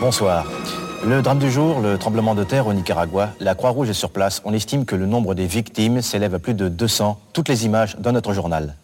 [0.00, 0.46] Bonsoir.
[1.04, 3.30] Le drame du jour, le tremblement de terre au Nicaragua.
[3.40, 4.40] La Croix-Rouge est sur place.
[4.44, 7.18] On estime que le nombre des victimes s'élève à plus de 200.
[7.32, 8.76] Toutes les images dans notre journal.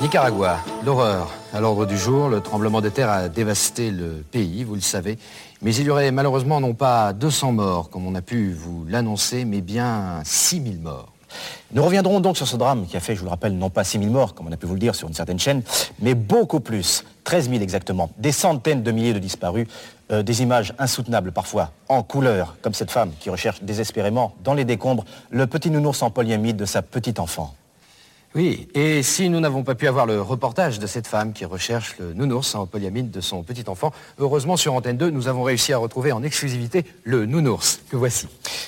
[0.00, 1.30] Nicaragua, l'horreur.
[1.52, 5.16] À l'ordre du jour, le tremblement de terre a dévasté le pays, vous le savez.
[5.62, 9.44] Mais il y aurait malheureusement non pas 200 morts, comme on a pu vous l'annoncer,
[9.44, 11.13] mais bien 6000 morts.
[11.72, 13.84] Nous reviendrons donc sur ce drame qui a fait, je vous le rappelle, non pas
[13.84, 15.62] 6 000 morts, comme on a pu vous le dire sur une certaine chaîne,
[16.00, 19.66] mais beaucoup plus, 13 000 exactement, des centaines de milliers de disparus,
[20.12, 24.64] euh, des images insoutenables parfois, en couleur, comme cette femme qui recherche désespérément, dans les
[24.64, 27.54] décombres, le petit nounours en polyamide de sa petite enfant.
[28.36, 31.94] Oui, et si nous n'avons pas pu avoir le reportage de cette femme qui recherche
[32.00, 35.72] le nounours en polyamide de son petit enfant, heureusement sur Antenne 2, nous avons réussi
[35.72, 38.26] à retrouver en exclusivité le nounours que voici.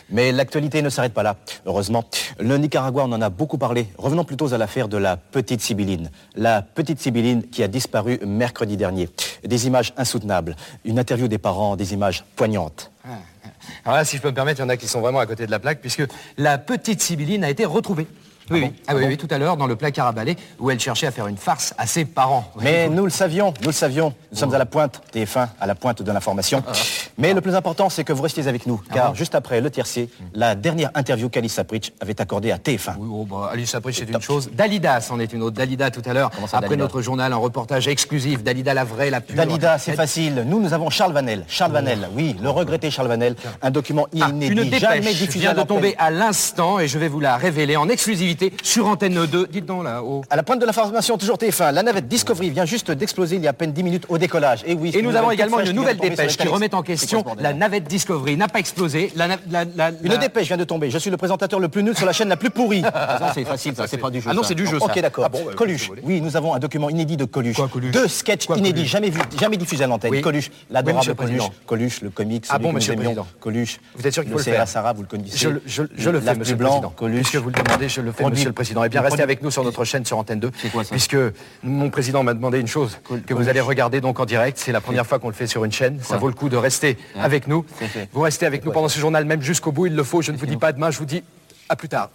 [0.08, 1.34] Mais l'actualité ne s'arrête pas là,
[1.66, 2.04] heureusement.
[2.38, 3.88] Le Nicaragua, on en a beaucoup parlé.
[3.98, 6.12] Revenons plutôt à l'affaire de la petite Sibylline.
[6.36, 9.08] La petite Sibylline qui a disparu mercredi dernier.
[9.42, 12.92] Des images insoutenables, une interview des parents, des images poignantes.
[13.04, 13.14] Ah,
[13.44, 13.48] ah.
[13.84, 15.26] Alors là, si je peux me permettre, il y en a qui sont vraiment à
[15.26, 16.04] côté de la plaque, puisque
[16.38, 18.06] la petite Sibylline a été retrouvée.
[18.50, 18.72] Oui, oui.
[18.86, 21.26] Ah, oui, tout à l'heure, dans le placard à balai, où elle cherchait à faire
[21.26, 22.52] une farce à ses parents.
[22.60, 24.14] Mais nous le savions, nous le savions.
[24.30, 26.62] Nous sommes à la pointe, TF1, à la pointe de l'information.
[26.66, 26.72] Ah.
[27.18, 30.08] Mais le plus important, c'est que vous restiez avec nous, car juste après le tiercé,
[30.34, 32.94] la dernière interview qu'Alice Sapritch avait accordée à TF1.
[32.98, 34.50] Oui, oh, bah, Alice Sapritch, c'est une chose.
[34.52, 35.56] Dalida, c'en est une autre.
[35.56, 38.42] Dalida, tout à l'heure, après notre journal, un reportage exclusif.
[38.42, 39.36] Dalida, la vraie, la pure.
[39.36, 40.44] Dalida, c'est facile.
[40.46, 41.44] Nous, nous avons Charles Vanel.
[41.48, 43.34] Charles Vanel, oui, le regretté Charles Vanel.
[43.62, 46.98] Un document ah, inédit, une dépêche jamais diffusé vient de tomber à l'instant, et je
[46.98, 49.46] vais vous la révéler en exclusivité sur Antenne 2.
[49.48, 50.22] Dites donc là-haut.
[50.30, 53.46] À la pointe de l'information, toujours TF1, la navette Discovery vient juste d'exploser il y
[53.46, 54.62] a à peine 10 minutes au décollage.
[54.66, 54.90] Et oui.
[54.94, 58.36] Et nous avons également une nouvelle dépêche qui remet en question la navette Discovery.
[58.36, 59.12] N'a pas explosé.
[60.02, 60.90] Une dépêche vient de tomber.
[60.90, 62.82] Je suis le présentateur le plus nul sur la chaîne la plus pourrie.
[63.18, 63.86] Ah, c'est facile, ça.
[63.86, 64.28] C'est pas du jeu.
[64.30, 64.78] Ah non, c'est du jeu.
[64.80, 65.28] Ok, d'accord.
[65.32, 65.90] Ah Coluche.
[66.02, 67.56] Oui, nous avons un document inédit de Coluche.
[67.92, 70.20] Deux sketchs inédits, jamais vus, jamais diffusés à l'antenne.
[70.20, 71.42] Coluche, l'adorable Coluche.
[71.66, 72.44] Coluche, le comics.
[72.48, 73.26] Ah bon, monsieur le président.
[73.40, 73.78] Coluche.
[73.94, 75.48] Vous êtes sûr qu'il faut le faire Sarah, vous le connaissez.
[75.66, 76.94] Je le fais, monsieur le président.
[76.96, 78.84] Puisque vous le demandez, je le fais, monsieur le président.
[78.84, 80.50] Et bien, restez avec nous sur notre chaîne sur Antenne 2.
[80.56, 81.16] C'est quoi ça Puisque
[81.62, 84.58] mon président m'a demandé une chose que vous allez regarder donc en direct.
[84.58, 86.00] C'est la première fois qu'on le fait sur une chaîne.
[86.02, 87.64] Ça vaut le coup de rester avec nous.
[88.12, 89.86] Vous restez avec nous pendant ce journal, même jusqu'au bout.
[89.86, 90.22] Il le faut.
[90.22, 90.90] Je ne vous dis pas demain.
[90.90, 91.22] Je vous dis
[91.68, 92.10] à plus tard.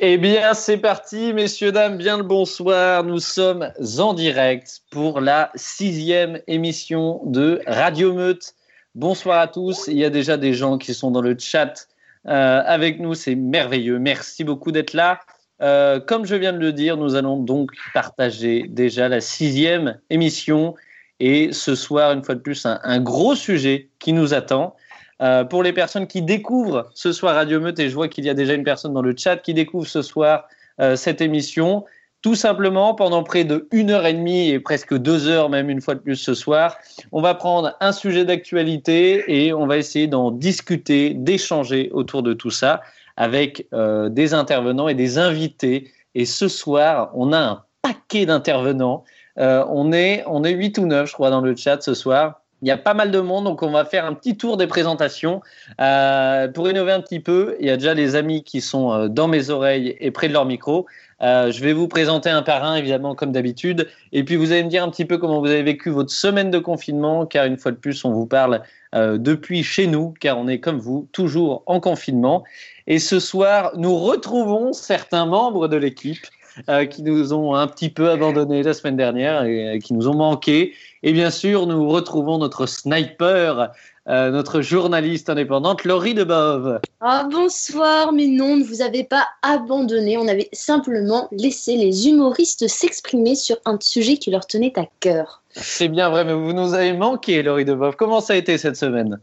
[0.00, 3.02] Eh bien, c'est parti, messieurs, dames, bien le bonsoir.
[3.02, 8.54] Nous sommes en direct pour la sixième émission de Radio Meute.
[8.98, 9.86] Bonsoir à tous.
[9.86, 11.86] Il y a déjà des gens qui sont dans le chat
[12.26, 13.14] euh, avec nous.
[13.14, 14.00] C'est merveilleux.
[14.00, 15.20] Merci beaucoup d'être là.
[15.62, 20.74] Euh, comme je viens de le dire, nous allons donc partager déjà la sixième émission.
[21.20, 24.74] Et ce soir, une fois de plus, un, gros sujet qui nous attend.
[25.22, 28.30] Euh, pour les personnes qui découvrent ce soir Radio Meute, et je vois qu'il y
[28.30, 30.48] a déjà une personne dans le chat qui découvre ce soir
[30.96, 31.84] cette émission,
[32.20, 35.80] tout simplement, pendant près de une heure et demie et presque deux heures même une
[35.80, 36.76] fois de plus ce soir,
[37.12, 42.32] on va prendre un sujet d'actualité et on va essayer d'en discuter, d'échanger autour de
[42.32, 42.82] tout ça
[43.16, 45.92] avec euh, des intervenants et des invités.
[46.14, 49.04] Et ce soir, on a un paquet d'intervenants.
[49.38, 52.40] Euh, on est on est huit ou neuf, je crois, dans le chat ce soir.
[52.62, 54.66] Il y a pas mal de monde, donc on va faire un petit tour des
[54.66, 55.40] présentations.
[55.80, 59.28] Euh, pour innover un petit peu, il y a déjà les amis qui sont dans
[59.28, 60.86] mes oreilles et près de leur micro.
[61.20, 63.88] Euh, je vais vous présenter un par un, évidemment, comme d'habitude.
[64.12, 66.50] Et puis, vous allez me dire un petit peu comment vous avez vécu votre semaine
[66.50, 68.62] de confinement, car une fois de plus, on vous parle
[68.94, 72.44] euh, depuis chez nous, car on est comme vous, toujours en confinement.
[72.86, 76.26] Et ce soir, nous retrouvons certains membres de l'équipe
[76.68, 80.16] euh, qui nous ont un petit peu abandonnés la semaine dernière et qui nous ont
[80.16, 80.72] manqué.
[81.02, 83.70] Et bien sûr, nous retrouvons notre sniper
[84.08, 86.80] euh, notre journaliste indépendante, Laurie Debove.
[87.00, 90.16] Ah, bonsoir, mais non, ne vous avez pas abandonné.
[90.16, 95.42] On avait simplement laissé les humoristes s'exprimer sur un sujet qui leur tenait à cœur.
[95.52, 97.96] C'est bien vrai, mais vous nous avez manqué, Laurie Debove.
[97.96, 99.20] Comment ça a été cette semaine?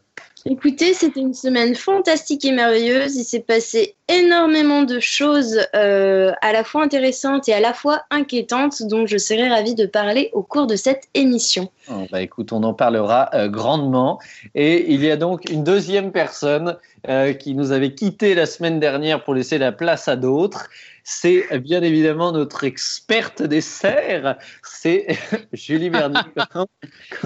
[0.48, 3.16] Écoutez, c'était une semaine fantastique et merveilleuse.
[3.16, 8.03] Il s'est passé énormément de choses euh, à la fois intéressantes et à la fois
[8.12, 11.72] inquiétantes dont je serais ravie de parler au cours de cette émission.
[11.90, 14.20] Oh, bah écoute, on en parlera euh, grandement.
[14.53, 16.78] Et il y a donc une deuxième personne
[17.09, 20.70] euh, qui nous avait quitté la semaine dernière pour laisser la place à d'autres
[21.05, 25.07] c'est bien évidemment notre experte des serres, c'est
[25.53, 26.19] Julie Vernier.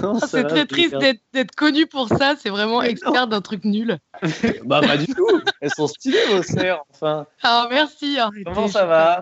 [0.02, 0.96] Ah, c'est très triste
[1.32, 3.98] d'être connue pour ça, c'est vraiment experte d'un truc nul.
[4.64, 7.26] bah pas du tout, elles sont stylées vos serres, enfin.
[7.42, 8.18] Ah merci.
[8.44, 9.20] Comment ça va?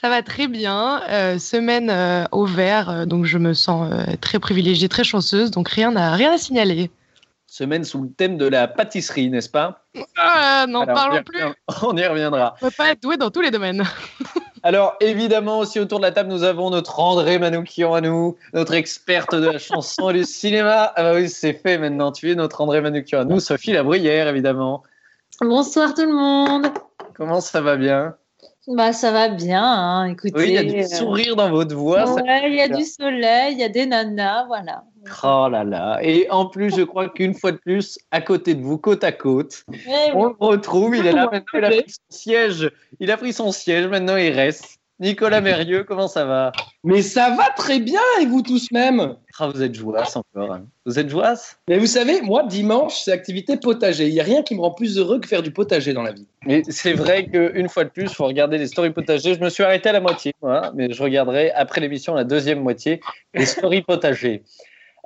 [0.00, 1.02] ça va très bien.
[1.08, 3.90] Euh, semaine euh, au vert, euh, donc je me sens
[4.20, 6.90] très privilégiée, très chanceuse, donc rien à, rien à signaler
[7.48, 9.84] semaine sous le thème de la pâtisserie, n'est-ce pas?
[10.16, 11.40] Ah, Non, parlons plus.
[11.82, 12.54] On y reviendra.
[12.60, 13.82] On ne peut pas être doué dans tous les domaines.
[14.62, 18.74] Alors, évidemment, aussi autour de la table, nous avons notre André Manoukian à nous, notre
[18.74, 20.92] experte de la chanson et du cinéma.
[20.94, 22.12] Ah bah oui, c'est fait maintenant.
[22.12, 24.82] Tu es notre André Manoukian à nous, Sophie Labruyère, évidemment.
[25.40, 26.66] Bonsoir tout le monde.
[27.14, 28.16] Comment ça va bien?
[28.66, 30.04] Bah, ça va bien, hein.
[30.06, 30.34] écoutez.
[30.36, 32.12] Oui, il y a du sourire dans votre voix.
[32.12, 34.84] Ouais, il y a du soleil, il y a des nanas, voilà.
[35.22, 35.98] Oh là là.
[36.02, 39.12] Et en plus, je crois qu'une fois de plus, à côté de vous, côte à
[39.12, 40.96] côte, eh on le retrouve.
[40.96, 42.70] Il est là maintenant, il a pris son siège.
[43.00, 44.78] Il a pris son siège, maintenant il reste.
[45.00, 46.50] Nicolas Mérieux, comment ça va?
[46.82, 49.14] Mais ça va très bien, et vous tous même?
[49.38, 50.52] Ah, Vous êtes jouasse encore.
[50.52, 50.66] Hein.
[50.86, 54.08] Vous êtes jouasse Mais vous savez, moi, dimanche, c'est activité potager.
[54.08, 56.10] Il n'y a rien qui me rend plus heureux que faire du potager dans la
[56.10, 56.26] vie.
[56.44, 59.34] Mais c'est vrai qu'une fois de plus, il faut regarder les stories potager.
[59.34, 62.60] Je me suis arrêté à la moitié, moi, mais je regarderai après l'émission la deuxième
[62.60, 63.00] moitié,
[63.34, 64.42] les stories potager.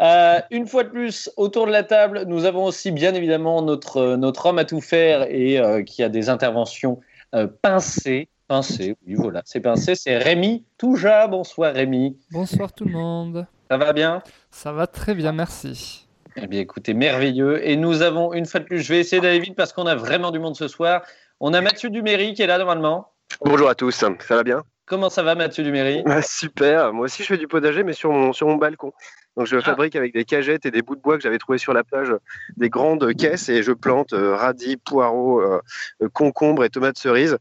[0.01, 4.17] Euh, une fois de plus, autour de la table, nous avons aussi bien évidemment notre,
[4.17, 7.01] notre homme à tout faire et euh, qui a des interventions
[7.35, 8.29] euh, pincées.
[8.49, 9.95] Pincé, oui, voilà, c'est pincé.
[9.95, 11.27] C'est Rémi Touja.
[11.27, 12.19] Bonsoir Rémi.
[12.31, 13.47] Bonsoir tout le monde.
[13.71, 14.23] Ça va bien?
[14.51, 16.07] Ça va très bien, merci.
[16.37, 17.67] Eh bien, écoutez, merveilleux.
[17.67, 19.95] Et nous avons, une fois de plus, je vais essayer d'aller vite parce qu'on a
[19.95, 21.03] vraiment du monde ce soir.
[21.41, 23.09] On a Mathieu Duméry qui est là normalement.
[23.43, 24.63] Bonjour à tous, ça va bien?
[24.85, 26.05] Comment ça va Mathieu Duméry?
[26.23, 28.93] Super, moi aussi je fais du potager mais sur mon, sur mon balcon.
[29.37, 29.63] Donc je ah.
[29.63, 32.15] fabrique avec des cagettes et des bouts de bois que j'avais trouvés sur la plage,
[32.57, 35.61] des grandes caisses et je plante euh, radis, poireaux, euh,
[36.03, 37.39] euh, concombres et tomates cerises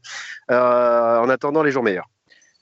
[0.48, 2.08] en attendant les jours meilleurs.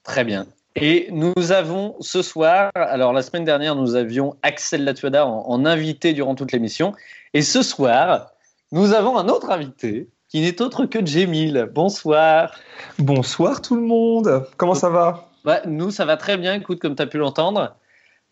[0.04, 0.46] Très bien.
[0.76, 6.12] Et nous avons ce soir, alors la semaine dernière nous avions Axel Latuada en, invité
[6.12, 6.94] durant toute l'émission
[7.34, 8.30] et ce soir
[8.72, 11.68] nous avons un autre invité qui n'est autre que Jemil.
[11.74, 12.54] Bonsoir.
[13.00, 14.46] Bonsoir tout le monde.
[14.56, 15.28] Comment ça va?
[15.44, 17.74] Bah, Nous, ça va très bien, écoute, comme tu as pu l'entendre.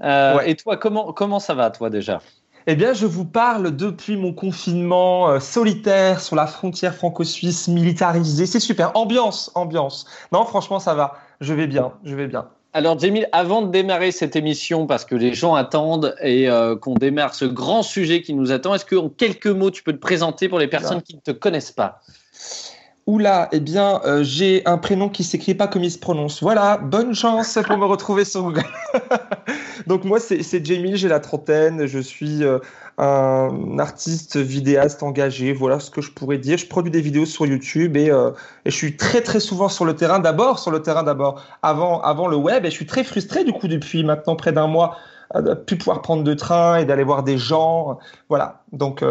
[0.03, 2.21] Euh, et toi, comment, comment ça va, toi, déjà?
[2.67, 8.45] Eh bien, je vous parle depuis mon confinement euh, solitaire sur la frontière franco-suisse militarisée.
[8.45, 8.95] C'est super.
[8.95, 10.07] Ambiance, ambiance.
[10.33, 11.15] Non, franchement, ça va.
[11.41, 12.49] Je vais bien, je vais bien.
[12.75, 16.95] Alors, Jamil, avant de démarrer cette émission, parce que les gens attendent et euh, qu'on
[16.95, 20.51] démarre ce grand sujet qui nous attend, est-ce qu'en quelques mots, tu peux te présenter
[20.51, 22.03] pour les personnes qui ne te connaissent pas?
[23.09, 26.43] Oula, eh bien, euh, j'ai un prénom qui s'écrit pas comme il se prononce.
[26.43, 28.67] Voilà, bonne chance pour me retrouver sur Google.
[29.87, 32.59] Donc moi, c'est Jamil, j'ai la trentaine, je suis euh,
[32.99, 36.59] un artiste vidéaste engagé, voilà ce que je pourrais dire.
[36.59, 38.33] Je produis des vidéos sur YouTube et, euh,
[38.67, 42.03] et je suis très très souvent sur le terrain, d'abord sur le terrain d'abord, avant,
[42.03, 44.99] avant le web, et je suis très frustré du coup depuis maintenant près d'un mois
[45.35, 47.99] de plus pouvoir prendre de train et d'aller voir des gens.
[48.29, 49.03] Voilà, donc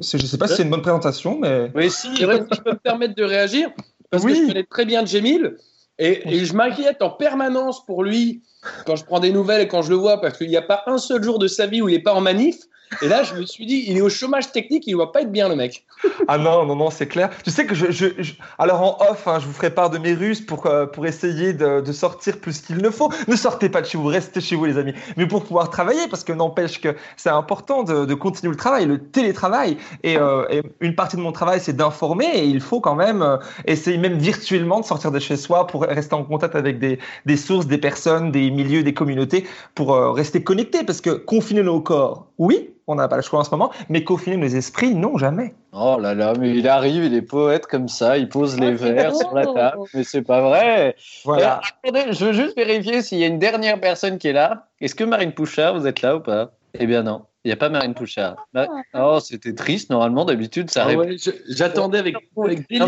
[0.00, 1.70] je ne sais pas si c'est une bonne présentation, mais.
[1.74, 3.70] Oui, si, je peux me permettre de réagir,
[4.10, 5.56] parce que je connais très bien Jamil,
[5.98, 8.42] et, et je m'inquiète en permanence pour lui
[8.86, 10.82] quand je prends des nouvelles et quand je le vois, parce qu'il n'y a pas
[10.86, 12.56] un seul jour de sa vie où il n'est pas en manif.
[13.02, 15.22] Et là, je me suis dit, il est au chômage technique, il ne doit pas
[15.22, 15.84] être bien, le mec.
[16.26, 17.30] Ah non, non, non, c'est clair.
[17.44, 17.90] Tu sais que je.
[17.90, 21.06] je, Alors en off, hein, je vous ferai part de mes ruses pour, euh, pour
[21.06, 23.10] essayer de, de, sortir plus qu'il ne faut.
[23.26, 24.94] Ne sortez pas de chez vous, restez chez vous, les amis.
[25.16, 28.86] Mais pour pouvoir travailler, parce que n'empêche que c'est important de, de, continuer le travail,
[28.86, 29.76] le télétravail.
[30.02, 32.26] Et, euh, une partie de mon travail, c'est d'informer.
[32.34, 33.36] Et il faut quand même euh,
[33.66, 37.36] essayer, même virtuellement, de sortir de chez soi pour rester en contact avec des, des
[37.36, 40.84] sources, des personnes, des milieux, des communautés, pour rester connecté.
[40.84, 44.02] Parce que confiner nos corps, oui, on n'a pas le choix en ce moment, mais
[44.02, 45.54] confiner nos esprits, non, jamais.
[45.72, 49.14] Oh là là, mais il arrive, il est poète comme ça, il pose les verres
[49.14, 50.96] sur la table, mais c'est pas vrai.
[51.24, 51.60] Voilà.
[51.84, 54.66] attendez, je veux juste vérifier s'il y a une dernière personne qui est là.
[54.80, 56.52] Est-ce que Marine Pouchard, vous êtes là ou pas?
[56.78, 57.22] Eh bien non.
[57.44, 58.46] Il n'y a pas Marine Pouchard.
[58.54, 58.66] Ah.
[58.94, 59.90] Oh, c'était triste.
[59.90, 61.00] Normalement, d'habitude, ça arrive.
[61.00, 62.78] Ah j'attendais avec, avec ce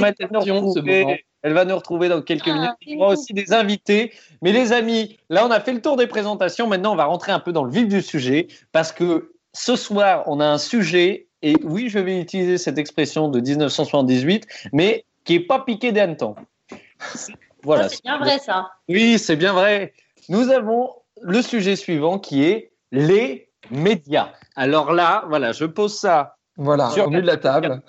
[0.50, 1.14] moment.
[1.42, 2.76] Elle va nous retrouver dans quelques ah, minutes.
[2.82, 4.12] Il y aura aussi des invités.
[4.42, 6.66] Mais les amis, là, on a fait le tour des présentations.
[6.66, 10.24] Maintenant, on va rentrer un peu dans le vif du sujet parce que ce soir,
[10.26, 15.34] on a un sujet, et oui, je vais utiliser cette expression de 1978, mais qui
[15.34, 16.36] n'est pas piqué des hannetons.
[17.62, 17.90] Voilà.
[17.90, 18.70] C'est bien vrai, ça.
[18.88, 19.92] Oui, c'est bien vrai.
[20.30, 24.30] Nous avons le sujet suivant qui est les médias.
[24.56, 26.36] Alors là, voilà, je pose ça.
[26.56, 27.82] Voilà, sur au milieu de la table.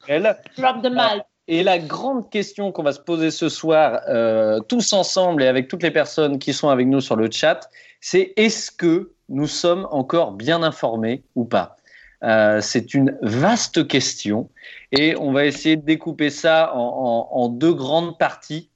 [0.58, 1.24] Drop the mic.
[1.48, 5.68] Et la grande question qu'on va se poser ce soir, euh, tous ensemble et avec
[5.68, 9.88] toutes les personnes qui sont avec nous sur le chat, c'est est-ce que nous sommes
[9.92, 11.78] encore bien informés ou pas
[12.24, 14.50] euh, C'est une vaste question
[14.92, 18.70] et on va essayer de découper ça en, deux grandes parties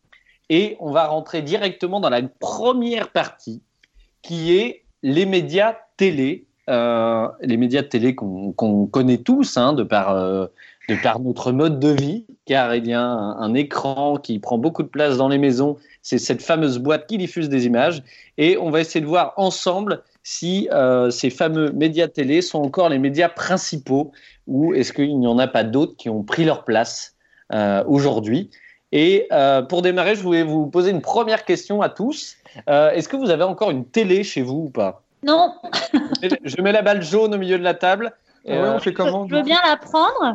[0.50, 3.62] et on va rentrer directement dans la première partie
[4.22, 10.48] qui est les médias télé, euh, les médias télé qu'on connaît tous hein, euh,
[10.88, 14.84] de par notre mode de vie, car il y a un, écran qui prend beaucoup
[14.84, 15.78] de place dans les maisons.
[16.02, 18.04] C'est cette fameuse boîte qui diffuse des images.
[18.38, 22.90] Et on va essayer de voir ensemble si euh, ces fameux médias télé sont encore
[22.90, 24.12] les médias principaux
[24.48, 27.14] ou est-ce qu'il n'y en a pas d'autres qui ont pris leur place
[27.54, 28.50] euh, aujourd'hui?
[28.92, 32.38] Et euh, pour démarrer, je voulais vous poser une première question à tous.
[32.68, 35.04] Euh, Est-ce que vous avez encore une télé chez vous ou pas?
[35.22, 35.54] Non,
[36.44, 38.12] Je mets la balle jaune au milieu de la table.
[38.46, 40.34] Et, Ouais, on fait comment je veux bien la prendre.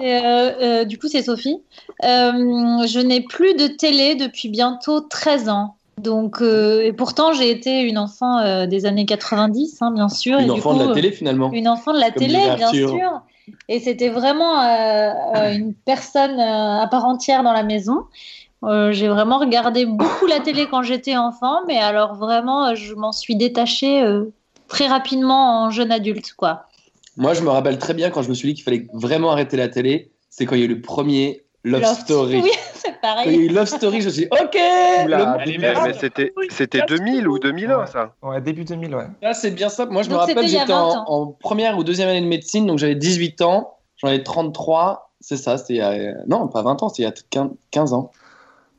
[0.00, 1.62] Et, euh, euh, du coup, c'est Sophie.
[2.04, 5.76] Euh, je n'ai plus de télé depuis bientôt 13 ans.
[6.00, 10.38] Donc, euh, et pourtant, j'ai été une enfant euh, des années 90, hein, bien sûr.
[10.38, 11.52] et Une du enfant coup, de la télé finalement.
[11.52, 13.22] Une enfant de la Comme télé, bien sûr.
[13.68, 18.04] Et c'était vraiment euh, une personne à part entière dans la maison.
[18.62, 23.34] J'ai vraiment regardé beaucoup la télé quand j'étais enfant, mais alors vraiment, je m'en suis
[23.34, 24.04] détachée
[24.68, 26.66] très rapidement en jeune adulte, quoi.
[27.16, 29.56] Moi, je me rappelle très bien quand je me suis dit qu'il fallait vraiment arrêter
[29.56, 30.12] la télé.
[30.28, 32.40] C'est quand il y a eu le premier Love, Love- Story.
[32.42, 33.36] Oui, c'est Quand il y a pareil.
[33.36, 34.56] eu Love Story, je me suis dit, OK
[35.04, 35.92] Oula, le Mais là.
[35.98, 38.14] c'était c'était 2000 ou 2001 ça?
[38.22, 39.04] Ouais, début 2000, ouais.
[39.22, 39.86] Là, c'est bien ça.
[39.86, 42.94] Moi, je me rappelle, j'étais 20 en, première ou deuxième année de médecine, donc j'avais
[42.94, 43.74] 18 ans.
[43.98, 45.12] J'en avais 33.
[45.20, 46.14] C'est ça, c'était il y a...
[46.26, 48.10] Non, pas 20 ans, c'était il y a 15, 15 ans.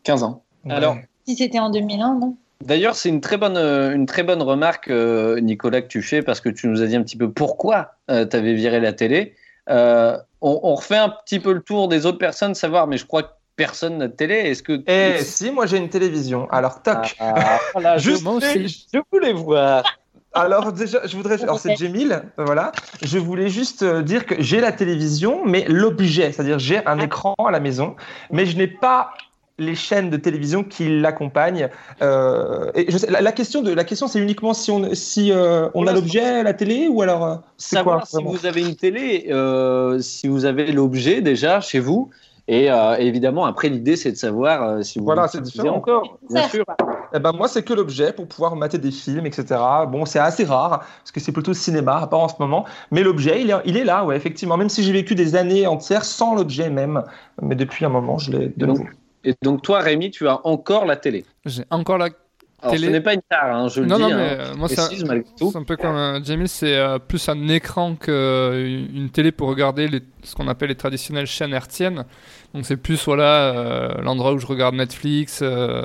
[0.03, 0.41] 15 ans.
[0.65, 0.73] Ouais.
[0.73, 0.95] Alors,
[1.27, 2.35] Si c'était en 2001, non?
[2.63, 6.21] D'ailleurs, c'est une très bonne, euh, une très bonne remarque, euh, Nicolas, que tu fais
[6.23, 9.35] parce que tu nous as dit un petit peu pourquoi tu avais viré la télé.
[9.71, 13.05] Euh, on, on refait un petit peu le tour des autres personnes, savoir, mais je
[13.05, 14.35] crois que personne n'a de télé.
[14.35, 16.47] Est-ce que Eh, si, moi j'ai une télévision.
[16.51, 17.15] Alors, toc.
[17.19, 18.87] Ah, voilà, je, Juste- Moi aussi.
[18.93, 19.83] je voulais voir.
[20.33, 21.41] Alors déjà, je voudrais.
[21.43, 22.71] Alors c'est Jemil, euh, voilà.
[23.01, 27.35] Je voulais juste euh, dire que j'ai la télévision, mais l'objet, c'est-à-dire j'ai un écran
[27.45, 27.97] à la maison,
[28.31, 29.11] mais je n'ai pas
[29.61, 31.69] les chaînes de télévision qui l'accompagnent.
[32.01, 35.31] Euh, et je sais- la, la question de la question, c'est uniquement si on si
[35.31, 38.61] euh, on a l'objet, la télé, ou alors euh, c'est Savoir quoi si vous avez
[38.61, 42.09] une télé, euh, si vous avez l'objet déjà chez vous.
[42.47, 45.77] Et euh, évidemment, après, l'idée, c'est de savoir euh, si vous Voilà, c'est différent.
[45.77, 46.17] encore.
[46.29, 46.65] Bien sûr.
[47.13, 49.45] Eh ben moi, c'est que l'objet pour pouvoir mater des films, etc.
[49.87, 52.65] Bon, c'est assez rare parce que c'est plutôt cinéma, à part en ce moment.
[52.89, 54.57] Mais l'objet, il est, il est là, ouais, effectivement.
[54.57, 57.03] Même si j'ai vécu des années entières sans l'objet même,
[57.41, 58.89] mais depuis un moment, je l'ai de Donc, nouveau.
[59.23, 61.25] Et donc, toi, Rémi, tu as encore la télé.
[61.45, 62.09] J'ai encore la.
[62.63, 62.87] Alors, Télé.
[62.87, 64.01] ce n'est pas une tare, hein, je le non, dis.
[64.03, 64.15] non, hein.
[64.17, 65.49] mais euh, moi, c'est un, précise malgré tout.
[65.51, 69.87] c'est un peu comme euh, Jamil, c'est euh, plus un écran qu'une télé pour regarder
[69.87, 72.05] les, ce qu'on appelle les traditionnelles chaînes hertziennes.
[72.53, 75.81] Donc, c'est plus voilà, euh, l'endroit où je regarde Netflix, euh,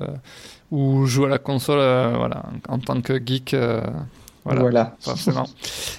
[0.71, 3.55] où je joue à la console, euh, voilà, en tant que geek.
[3.55, 3.81] euh,
[4.45, 4.61] voilà.
[4.61, 4.97] Voilà.
[5.01, 5.47] forcément.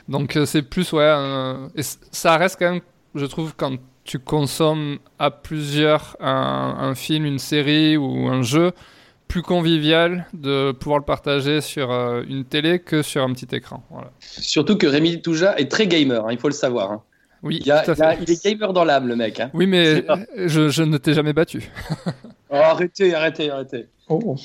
[0.07, 2.81] Donc euh, c'est plus ouais, euh, et ça reste quand même,
[3.15, 3.73] je trouve, quand
[4.07, 8.71] tu consommes à plusieurs un, un film, une série ou un jeu,
[9.27, 13.83] plus convivial de pouvoir le partager sur euh, une télé que sur un petit écran.
[13.91, 14.09] Voilà.
[14.19, 16.91] Surtout que Rémi Touja est très gamer, hein, il faut le savoir.
[16.91, 17.03] hein.
[17.43, 18.23] Oui, Il, y a- tout à il y a- fait.
[18.23, 19.39] il est gamer dans l'âme, le mec.
[19.39, 19.51] hein.
[19.53, 20.03] Oui, mais
[20.47, 21.69] je, je ne t'ai jamais battu.
[22.49, 23.87] Oh, arrêtez, arrêtez, arrêtez.
[24.07, 24.37] Oh.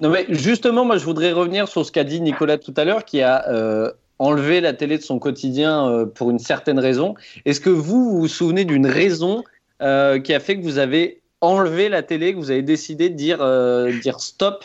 [0.00, 3.04] Non, mais justement, moi, je voudrais revenir sur ce qu'a dit Nicolas tout à l'heure,
[3.04, 7.14] qui a euh, enlevé la télé de son quotidien euh, pour une certaine raison.
[7.44, 9.44] Est-ce que vous vous, vous souvenez d'une raison
[9.82, 13.14] euh, qui a fait que vous avez enlevé la télé, que vous avez décidé de
[13.14, 14.64] dire, euh, dire stop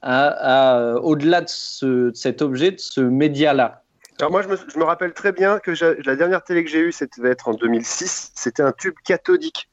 [0.00, 3.82] à, à, au-delà de, ce, de cet objet, de ce média-là?
[4.20, 5.72] Alors moi, je me, je me rappelle très bien que
[6.06, 8.32] la dernière télé que j'ai eue, c'était devait être en 2006.
[8.34, 9.68] C'était un tube cathodique.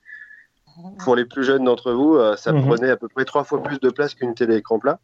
[1.04, 2.66] Pour les plus jeunes d'entre vous, euh, ça Mhm.
[2.66, 5.00] prenait à peu près trois fois plus de place qu'une télé écran plat.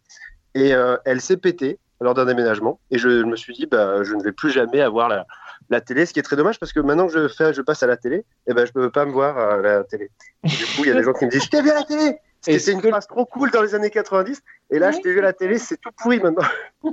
[0.55, 2.79] Et euh, elle s'est pétée lors d'un déménagement.
[2.91, 5.25] Et je, me suis dit, bah, je ne vais plus jamais avoir la,
[5.69, 7.81] la télé, ce qui est très dommage parce que maintenant que je, fais, je passe
[7.83, 10.09] à la télé, et ben, je peux pas me voir à la télé.
[10.43, 11.75] Et du coup, il y a des gens qui me disent, je t'ai vu à
[11.75, 14.41] la télé C'était une que- phrase trop cool dans les années 90.
[14.69, 16.47] Et là, je t'ai vu à la télé, c'est tout pourri maintenant.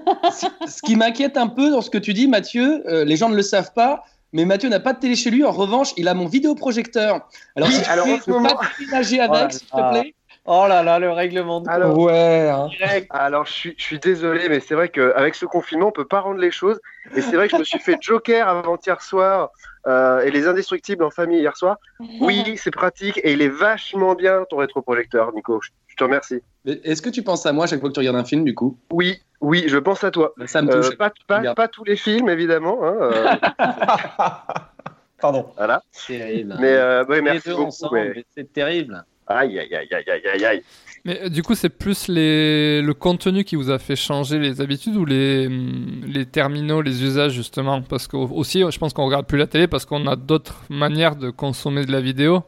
[0.66, 3.36] Ce qui m'inquiète un peu dans ce que tu dis, Mathieu, euh, les gens ne
[3.36, 5.44] le savent pas, mais Mathieu n'a pas de télé chez lui.
[5.44, 7.28] En revanche, il a mon vidéoprojecteur.
[7.56, 9.50] Alors, Oui, si tu alors, peux en ce moment- pas déménager avec, Voilà.
[9.50, 10.14] s'il te plaît.
[10.46, 12.50] Oh là là, le règlement de Alors, Ouais.
[12.50, 12.66] hein.
[12.68, 13.06] direct.
[13.10, 16.20] Alors, je suis, je suis désolé, mais c'est vrai qu'avec ce confinement, on peut pas
[16.20, 16.78] rendre les choses.
[17.16, 19.50] Et c'est vrai que je me suis fait Joker avant-hier soir
[19.86, 21.78] euh, et les Indestructibles en famille hier soir.
[22.20, 25.60] Oui, c'est pratique et il est vachement bien ton rétroprojecteur, Nico.
[25.62, 26.42] Je, je te remercie.
[26.66, 28.78] Est-ce que tu penses à moi chaque fois que tu regardes un film, du coup?
[28.90, 30.34] Oui, oui, je pense à toi.
[30.46, 30.96] Ça me Euh, touche.
[30.98, 31.10] pas,
[31.54, 32.80] pas, tous les films, évidemment.
[32.84, 33.36] hein, euh,
[35.20, 35.46] Pardon.
[35.56, 35.82] voilà.
[36.06, 36.56] Terrible.
[36.60, 37.94] Mais euh, ouais, merci beaucoup.
[37.94, 39.04] mais c'est terrible.
[39.26, 40.62] Aïe, aïe, aïe, aïe, aïe, aïe, aïe.
[41.06, 42.80] Mais euh, du coup, c'est plus les...
[42.82, 47.02] le contenu qui vous a fait changer les habitudes ou les, hum, les terminaux, les
[47.02, 47.82] usages justement?
[47.82, 51.16] Parce que aussi, je pense qu'on regarde plus la télé parce qu'on a d'autres manières
[51.16, 52.42] de consommer de la vidéo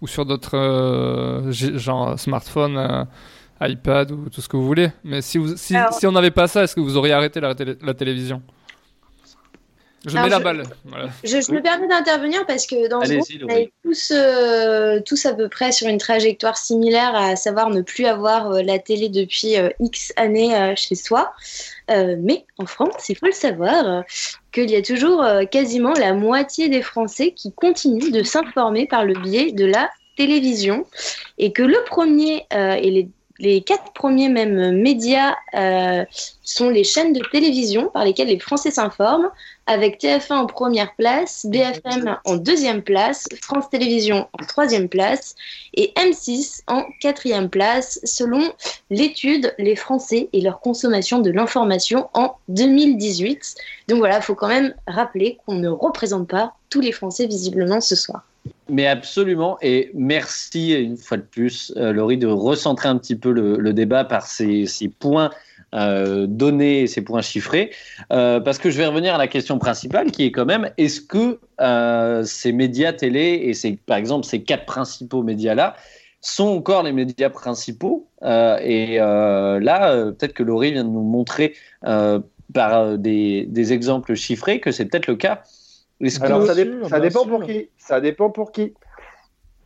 [0.00, 3.04] ou sur d'autres euh, genre smartphone, euh,
[3.60, 4.90] iPad ou tout ce que vous voulez.
[5.04, 7.40] Mais si, vous, si, Alors- si on n'avait pas ça, est-ce que vous auriez arrêté
[7.40, 8.42] la, télé- la télévision?
[10.08, 10.62] Je Alors, mets la je- balle.
[10.84, 11.08] Voilà.
[11.22, 15.26] Je, je me permets d'intervenir parce que dans ce groupe, on est tous, euh, tous
[15.26, 19.08] à peu près sur une trajectoire similaire, à savoir ne plus avoir euh, la télé
[19.08, 21.32] depuis euh, X années euh, chez soi.
[21.90, 24.00] Euh, mais en France, il faut le savoir, euh,
[24.52, 29.04] qu'il y a toujours euh, quasiment la moitié des Français qui continuent de s'informer par
[29.04, 30.84] le biais de la Télévision
[31.38, 33.08] et que le premier et les
[33.40, 36.04] les quatre premiers mêmes médias euh,
[36.42, 39.30] sont les chaînes de télévision par lesquelles les Français s'informent,
[39.68, 45.36] avec TF1 en première place, BFM en deuxième place, France Télévisions en troisième place
[45.74, 48.50] et M6 en quatrième place, selon
[48.90, 53.56] l'étude Les Français et leur consommation de l'information en 2018.
[53.88, 57.82] Donc voilà, il faut quand même rappeler qu'on ne représente pas tous les Français visiblement
[57.82, 58.24] ce soir.
[58.70, 63.32] Mais absolument, et merci une fois de plus, euh, Laurie, de recentrer un petit peu
[63.32, 64.66] le, débat par ces,
[64.98, 65.30] points
[65.74, 67.70] euh, donnés, ces points chiffrés,
[68.12, 71.00] euh, parce que je vais revenir à la question principale, qui est quand même, est-ce
[71.00, 71.40] que
[72.24, 75.76] ces médias télé et ces, par exemple ces quatre principaux médias-là
[76.20, 78.08] sont encore les médias principaux?
[78.22, 81.54] Et là, peut-être que Laurie vient de nous montrer
[82.54, 85.42] par des, des exemples chiffrés que c'est peut-être le cas.
[86.20, 86.54] Alors, ça,
[86.88, 87.70] ça dépend pour qui.
[87.76, 88.74] Ça dépend pour qui.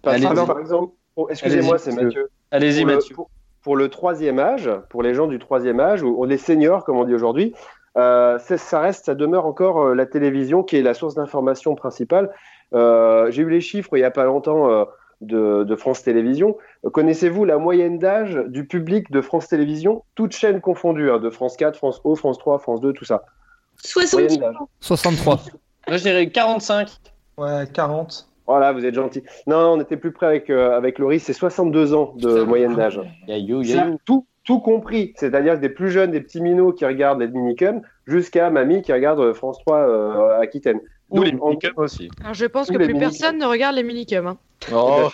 [0.02, 0.92] par exemple,
[1.28, 2.30] excusez-moi, c'est Mathieu.
[2.50, 3.14] Allez-y, Mathieu.
[3.14, 3.30] pour,
[3.76, 7.14] le troisième âge, pour les gens du troisième âge, ou les seniors, comme on dit
[7.14, 7.54] aujourd'hui,
[7.96, 12.30] euh, ça reste, ça demeure encore euh, la télévision qui est la source d'information principale.
[12.72, 14.86] Euh, j'ai eu les chiffres il n'y a pas longtemps
[15.20, 16.56] de, France Télévisions.
[16.84, 21.56] Connaissez-vous la moyenne d'âge du public de France Télévisions, toutes chaînes confondues, hein, de France
[21.56, 23.24] 4, France O, France 3, France 2, tout ça
[24.80, 25.40] 63.
[25.88, 26.88] Moi, je dirais 45.
[27.36, 28.31] Ouais, 40.
[28.52, 29.22] Voilà, vous êtes gentil.
[29.46, 33.00] Non, on était plus près avec, euh, avec Laurie, c'est 62 ans de moyenne d'âge.
[34.04, 38.50] Tout, tout compris, c'est-à-dire des plus jeunes, des petits minots qui regardent les minicums, jusqu'à
[38.50, 40.80] mamie qui regarde euh, France 3 euh, Aquitaine.
[41.08, 42.10] Ou les minicums aussi.
[42.20, 44.26] Alors, je pense que plus personne ne regarde les minicums.
[44.26, 44.36] Hein.
[44.70, 45.08] Oh.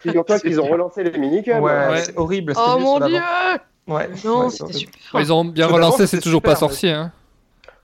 [0.00, 1.62] Figure-toi qu'ils ont relancé les minicums.
[1.62, 2.52] Ouais, c'est horrible.
[2.58, 3.20] Oh mon dieu
[3.88, 4.10] Ouais.
[4.22, 5.00] Non, c'était super.
[5.14, 6.90] Ils ont bien relancé, c'est toujours pas sorcier.
[6.90, 7.10] Hein.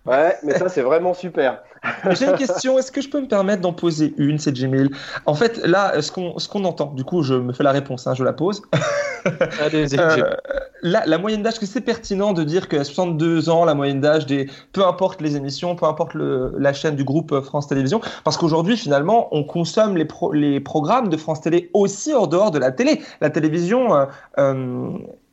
[0.07, 1.63] Ouais, mais ça, c'est vraiment super.
[2.11, 4.91] J'ai une question, est-ce que je peux me permettre d'en poser une, c'est Jimil
[5.27, 8.07] En fait, là, ce qu'on ce qu'on entend, du coup, je me fais la réponse,
[8.07, 8.63] hein, je la pose.
[9.61, 10.35] Allez, euh,
[10.83, 14.49] la moyenne d'âge, que c'est pertinent de dire qu'à 62 ans, la moyenne d'âge des.
[14.73, 18.77] Peu importe les émissions, peu importe le, la chaîne du groupe France Télévisions, parce qu'aujourd'hui,
[18.77, 22.73] finalement, on consomme les, pro, les programmes de France Télé aussi hors dehors de la
[22.73, 23.01] télé.
[23.21, 24.07] La télévision, euh,
[24.39, 24.91] euh,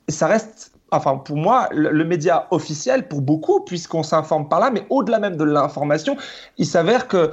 [0.07, 4.85] ça reste enfin pour moi, le, média officiel pour beaucoup, puisqu'on s'informe par là, mais
[4.89, 6.15] au-delà même de l'information,
[6.57, 7.31] il s'avère que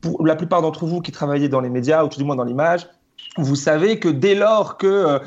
[0.00, 2.44] pour la plupart d'entre vous qui travaillez dans les médias, ou tout du moins dans
[2.44, 2.88] l'image,
[3.36, 5.18] vous savez que dès lors que euh,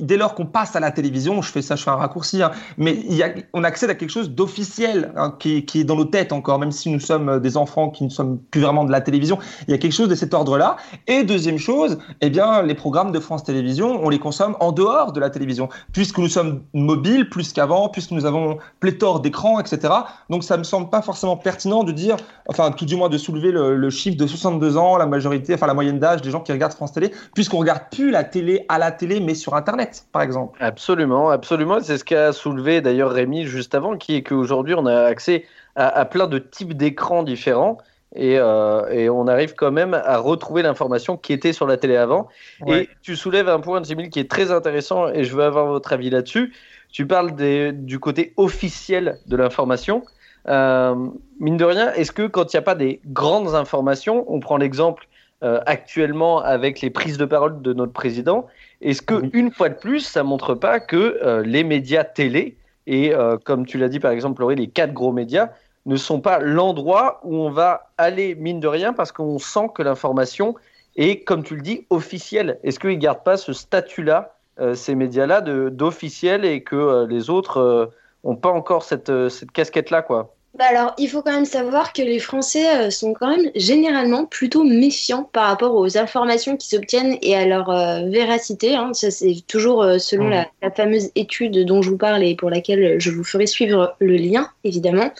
[0.00, 2.50] dès lors qu'on passe à la télévision, je fais ça, je fais un raccourci, hein,
[2.78, 3.04] mais
[3.52, 6.90] on accède à quelque chose d'officiel hein, qui, est dans nos têtes encore, même si
[6.90, 9.38] nous sommes euh, des enfants qui ne sommes plus vraiment de la télévision.
[9.68, 10.76] Il y a quelque chose de cet ordre-là.
[11.06, 15.12] Et deuxième chose, eh bien, les programmes de France Télévisions, on les consomme en dehors
[15.12, 19.92] de la télévision, puisque nous sommes mobiles plus qu'avant, puisque nous avons pléthore d'écrans, etc.
[20.28, 22.16] Donc ça me semble pas forcément pertinent de dire,
[22.48, 25.66] enfin tout du moins de soulever le, le chiffre de 62 ans, la majorité, enfin
[25.66, 28.78] la moyenne d'âge des gens qui regardent France Télé, puisqu'on regarde plus la télé à
[28.78, 30.58] la télé, mais sur Internet, par exemple.
[30.62, 31.80] Absolument, absolument.
[31.80, 35.44] C'est ce qu'a soulevé d'ailleurs Rémi juste avant, qui est qu'aujourd'hui, on a accès
[35.76, 37.78] à, plein de types d'écrans différents.
[38.16, 42.28] Euh, et, on arrive quand même à retrouver l'information qui était sur la télé avant.
[42.66, 45.92] Et tu soulèves un point, Jimmy, qui est très intéressant et je veux avoir votre
[45.92, 46.52] avis là-dessus.
[46.92, 47.34] Tu parles
[47.72, 50.02] du côté officiel de l'information.
[50.48, 50.94] Euh,
[51.38, 54.56] mine de rien, est-ce que quand il n'y a pas des grandes informations, on prend
[54.56, 55.06] l'exemple
[55.42, 58.46] euh, actuellement avec les prises de parole de notre président,
[58.82, 63.14] est-ce que une fois de plus, ça montre pas que euh, les médias télé et
[63.14, 65.48] euh, comme tu l'as dit par exemple, Laurie, les quatre gros médias
[65.86, 69.82] ne sont pas l'endroit où on va aller mine de rien parce qu'on sent que
[69.82, 70.56] l'information
[70.96, 72.58] est, comme tu le dis, officielle.
[72.62, 74.34] Est-ce qu'ils gardent pas ce statut-là,
[74.74, 77.92] ces médias-là, d'officiel et que les autres
[78.24, 80.34] n'ont pas encore cette, cette casquette-là, quoi?
[80.58, 84.26] Bah alors, il faut quand même savoir que les Français euh, sont quand même généralement
[84.26, 88.74] plutôt méfiants par rapport aux informations qui s'obtiennent et à leur euh, véracité.
[88.74, 88.90] Hein.
[88.92, 93.00] Ça, c'est toujours euh, selon la, fameuse étude dont je vous parle et pour laquelle
[93.00, 95.10] je vous ferai suivre le lien, évidemment.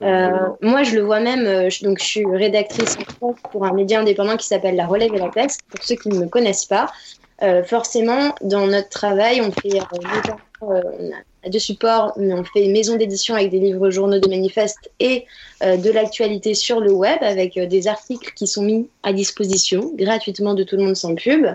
[0.00, 2.96] moi, je le vois même, je, donc je suis rédactrice
[3.50, 6.18] pour un média indépendant qui s'appelle La Relève et la Peste, pour ceux qui ne
[6.18, 6.92] me connaissent pas.
[7.64, 9.80] forcément, dans notre travail, on fait
[10.60, 14.90] on a deux supports, mais on fait maison d'édition avec des livres journaux de manifestes
[15.00, 15.24] et
[15.62, 19.92] euh, de l'actualité sur le web avec euh, des articles qui sont mis à disposition
[19.94, 21.46] gratuitement de tout le monde sans pub.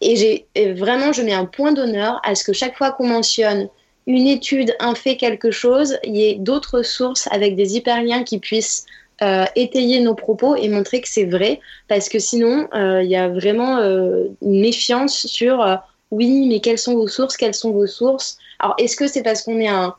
[0.00, 3.68] Et j'ai vraiment, je mets un point d'honneur à ce que chaque fois qu'on mentionne
[4.06, 8.38] une étude, un fait, quelque chose, il y ait d'autres sources avec des hyperliens qui
[8.38, 8.84] puissent
[9.22, 13.28] euh, étayer nos propos et montrer que c'est vrai, parce que sinon, il y a
[13.28, 15.64] vraiment une méfiance sur
[16.10, 18.38] oui, mais quelles sont vos sources, quelles sont vos sources?
[18.58, 19.94] Alors, est-ce que c'est parce qu'on est un,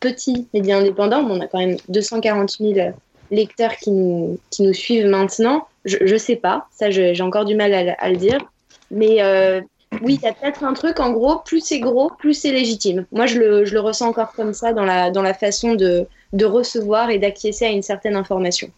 [0.00, 1.20] petit média indépendant?
[1.20, 2.92] On a quand même 240 000
[3.30, 5.66] lecteurs qui nous, qui nous suivent maintenant.
[5.84, 8.38] Je, je sais pas, ça j'ai encore du mal à, le dire.
[8.90, 9.60] Mais euh,
[10.02, 13.06] oui, il y a peut-être un truc, en gros, plus c'est gros, plus c'est légitime.
[13.12, 16.06] Moi, je le, je le, ressens encore comme ça dans la, dans la façon de,
[16.32, 18.70] de recevoir et d'acquiescer à une certaine information.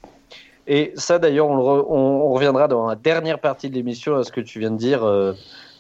[0.67, 4.41] Et ça, d'ailleurs, on, on, reviendra dans la dernière partie de l'émission à ce que
[4.41, 5.35] tu viens de dire, euh,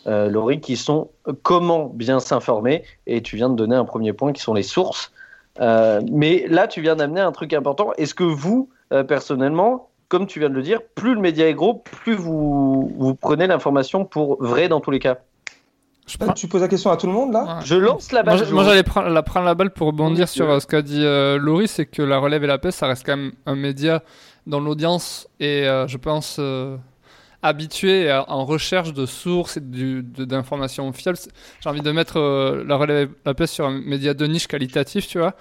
[0.07, 1.11] euh, Laurie, qui sont
[1.43, 2.85] comment bien s'informer.
[3.07, 5.12] Et tu viens de donner un premier point qui sont les sources.
[5.61, 7.93] Euh, mais là, tu viens d'amener un truc important.
[7.97, 8.69] Est-ce que vous,
[9.09, 13.14] personnellement, comme tu viens de le dire, plus le média est gros, plus vous, vous
[13.14, 15.19] prenez l'information pour vrai dans tous les cas?
[16.07, 16.35] Je pense...
[16.35, 17.61] Tu poses la question à tout le monde là?
[17.64, 18.47] Je lance la balle.
[18.53, 21.87] Moi, j'allais prendre la, prendre la balle pour rebondir sur ce qu'a dit Laurie, c'est
[21.87, 24.03] que la relève et la paix, ça reste quand même un média
[24.47, 26.77] dont l'audience euh, je pense, euh,
[27.45, 31.19] habituée en recherche de sources et d'informations fiables.
[31.61, 35.07] J'ai envie de mettre euh, la relève la paix sur un média de niche qualitatif,
[35.07, 35.35] tu vois.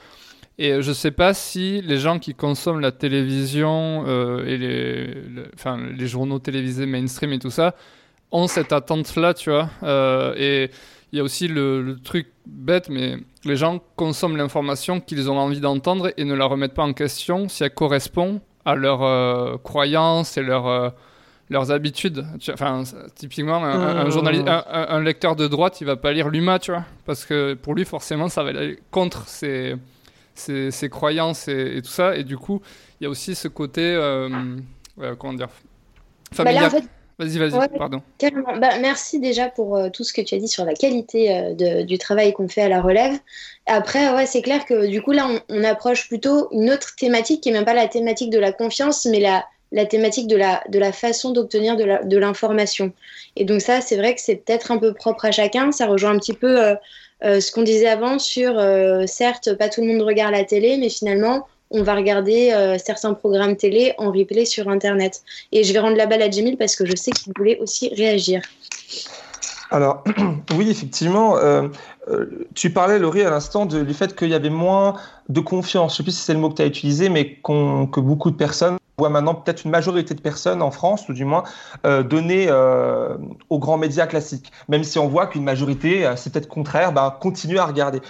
[0.59, 4.05] Et je sais pas si les gens qui consomment la télévision
[4.45, 5.23] et les,
[5.55, 7.73] enfin, les journaux télévisés mainstream et tout ça
[8.31, 9.69] ont cette attente-là, tu vois.
[10.37, 10.69] et
[11.13, 15.59] il y a aussi le, truc bête, mais les gens consomment l'information qu'ils ont envie
[15.59, 20.37] d'entendre et ne la remettent pas en question si elle correspond à leurs euh, croyances
[20.37, 20.89] et leurs euh,
[21.49, 22.25] leurs habitudes.
[22.51, 22.83] Enfin,
[23.15, 27.25] typiquement, un, journaliste, un, lecteur de droite, il va pas lire l'UMA, tu vois, parce
[27.25, 29.75] que pour lui, forcément, ça va aller contre ses,
[30.35, 32.15] ses, ses croyances et, tout ça.
[32.15, 32.61] Et du coup,
[32.99, 34.29] il y a aussi ce côté, euh,
[35.17, 35.49] comment dire,
[36.37, 36.71] bah familial.
[37.19, 38.01] Vas-y, vas-y, pardon.
[38.59, 41.83] Bah, merci déjà pour euh, tout ce que tu as dit sur la qualité euh,
[41.83, 43.13] du travail qu'on fait à la relève.
[43.67, 47.51] Après, ouais, c'est clair que du coup, là, on, approche plutôt une autre thématique qui
[47.51, 50.79] n'est même pas la thématique de la confiance, mais la, la thématique de la, de
[50.79, 52.93] la façon d'obtenir de l'information.
[53.35, 55.71] Et donc ça, c'est vrai que c'est peut-être un peu propre à chacun.
[55.71, 58.61] Ça rejoint un petit peu euh, ce qu'on disait avant sur,
[59.07, 63.13] certes, pas tout le monde regarde la télé, mais finalement, on va regarder euh, certains
[63.13, 65.23] programmes télé en replay sur Internet.
[65.51, 67.93] Et je vais rendre la balle à Jamil parce que je sais qu'il voulait aussi
[67.93, 68.41] réagir.
[69.71, 70.03] Alors,
[70.55, 71.67] oui, effectivement, euh,
[72.09, 74.93] euh, tu parlais, Laurie, à l'instant du fait qu'il y avait moins
[75.29, 75.93] de confiance.
[75.93, 78.29] Je ne sais plus si c'est le mot que tu as utilisé, mais que beaucoup
[78.29, 81.43] de personnes voient maintenant, peut-être une majorité de personnes en France, tout du moins,
[81.83, 82.51] donner
[83.49, 84.51] aux grands médias classiques.
[84.69, 88.01] Même si on voit qu'une majorité, c'est peut-être contraire, bah, continue à regarder.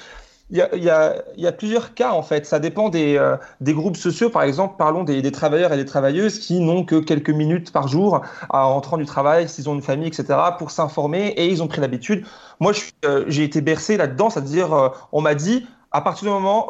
[0.50, 2.46] Il y, a, plusieurs cas en fait.
[2.46, 4.30] Ça dépend des, euh, des groupes sociaux.
[4.30, 8.22] Par exemple, parlons des, travailleurs et des travailleuses qui n'ont que quelques minutes par jour
[8.50, 11.82] en rentrant du travail, s'ils ont une famille, etc., pour s'informer et ils ont pris
[11.82, 12.24] l'habitude.
[12.60, 12.74] Moi,
[13.06, 16.68] euh, j'ai été bercé là-dedans, c'est-à-dire, euh, on m'a dit, à partir du moment,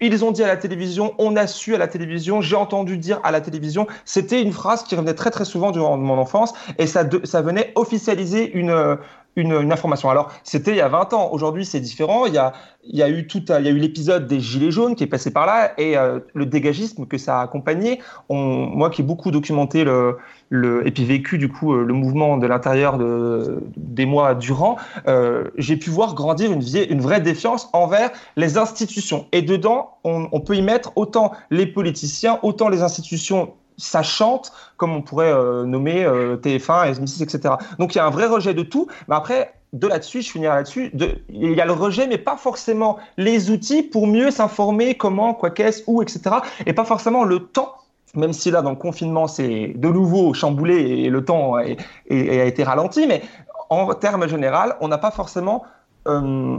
[0.00, 3.20] ils ont dit à la télévision, on a su à la télévision, j'ai entendu dire
[3.22, 6.86] à la télévision, c'était une phrase qui revenait très très souvent durant mon enfance et
[6.86, 8.96] ça, ça venait officialiser une,
[9.36, 10.10] une, information.
[10.10, 11.30] Alors, c'était il y a 20 ans.
[11.32, 12.26] Aujourd'hui, c'est différent.
[12.26, 12.52] Il y a,
[12.84, 15.08] il y a eu tout, il y a eu l'épisode des Gilets jaunes qui est
[15.08, 18.00] passé par là et euh, le dégagisme que ça a accompagné.
[18.28, 22.46] Moi qui ai beaucoup documenté le, et puis vécu du coup euh, le mouvement de
[22.46, 24.76] l'intérieur de, des mois durant,
[25.08, 29.26] euh, j'ai pu voir grandir une, vraie défiance envers les institutions.
[29.32, 34.92] Et dedans, on peut y mettre autant les politiciens, autant les institutions ça chante, comme
[34.92, 37.54] on pourrait euh, nommer euh, TF1, SM6, etc.
[37.78, 40.54] Donc il y a un vrai rejet de tout, mais après, de là-dessus, je finirai
[40.54, 40.92] là-dessus,
[41.28, 45.50] il y a le rejet, mais pas forcément les outils pour mieux s'informer, comment, quoi
[45.50, 46.36] qu'est-ce, où, etc.
[46.66, 47.74] Et pas forcément le temps
[48.16, 51.64] même si là, dans le confinement, c'est de nouveau chamboulé et le temps a
[52.08, 53.22] été ralenti, mais
[53.70, 55.64] en termes général, on n'a pas forcément
[56.06, 56.58] euh,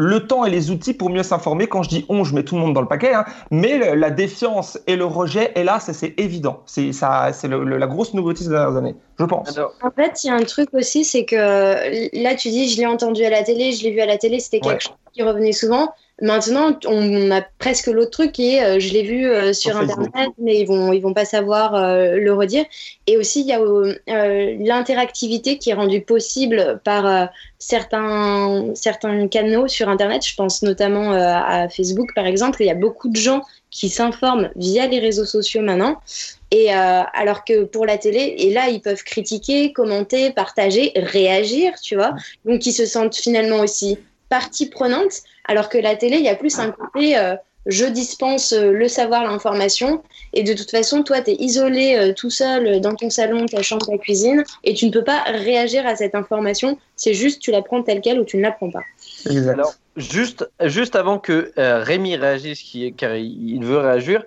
[0.00, 1.66] le temps et les outils pour mieux s'informer.
[1.66, 3.26] Quand je dis on, je mets tout le monde dans le paquet, hein.
[3.50, 6.62] mais la défiance et le rejet est là, c'est évident.
[6.64, 9.58] C'est la grosse nouveauté ces dernières années, je pense.
[9.58, 11.36] en fait, il y a un truc aussi, c'est que
[12.22, 14.40] là, tu dis, je l'ai entendu à la télé, je l'ai vu à la télé,
[14.40, 15.92] c'était quelque chose qui revenait souvent.
[16.22, 20.30] Maintenant, on a presque l'autre truc qui est, euh, je l'ai vu euh, sur Internet,
[20.38, 22.64] mais ils vont, ils vont pas savoir euh, le redire.
[23.06, 23.58] Et aussi, il y a
[24.58, 30.26] l'interactivité qui est rendue possible par certains, certains canaux sur Internet.
[30.26, 32.62] Je pense notamment à Facebook, par exemple.
[32.62, 35.96] Il y a beaucoup de gens qui s'informent via les réseaux sociaux maintenant.
[36.52, 41.94] Et alors que pour la télé, et là, ils peuvent critiquer, commenter, partager, réagir, tu
[41.94, 42.14] vois.
[42.44, 43.98] Donc, ils se sentent finalement aussi
[44.30, 47.34] partie prenante, alors que la télé, il y a plus un côté euh,
[47.66, 52.14] je dispense euh, le savoir, l'information, et de toute façon, toi, tu es isolé euh,
[52.14, 55.86] tout seul dans ton salon, ta chambre, ta cuisine, et tu ne peux pas réagir
[55.86, 58.70] à cette information, c'est juste tu la prends telle quelle ou tu ne la prends
[58.70, 58.84] pas.
[59.26, 64.24] Alors, juste, juste avant que Rémi réagisse, qui, car il, veut réagir,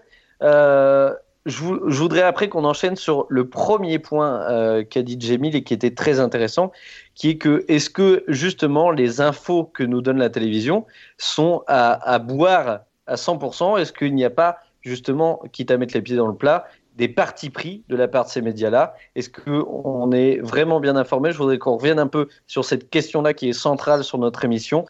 [1.46, 5.94] je, voudrais après qu'on enchaîne sur le premier point qu'a dit Jamil et qui était
[5.94, 6.72] très intéressant,
[7.16, 10.86] qui est que est-ce que justement les infos que nous donne la télévision
[11.18, 16.02] sont à, boire à 100% Est-ce qu'il n'y a pas justement, quitte à mettre les
[16.02, 18.94] pieds dans le plat, des partis pris de la part de ces médias-là?
[19.16, 21.32] Est-ce qu'on est vraiment bien informé?
[21.32, 24.86] Je voudrais qu'on revienne un peu sur cette question-là qui est centrale sur notre émission.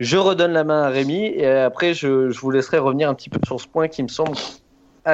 [0.00, 3.40] Je redonne la main à Rémi et après je vous laisserai revenir un petit peu
[3.44, 4.36] sur ce point qui me semble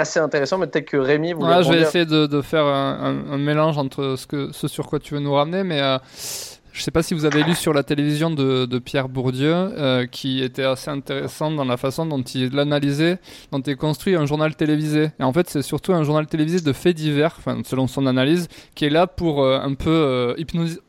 [0.00, 3.38] assez intéressant, mais peut-être que Rémi vous Je vais essayer de, de faire un, un,
[3.38, 5.98] mélange entre ce, que, ce sur quoi tu veux nous ramener, mais euh,
[6.74, 9.52] je ne sais pas si vous avez lu sur la télévision de, de Pierre Bourdieu,
[9.54, 13.20] euh, qui était assez intéressant dans la façon dont il l'analysait,
[13.52, 15.12] dont il construit un journal télévisé.
[15.20, 18.86] Et en fait, c'est surtout un journal télévisé de faits divers, selon son analyse, qui
[18.86, 20.34] est là pour euh, un peu euh,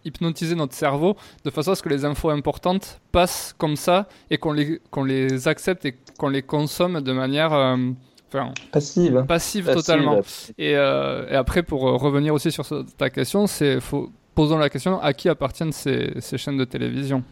[0.04, 4.40] hypnotiser notre cerveau, de façon à ce que les infos importantes passent comme ça et
[4.40, 7.78] qu'on les, qu'on les accepte et qu'on les consomme de manière...
[8.36, 9.26] Enfin, passive.
[9.28, 9.74] passive.
[9.74, 10.22] totalement.
[10.58, 10.76] Et, et,
[11.36, 12.66] après, pour revenir aussi sur
[12.98, 13.80] ta question, c'est
[14.36, 17.24] posons la question à qui appartiennent ces, ces chaînes de télévision?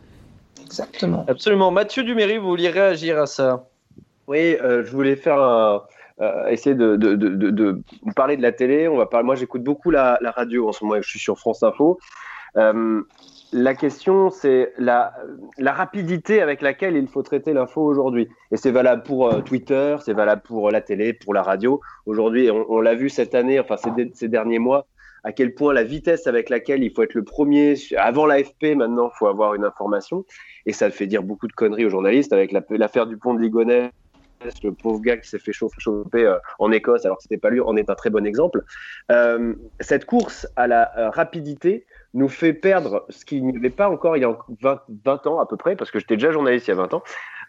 [0.64, 1.26] Exactement.
[1.28, 1.70] Absolument.
[1.70, 3.68] Mathieu Duméry, vous vouliez réagir à ça?
[4.28, 5.84] Oui, euh, je voulais faire un,
[6.22, 7.82] euh, essayer de, de, de, de,
[8.16, 8.88] parler de la télé.
[8.88, 9.26] On va parler.
[9.26, 11.00] Moi, j'écoute beaucoup la, la, radio en ce moment.
[11.02, 12.00] Je suis sur France Info.
[13.54, 15.14] Euh, la question, c'est la,
[15.60, 18.28] rapidité avec laquelle il faut traiter l'info aujourd'hui.
[18.52, 21.82] Et c'est valable pour euh, Twitter, c'est valable pour la télé, pour la radio.
[22.06, 23.76] Aujourd'hui, on, l'a vu cette année, enfin
[24.14, 24.88] ces, derniers mois,
[25.24, 29.10] à quel point la vitesse avec laquelle il faut être le premier, avant l'AFP maintenant,
[29.14, 30.26] il faut avoir une information.
[30.66, 33.92] Et ça fait dire beaucoup de conneries aux journalistes avec l'affaire du pont de Ligonnès,
[34.64, 37.50] le pauvre gars qui s'est fait chauffer, chauffer euh, en Écosse alors que c'était pas
[37.50, 38.64] lui, en est un très bon exemple.
[39.12, 43.90] Euh, cette course à la euh, rapidité nous fait perdre ce qu'il n'y avait pas
[43.90, 46.68] encore il y a 20, 20 ans à peu près, parce que j'étais déjà journaliste
[46.68, 47.04] il y a 20 ans,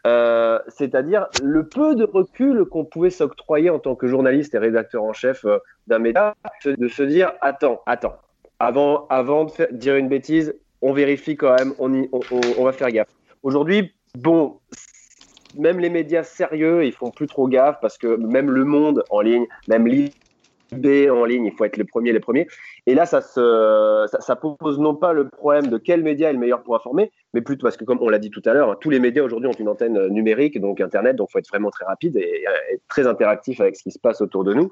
[0.07, 5.03] euh, c'est-à-dire le peu de recul qu'on pouvait s'octroyer en tant que journaliste et rédacteur
[5.03, 8.17] en chef euh, d'un média, de se dire attends, attends,
[8.59, 12.09] avant, avant de dire une bêtise, on vérifie quand même, on, y,
[12.59, 13.09] on va faire gaffe.
[13.43, 14.59] Aujourd'hui, bon,
[15.59, 19.21] même les médias sérieux, ils font plus trop gaffe parce que même Le Monde en
[19.21, 19.87] ligne, même
[20.73, 22.47] en ligne, il faut être le premier, les premiers.
[22.87, 26.33] Et là, ça, se, ça, ça, pose non pas le problème de quel média est
[26.33, 28.79] le meilleur pour informer, mais plutôt parce que, comme on l'a dit tout à l'heure,
[28.79, 31.71] tous les médias aujourd'hui ont une antenne numérique, donc Internet, donc il faut être vraiment
[31.71, 34.71] très rapide et, et, très interactif avec ce qui se passe autour de nous.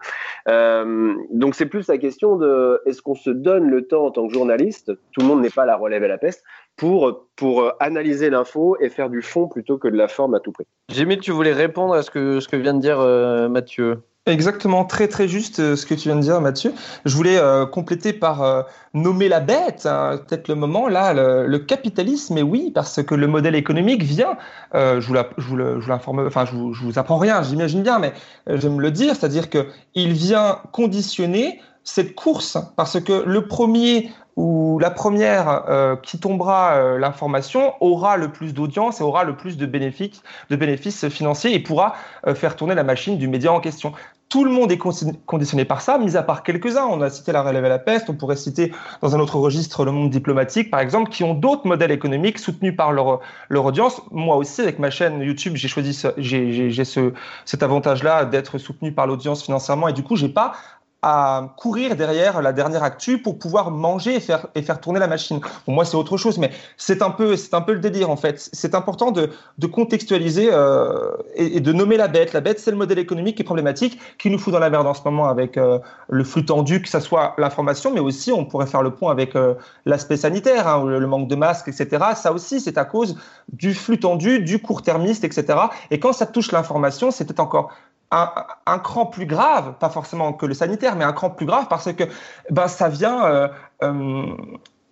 [0.49, 4.27] Euh, donc c'est plus la question de est-ce qu'on se donne le temps en tant
[4.27, 6.45] que journaliste, tout le monde n'est pas la relève à la peste,
[6.77, 10.53] pour, pour analyser l'info et faire du fond plutôt que de la forme à tout
[10.53, 10.67] prix?
[10.89, 13.99] Jimmy, tu voulais répondre à ce que, ce que vient de dire euh, Mathieu?
[14.27, 16.73] Exactement, très très juste euh, ce que tu viens de dire, Mathieu.
[17.05, 18.63] Je voulais euh, compléter par euh,
[18.95, 22.39] nommer la bête, hein, peut-être le moment là, le, le, capitalisme.
[22.39, 24.39] Et oui, parce que le modèle économique vient.
[24.77, 25.57] Euh, je vous
[25.89, 28.13] l'informe, enfin, je vous, je vous apprends rien, j'imagine bien, mais
[28.47, 34.79] j'aime le dire, c'est-à-dire que il vient conditionner cette course, parce que le premier ou
[34.79, 39.57] la première euh, qui tombera euh, l'information aura le plus d'audience et aura le plus
[39.57, 41.95] de bénéfices, de bénéfices financiers et pourra
[42.27, 43.93] euh, faire tourner la machine du média en question.
[44.31, 46.87] Tout le monde est conditionné par ça, mis à part quelques-uns.
[46.87, 49.85] On a cité la relève à la peste, on pourrait citer dans un autre registre
[49.85, 54.01] le monde diplomatique, par exemple, qui ont d'autres modèles économiques soutenus par leur, leur audience.
[54.11, 57.13] Moi aussi, avec ma chaîne YouTube, j'ai choisi, j'ai ce,
[57.45, 60.55] cet avantage-là d'être soutenu par l'audience financièrement et du coup, j'ai pas
[61.03, 65.09] à courir derrière la dernière actu pour pouvoir manger et faire, et faire tourner la
[65.09, 65.41] machine.
[65.65, 68.17] Pour moi, c'est autre chose, mais c'est un peu, c'est un peu le délire en
[68.17, 68.49] fait.
[68.53, 72.33] C'est important de, de contextualiser euh, et, de nommer la bête.
[72.33, 74.87] La bête, c'est le modèle économique qui est problématique, qui nous fout dans la merde
[74.87, 78.45] en ce moment avec euh, le flux tendu, que ça soit l'information, mais aussi on
[78.45, 79.55] pourrait faire le point avec euh,
[79.87, 82.05] l'aspect sanitaire, hein, le, le, manque de masques, etc.
[82.15, 83.17] Ça aussi, c'est à cause
[83.53, 85.59] du flux tendu, du court-termiste, etc.
[85.91, 87.73] Et quand ça touche l'information, peut-être encore
[88.13, 88.31] un,
[88.67, 91.93] un, cran plus grave, pas forcément que le sanitaire, mais un cran plus grave parce
[91.93, 92.05] que
[92.51, 93.49] ben, ça vient euh,
[93.83, 94.37] euh,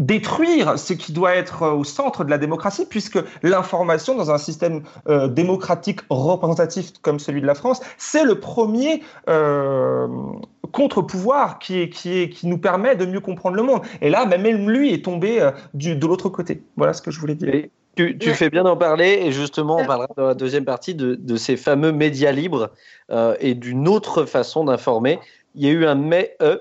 [0.01, 4.83] détruire ce qui doit être au centre de la démocratie, puisque l'information dans un système
[5.09, 10.09] euh, démocratique représentatif comme celui de la France, c'est le premier euh,
[10.73, 13.83] contre-pouvoir qui, est, qui, est, qui nous permet de mieux comprendre le monde.
[14.01, 16.63] Et là, même lui est tombé euh, du, de l'autre côté.
[16.77, 17.67] Voilà ce que je voulais dire.
[18.19, 21.37] Tu, fais bien d'en parler et justement on parlera dans la deuxième partie de, de
[21.37, 22.71] ces fameux médias libres
[23.11, 25.19] euh, et d'une autre façon d'informer.
[25.55, 26.57] Il y a eu un mais euh,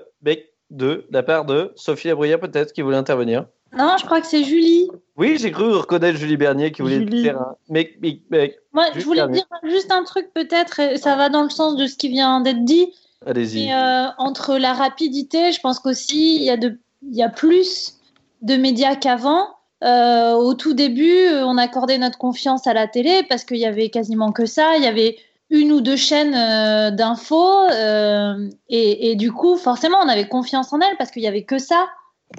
[0.70, 3.46] de la part de Sophie Labruyère peut-être qui voulait intervenir.
[3.76, 4.88] Non, je crois que c'est Julie.
[5.16, 7.24] Oui, j'ai cru reconnaître Julie Bernier qui voulait Julie.
[7.24, 8.58] faire un mec, mec, mec.
[8.72, 9.36] Moi, je voulais Bernier.
[9.36, 12.40] dire juste un truc peut-être, et ça va dans le sens de ce qui vient
[12.40, 12.92] d'être dit.
[13.26, 13.70] Allez-y.
[13.70, 17.98] Euh, entre la rapidité, je pense qu'aussi il y a de, il y a plus
[18.42, 19.48] de médias qu'avant.
[19.82, 23.90] Euh, au tout début, on accordait notre confiance à la télé parce qu'il y avait
[23.90, 24.76] quasiment que ça.
[24.76, 25.16] Il y avait
[25.50, 30.80] une ou deux chaînes euh, d'infos euh, et, du coup, forcément, on avait confiance en
[30.80, 31.88] elles parce qu'il y avait que ça.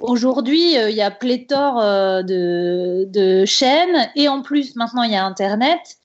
[0.00, 5.12] Aujourd'hui, euh, il y a pléthore euh, de, de, chaînes et en plus, maintenant, il
[5.12, 5.98] y a Internet.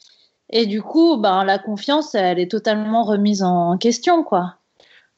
[0.50, 4.57] Et du coup, ben, la confiance, elle est totalement remise en question, quoi.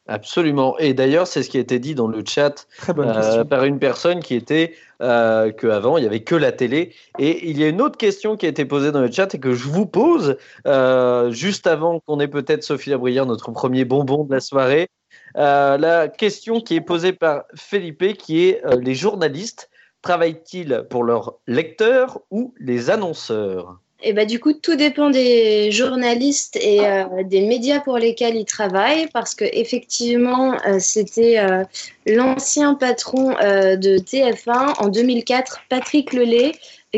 [0.09, 0.75] Absolument.
[0.79, 4.21] Et d'ailleurs, c'est ce qui a été dit dans le chat euh, par une personne
[4.21, 6.95] qui était euh, qu'avant, il n'y avait que la télé.
[7.19, 9.39] Et il y a une autre question qui a été posée dans le chat et
[9.39, 14.23] que je vous pose euh, juste avant qu'on ait peut-être Sophie Labrière, notre premier bonbon
[14.23, 14.89] de la soirée.
[15.35, 19.69] La question qui est posée par Felipe, qui est les journalistes
[20.01, 23.79] travaillent-ils pour leurs lecteurs ou les annonceurs?
[24.01, 28.45] Et bah, du coup, tout dépend des journalistes et euh, des médias pour lesquels ils
[28.45, 31.63] travaillent, parce que effectivement, euh, c'était euh,
[32.05, 36.53] l'ancien patron de TF1 en 2004, Patrick Lelay,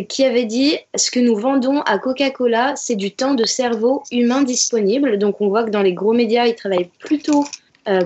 [0.10, 4.44] qui avait dit ce que nous vendons à Coca-Cola, c'est du temps de cerveau humain
[4.44, 5.18] disponible.
[5.18, 7.46] Donc, on voit que dans les gros médias, ils travaillent plutôt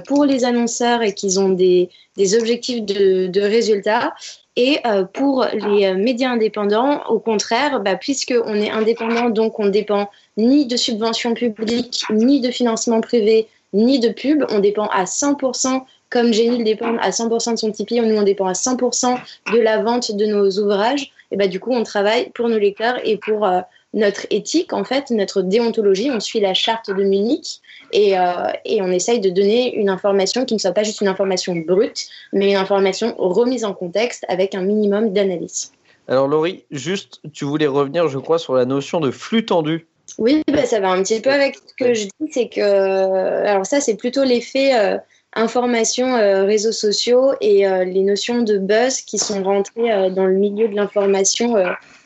[0.08, 4.14] pour les annonceurs et qu'ils ont des, des objectifs de, de résultats.
[4.58, 9.68] Et euh, pour les euh, médias indépendants, au contraire, bah, puisqu'on est indépendant, donc on
[9.68, 14.46] dépend ni de subventions publiques, ni de financement privé, ni de pub.
[14.50, 18.48] On dépend à 100%, comme Génil dépend à 100% de son Tipeee, nous on dépend
[18.48, 19.18] à 100%
[19.52, 21.12] de la vente de nos ouvrages.
[21.32, 23.60] Et bah, du coup, on travaille pour nos lecteurs et pour euh,
[23.94, 26.12] notre éthique, en fait, notre déontologie.
[26.12, 27.60] On suit la charte de Munich
[27.92, 31.08] et, euh, et on essaye de donner une information qui ne soit pas juste une
[31.08, 35.72] information brute, mais une information remise en contexte avec un minimum d'analyse.
[36.08, 39.88] Alors Laurie, juste, tu voulais revenir, je crois, sur la notion de flux tendu.
[40.18, 43.66] Oui, bah, ça va un petit peu avec ce que je dis, c'est que, alors
[43.66, 44.98] ça, c'est plutôt l'effet euh,
[45.34, 50.36] information, euh, réseaux sociaux et euh, les notions de buzz qui sont rentrées dans le
[50.36, 51.56] milieu de l'information,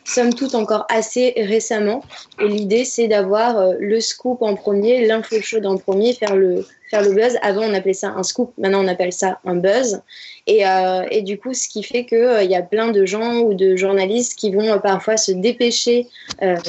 [0.10, 2.04] somme toute encore assez récemment.
[2.39, 6.65] Et l'idée, c'est d'avoir euh, le scoop en premier, l'info chaude en premier, faire le,
[6.89, 7.38] faire le buzz.
[7.41, 10.02] Avant, on appelait ça un scoop, maintenant, on appelle ça un buzz.
[10.48, 13.39] Et, euh, et du coup, ce qui fait qu'il euh, y a plein de gens
[13.39, 16.08] ou de journalistes qui vont euh, parfois se dépêcher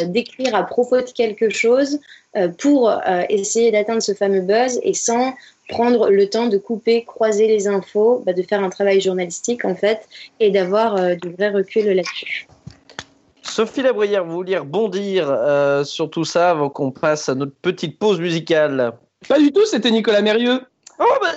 [0.06, 2.00] d'écrire à propos de quelque chose
[2.58, 2.92] pour
[3.28, 5.34] essayer d'atteindre ce fameux buzz et sans
[5.68, 9.74] prendre le temps de couper, croiser les infos, bah, de faire un travail journalistique en
[9.74, 10.00] fait
[10.40, 12.46] et d'avoir du vrai recul là-dessus.
[13.50, 17.98] Sophie Labrière, vous vouliez rebondir euh, sur tout ça avant qu'on passe à notre petite
[17.98, 18.92] pause musicale
[19.28, 20.60] Pas du tout, c'était Nicolas Mérieux.
[20.98, 21.28] Oh, bah,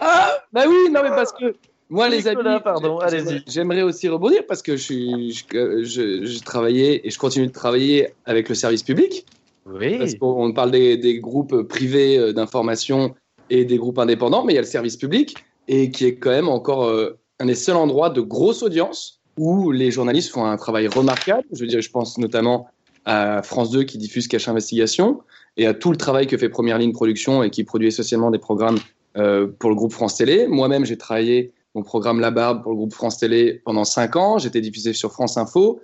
[0.00, 1.54] Ah, bah oui, non, mais parce que
[1.88, 3.42] moi, les amis, pardon, allez-y.
[3.46, 7.46] J'aimerais aussi rebondir parce que je suis, je, euh, je- je travaillais et je continue
[7.46, 9.26] de travailler avec le service public.
[9.66, 9.98] Oui.
[9.98, 13.14] Parce qu'on parle des, des groupes privés euh, d'information
[13.50, 15.36] et des groupes indépendants, mais il y a le service public
[15.68, 19.70] et qui est quand même encore euh, un des seuls endroits de grosse audience où
[19.70, 21.44] les journalistes font un travail remarquable.
[21.52, 22.68] Je veux je pense notamment
[23.04, 25.22] à France 2 qui diffuse Cache Investigation
[25.56, 28.38] et à tout le travail que fait Première Ligne Production et qui produit essentiellement des
[28.38, 28.78] programmes
[29.16, 30.46] euh, pour le groupe France Télé.
[30.46, 34.38] Moi-même, j'ai travaillé mon programme La Barbe pour le groupe France Télé pendant cinq ans.
[34.38, 35.80] J'étais diffusé sur France Info.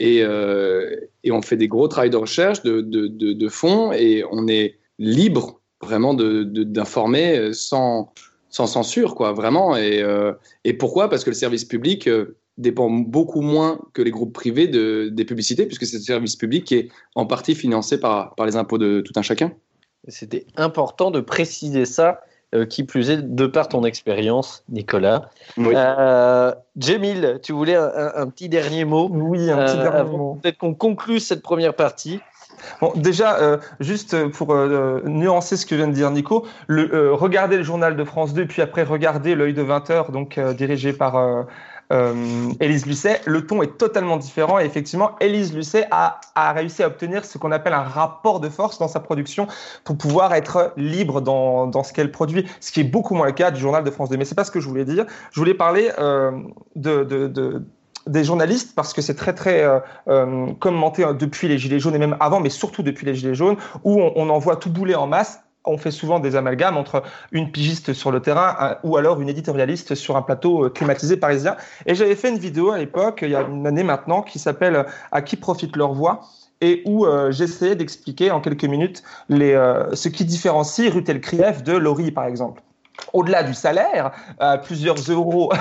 [0.00, 0.94] Et, euh,
[1.30, 6.14] on fait des gros travaux de recherche, de, de, fond, et on est libre vraiment
[6.14, 8.12] d'informer sans,
[8.48, 9.76] censure, quoi, vraiment.
[9.76, 10.32] Et, euh,
[10.78, 11.10] pourquoi?
[11.10, 12.08] Parce que le service public
[12.58, 16.64] dépend beaucoup moins que les groupes privés de, des publicités, puisque c'est le service public
[16.64, 19.52] qui est en partie financé par, par les impôts de tout un chacun.
[20.08, 22.20] C'était important de préciser ça,
[22.54, 25.30] euh, qui plus est, de par ton expérience, Nicolas.
[25.56, 25.74] Oui.
[25.76, 29.08] Euh, Jamil, tu voulais un, un- un petit dernier mot?
[29.12, 30.38] Oui, un petit euh, dernier mot.
[30.42, 32.20] Peut-être qu'on conclue cette première partie.
[32.80, 37.12] Bon, déjà, euh, juste pour euh, nuancer ce que vient de dire Nico, le, euh,
[37.14, 40.54] regardez le journal de France 2, puis après regardez l'œil de 20 heures, donc euh,
[40.54, 41.16] dirigé par
[41.92, 44.58] euh, Élise Lucet, le ton est totalement différent.
[44.58, 48.48] Et effectivement, Élise Lucet a, a réussi à obtenir ce qu'on appelle un rapport de
[48.48, 49.46] force dans sa production
[49.84, 53.32] pour pouvoir être libre dans, dans ce qu'elle produit, ce qui est beaucoup moins le
[53.32, 54.16] cas du journal de France 2.
[54.16, 55.06] Mais c'est pas ce que je voulais dire.
[55.32, 56.32] Je voulais parler euh,
[56.76, 57.62] de, de, de
[58.08, 61.94] des journalistes parce que c'est très très euh, euh, commenté hein, depuis les gilets jaunes
[61.94, 64.94] et même avant, mais surtout depuis les gilets jaunes, où on, on voit tout bouler
[64.94, 65.40] en masse.
[65.64, 69.94] On fait souvent des amalgames entre une pigiste sur le terrain ou alors une éditorialiste
[69.94, 71.56] sur un plateau euh, climatisé parisien.
[71.86, 74.76] Et j'avais fait une vidéo à l'époque, il y a une année maintenant, qui s'appelle
[74.76, 76.20] euh, À qui profite leur voix?
[76.60, 81.62] Et où euh, j'essayais d'expliquer en quelques minutes les, euh, ce qui différencie Rutel Krief
[81.62, 82.62] de Laurie, par exemple.
[83.12, 85.52] Au-delà du salaire, euh, plusieurs euros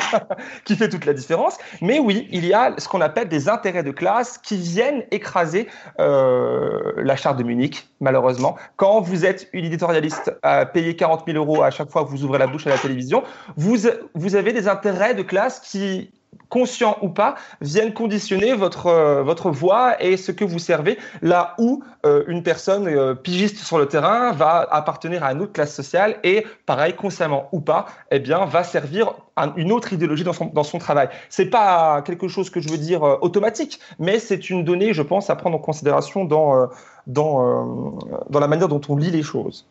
[0.64, 1.58] qui fait toute la différence.
[1.80, 5.68] Mais oui, il y a ce qu'on appelle des intérêts de classe qui viennent écraser
[6.00, 8.56] euh, la charte de Munich, malheureusement.
[8.76, 12.24] Quand vous êtes une éditorialiste à payer 40 000 euros à chaque fois que vous
[12.24, 13.22] ouvrez la bouche à la télévision,
[13.56, 13.76] vous,
[14.14, 16.10] vous avez des intérêts de classe qui
[16.52, 21.54] conscients ou pas, viennent conditionner votre, euh, votre voix et ce que vous servez, là
[21.58, 25.74] où euh, une personne euh, pigiste sur le terrain va appartenir à une autre classe
[25.74, 30.34] sociale et, pareil, consciemment ou pas, eh bien, va servir un, une autre idéologie dans
[30.34, 31.08] son, dans son travail.
[31.30, 35.30] C'est pas quelque chose que je veux dire automatique, mais c'est une donnée, je pense,
[35.30, 36.68] à prendre en considération dans,
[37.06, 39.66] dans, dans la manière dont on lit les choses.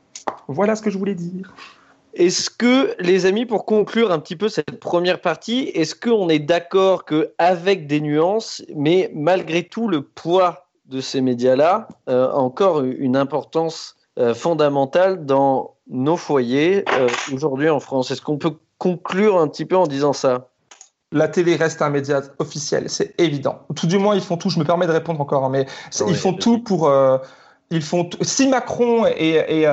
[0.48, 1.54] Voilà ce que je voulais dire.
[2.14, 6.40] Est-ce que, les amis, pour conclure un petit peu cette première partie, est-ce qu'on est
[6.40, 12.82] d'accord qu'avec des nuances, mais malgré tout, le poids de ces médias-là euh, a encore
[12.82, 18.12] une importance euh, fondamentale dans nos foyers euh, aujourd'hui en France?
[18.12, 20.50] Est-ce qu'on peut conclure un petit peu en disant ça?
[21.14, 23.60] La télé reste un média officiel, c'est évident.
[23.76, 24.50] Tout du moins, ils font tout.
[24.50, 25.66] Je me permets de répondre encore, hein, mais
[26.08, 26.90] ils font tout pour.
[27.70, 29.68] ils font Si Macron et, et,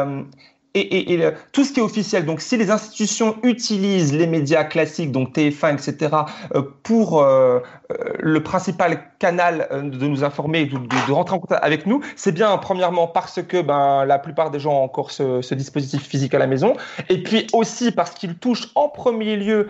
[1.53, 5.75] tout ce qui est officiel, donc si les institutions utilisent les médias classiques, donc TF1,
[5.75, 6.17] etc.,
[6.55, 7.61] euh, pour euh,
[7.91, 12.33] euh, le principal canal de nous informer, de, de, rentrer en contact avec nous, c'est
[12.33, 16.35] bien premièrement parce que ben, la plupart des gens ont encore ce, ce dispositif physique
[16.35, 16.75] à la maison,
[17.09, 19.69] et puis aussi parce qu'il touche en premier lieu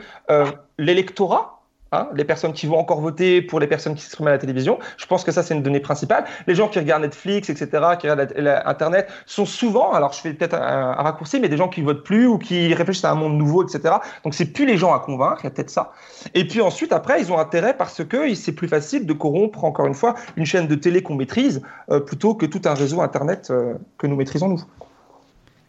[0.78, 1.57] l'électorat,
[1.91, 4.78] Hein, les personnes qui vont encore voter pour les personnes qui s'expriment à la télévision.
[4.99, 6.24] Je pense que ça, c'est une donnée principale.
[6.47, 8.30] Les gens qui regardent Netflix, etc., qui regardent
[8.66, 12.26] Internet, sont souvent, alors je fais peut-être un, raccourci, mais des gens qui votent plus
[12.26, 13.95] ou qui réfléchissent à un monde nouveau, etc.
[14.22, 15.93] Donc, c'est plus les gens à convaincre, il y a peut-être ça.
[16.34, 19.86] Et puis ensuite, après, ils ont intérêt parce que c'est plus facile de corrompre, encore
[19.86, 23.49] une fois, une chaîne de télé qu'on maîtrise euh, plutôt que tout un réseau Internet
[23.51, 24.62] euh, que nous maîtrisons nous.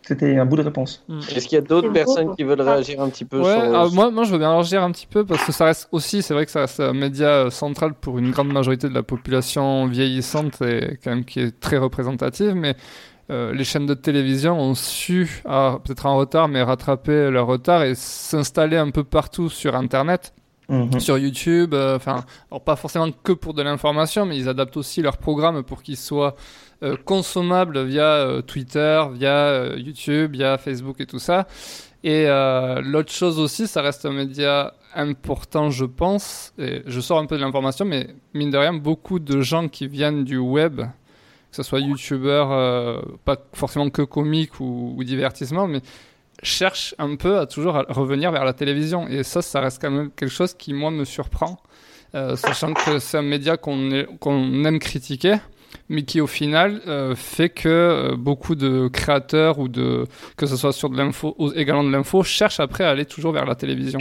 [0.10, 1.03] C'était un bout de réponse.
[1.07, 1.20] Hmm.
[1.20, 3.93] Est-ce qu'il y a d'autres personnes qui veulent réagir un petit peu sur...
[3.93, 6.34] moi, moi, je veux bien réagir un petit peu parce que ça reste aussi, c'est
[6.34, 10.64] vrai que ça reste un média central pour une grande majorité de la population vieillissante
[10.64, 12.76] et quand même qui est très représentative, mais
[13.30, 17.84] euh, les chaînes de télévision ont su, ah, peut-être en retard, mais rattraper leur retard
[17.84, 20.34] et s'installer un peu partout sur Internet.
[20.70, 20.99] Mhm.
[20.99, 22.24] sur YouTube, euh, enfin,
[22.63, 26.36] pas forcément que pour de l'information, mais ils adaptent aussi leurs programmes pour qu'ils soient
[26.82, 31.45] euh, consommable via euh, Twitter, via euh, YouTube, via Facebook et tout ça.
[32.05, 32.28] Et
[32.82, 36.53] l'autre chose aussi, ça reste un média important, je pense.
[36.57, 39.86] Et je sors un peu de l'information, mais mine de rien, beaucoup de gens qui
[39.86, 40.86] viennent du web, que
[41.51, 45.82] ce soit youtubeurs, pas forcément que comiques ou, ou, divertissement, mais
[46.43, 49.07] cherchent un peu à toujours revenir vers la télévision.
[49.07, 51.59] Et ça, ça reste quand même quelque chose qui, moi, me surprend,
[52.13, 55.37] sachant que c'est un média qu'on qu'on aime critiquer
[55.89, 60.05] mais qui au final euh, fait que euh, beaucoup de créateurs ou de
[60.37, 63.45] que ce soit sur de l'info également de l'info cherchent après à aller toujours vers
[63.45, 63.99] la télévision.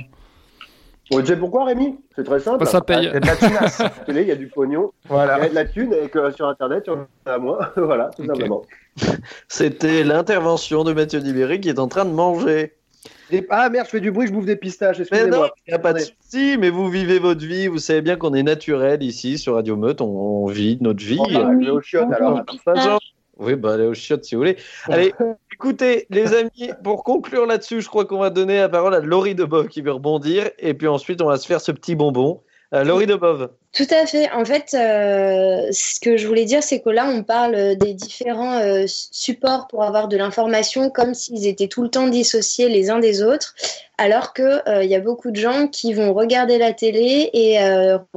[1.10, 1.96] On sait pourquoi Rémi?
[2.14, 2.66] C'est très simple.
[2.66, 2.98] ça paye.
[2.98, 3.88] Il y a de la thune.
[4.06, 4.92] télé, il y a du pognon.
[5.08, 5.38] Voilà.
[5.38, 7.58] Il y a de la thune et que sur Internet, il y en a moins.
[7.76, 8.62] voilà, tout simplement.
[9.48, 12.74] C'était l'intervention de Mathieu Dibéry qui est en train de manger.
[13.50, 14.98] Ah merde, je fais du bruit, je bouffe des pistaches.
[15.12, 17.68] Mais non, il n'y a pas de souci, mais vous vivez votre vie.
[17.68, 20.00] Vous savez bien qu'on est naturel ici sur Radio Meute.
[20.00, 21.20] On, vit notre vie.
[21.20, 23.00] On va au chiottes alors.
[23.38, 24.56] Oui, bah allez au chiottes si vous voulez.
[24.86, 25.14] Allez,
[25.52, 29.34] écoutez, les amis, pour conclure là-dessus, je crois qu'on va donner la parole à Laurie
[29.34, 30.50] Debov qui veut rebondir.
[30.58, 32.42] Et puis ensuite, on va se faire ce petit bonbon.
[32.74, 33.48] Euh, Laurie Debov.
[33.72, 34.30] Tout à fait.
[34.32, 38.58] En fait, euh, ce que je voulais dire, c'est que là, on parle des différents
[38.58, 42.98] euh, supports pour avoir de l'information comme s'ils étaient tout le temps dissociés les uns
[42.98, 43.54] des autres,
[43.96, 47.58] alors qu'il il y a beaucoup de gens qui vont regarder la télé et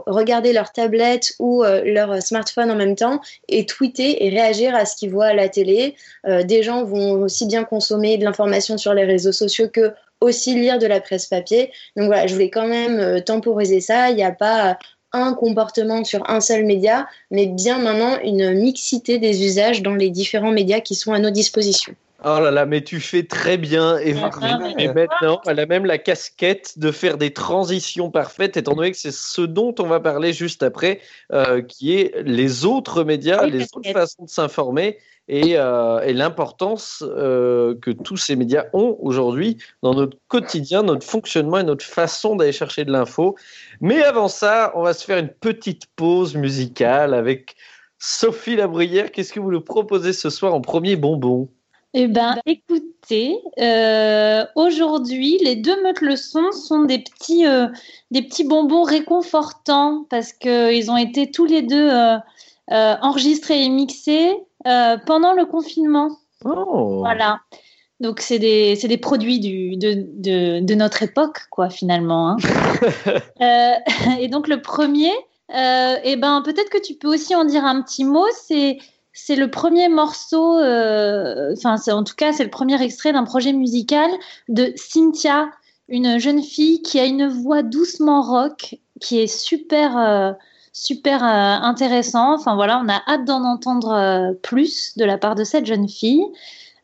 [0.06, 4.96] regarder leur tablette ou leur smartphone en même temps et tweeter et réagir à ce
[4.96, 5.96] qu'ils voient à la télé.
[6.26, 9.92] des gens vont aussi bien consommer de l'information sur les réseaux sociaux que
[10.22, 11.72] aussi lire de la presse papier.
[11.98, 14.10] Donc voilà, je voulais quand même euh, temporiser ça.
[14.10, 14.78] Il n'y a pas
[15.12, 20.10] un comportement sur un seul média, mais bien maintenant une mixité des usages dans les
[20.10, 21.96] différents médias qui sont à nos dispositions.
[22.24, 23.98] Oh là là, mais tu fais très bien.
[23.98, 28.98] Et, maintenant, elle a même la casquette de faire des transitions parfaites, étant donné que
[28.98, 31.00] c'est ce dont on va parler juste après,
[31.34, 35.00] euh, qui est les autres médias, les autres façons de s'informer
[35.32, 41.08] et, euh, et l'importance euh, que tous ces médias ont aujourd'hui dans notre quotidien, notre
[41.08, 43.38] fonctionnement et notre façon d'aller chercher de l'info.
[43.80, 47.56] Mais avant ça, on va se faire une petite pause musicale avec
[47.98, 49.14] Sophie Labruyère.
[49.14, 51.48] Qu'est-ce que vous nous proposez ce soir en premier bonbon?
[51.94, 57.46] Eh ben, écoutez, euh, aujourd'hui, les deux meutes leçons sont des petits,
[58.12, 61.90] des petits bonbons réconfortants parce qu'ils ont été tous les deux
[62.70, 66.10] enregistrés et mixés pendant le confinement.
[66.46, 67.00] Oh.
[67.00, 67.42] Voilà.
[68.02, 72.32] Donc, c'est des, des, produits du, de, de, de, notre époque, quoi, finalement.
[72.32, 72.38] Hein.
[73.42, 75.12] euh, et donc, le premier,
[75.56, 78.26] euh, eh ben, peut-être que tu peux aussi en dire un petit mot.
[78.34, 78.80] C'est,
[79.14, 83.54] c'est le premier morceau, euh, enfin, en tout cas, c'est le premier extrait d'un projet
[83.54, 84.10] musical
[84.50, 85.52] de Cynthia,
[85.88, 90.32] une jeune fille qui a une voix doucement rock, qui est super euh,
[90.74, 92.34] super euh, intéressant.
[92.34, 95.88] Enfin voilà, on a hâte d'en entendre euh, plus de la part de cette jeune
[95.88, 96.24] fille.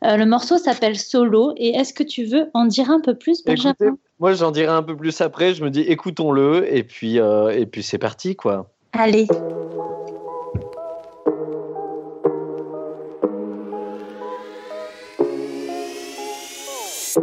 [0.03, 1.53] Euh, le morceau s'appelle Solo.
[1.57, 3.97] Et est-ce que tu veux en dire un peu plus, Benjamin?
[4.19, 5.53] Moi, j'en dirai un peu plus après.
[5.53, 6.71] Je me dis, écoutons-le.
[6.73, 8.69] Et puis, et puis c'est parti, quoi.
[8.93, 9.27] Allez.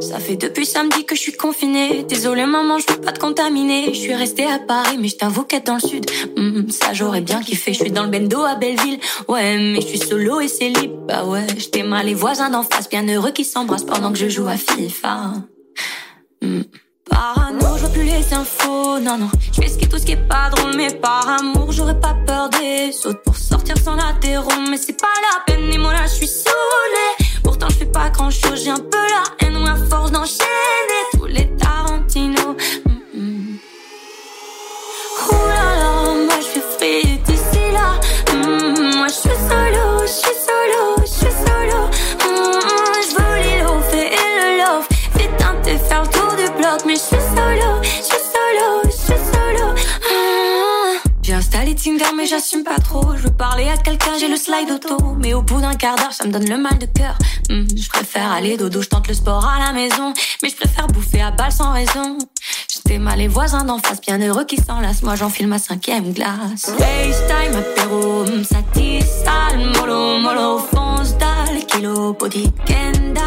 [0.00, 2.02] Ça fait depuis samedi que je suis confinée.
[2.02, 3.92] Désolée maman, je veux pas te contaminer.
[3.92, 7.20] Je suis restée à Paris, mais je t'avoue qu'être dans le sud, hmm, ça j'aurais
[7.20, 7.72] bien kiffé.
[7.72, 10.96] Je suis dans le bendo à Belleville, ouais, mais je suis solo et c'est libre.
[11.06, 14.28] Bah ouais, j'étais mal les voisins d'en face, bien heureux qui s'embrassent pendant que je
[14.28, 15.34] joue à FIFA.
[16.42, 16.62] Hmm.
[17.08, 19.28] Parano, je vois plus les infos, non, non.
[19.52, 22.16] Je fais ce qui tout ce qui est pas drôle, mais par amour, j'aurais pas
[22.26, 24.70] peur des autres pour sortir sans l'interrompre.
[24.70, 27.26] Mais c'est pas la peine, et moi là, je suis saoulée.
[27.44, 31.02] Pourtant, je fais pas grand chose, j'ai un peu la haine ou la force d'enchaîner
[31.12, 32.56] tous les Tarantino.
[33.14, 33.44] Mm
[35.48, 38.00] là là, moi je suis free d'ici là.
[38.32, 40.03] Mm, moi je suis solo,
[52.16, 53.16] Mais j'assume pas trop.
[53.16, 54.96] Je veux parler à quelqu'un, j'ai le slide auto.
[55.18, 57.18] Mais au bout d'un quart d'heure, ça me donne le mal de cœur.
[57.50, 60.14] Hmm, Je préfère aller dodo, je tente le sport à la maison.
[60.42, 62.16] Mais je préfère bouffer à balle sans raison.
[62.72, 65.02] J'étais mal les voisins d'en face, bien heureux qui s'enlacent.
[65.02, 66.70] Moi j'enfile ma cinquième glace.
[66.78, 71.66] FaceTime, apéro, hmm, satisal Molo, molo, fonce dalle.
[71.66, 73.24] Kilo, body, kendall.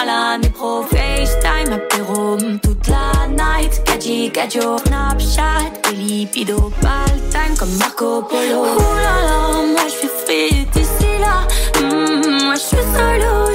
[0.00, 2.69] À la FaceTime, apéro hmm, Toute la
[4.10, 6.72] night, gadji, gadjo Snapchat, et lipido
[7.30, 8.62] Time comme Marco Polo.
[8.64, 11.46] Ouh là là, moi je suis free d'ici là.
[11.80, 13.54] Mm, Moi je suis solo,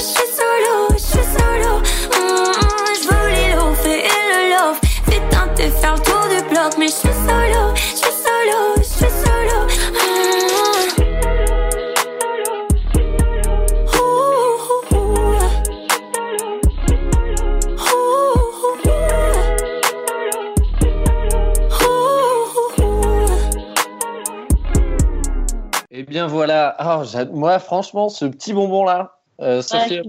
[27.03, 30.01] j'a- moi, franchement, ce petit bonbon-là, euh, Sophie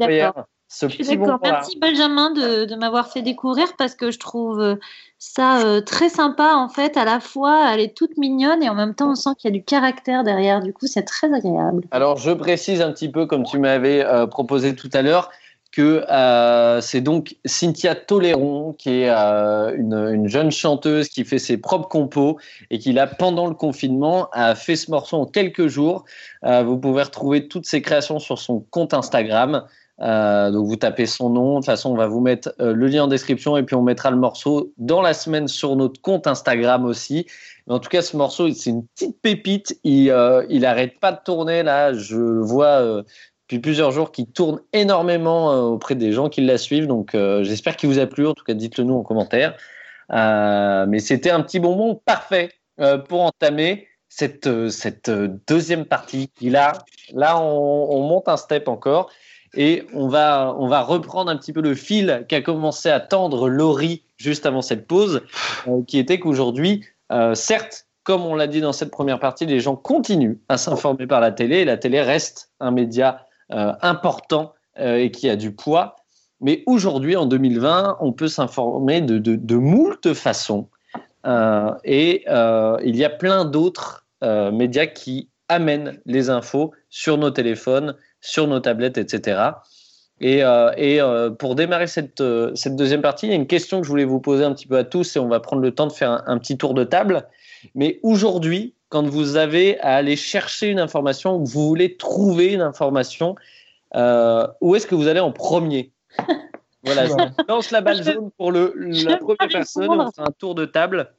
[0.68, 1.38] ce Je suis petit bonbon-là.
[1.42, 4.74] Merci Benjamin de, de m'avoir fait découvrir parce que je trouve euh,
[5.18, 6.97] ça euh, très sympa en fait.
[6.97, 9.55] À la fois, elle est toute mignonne et en même temps, on sent qu'il y
[9.55, 10.61] a du caractère derrière.
[10.61, 11.84] Du coup, c'est très agréable.
[11.92, 15.30] Alors, je précise un petit peu, comme tu m'avais euh, proposé tout à l'heure,
[15.82, 21.56] euh, c'est donc Cynthia Toléron, qui est euh, une, une jeune chanteuse qui fait ses
[21.56, 22.38] propres compos
[22.70, 26.04] et qui, là, pendant le confinement, a fait ce morceau en quelques jours.
[26.44, 29.64] Euh, vous pouvez retrouver toutes ses créations sur son compte Instagram.
[29.98, 31.52] Donc, vous tapez son nom.
[31.52, 34.10] De toute façon, on va vous mettre le lien en description et puis on mettra
[34.10, 37.26] le morceau dans la semaine sur notre compte Instagram aussi.
[37.68, 39.78] En tout cas, ce morceau, c'est une petite pépite.
[39.82, 41.94] Il, euh, il arrête pas de tourner là.
[41.94, 43.02] Je vois
[43.47, 46.88] depuis plusieurs jours qu'il tourne énormément euh, auprès des gens qui la suivent.
[46.88, 48.26] Donc, euh, j'espère qu'il vous a plu.
[48.26, 49.57] En tout cas, dites-le nous en commentaire.
[50.12, 52.51] Euh, mais c'était un petit bonbon parfait
[53.09, 55.11] pour entamer cette, cette
[55.49, 56.30] deuxième partie.
[56.42, 56.72] Là,
[57.14, 59.11] là on, on monte un step encore.
[59.55, 63.49] Et on va, on va reprendre un petit peu le fil qu'a commencé à tendre
[63.49, 65.22] Laurie juste avant cette pause,
[65.86, 66.84] qui était qu'aujourd'hui,
[67.32, 71.22] certes, comme on l'a dit dans cette première partie, les gens continuent à s'informer par
[71.22, 75.97] la télé et la télé reste un média important euh, et qui a du poids.
[76.40, 80.68] Mais aujourd'hui, en 2020, on peut s'informer de, de, de moult façons.
[81.26, 87.18] Euh, et euh, il y a plein d'autres euh, médias qui amènent les infos sur
[87.18, 89.53] nos téléphones, sur nos tablettes, etc.
[90.20, 93.47] Et, euh, et euh, pour démarrer cette, euh, cette deuxième partie, il y a une
[93.47, 95.62] question que je voulais vous poser un petit peu à tous et on va prendre
[95.62, 97.26] le temps de faire un petit tour de table.
[97.74, 102.61] Mais aujourd'hui, quand vous avez à aller chercher une information, que vous voulez trouver une
[102.61, 103.34] information,
[103.95, 105.93] euh, où est-ce que vous allez en premier
[106.84, 107.14] Voilà, je
[107.49, 109.91] lance la balle jaune pour le, la première personne.
[109.91, 111.12] On fait un tour de table.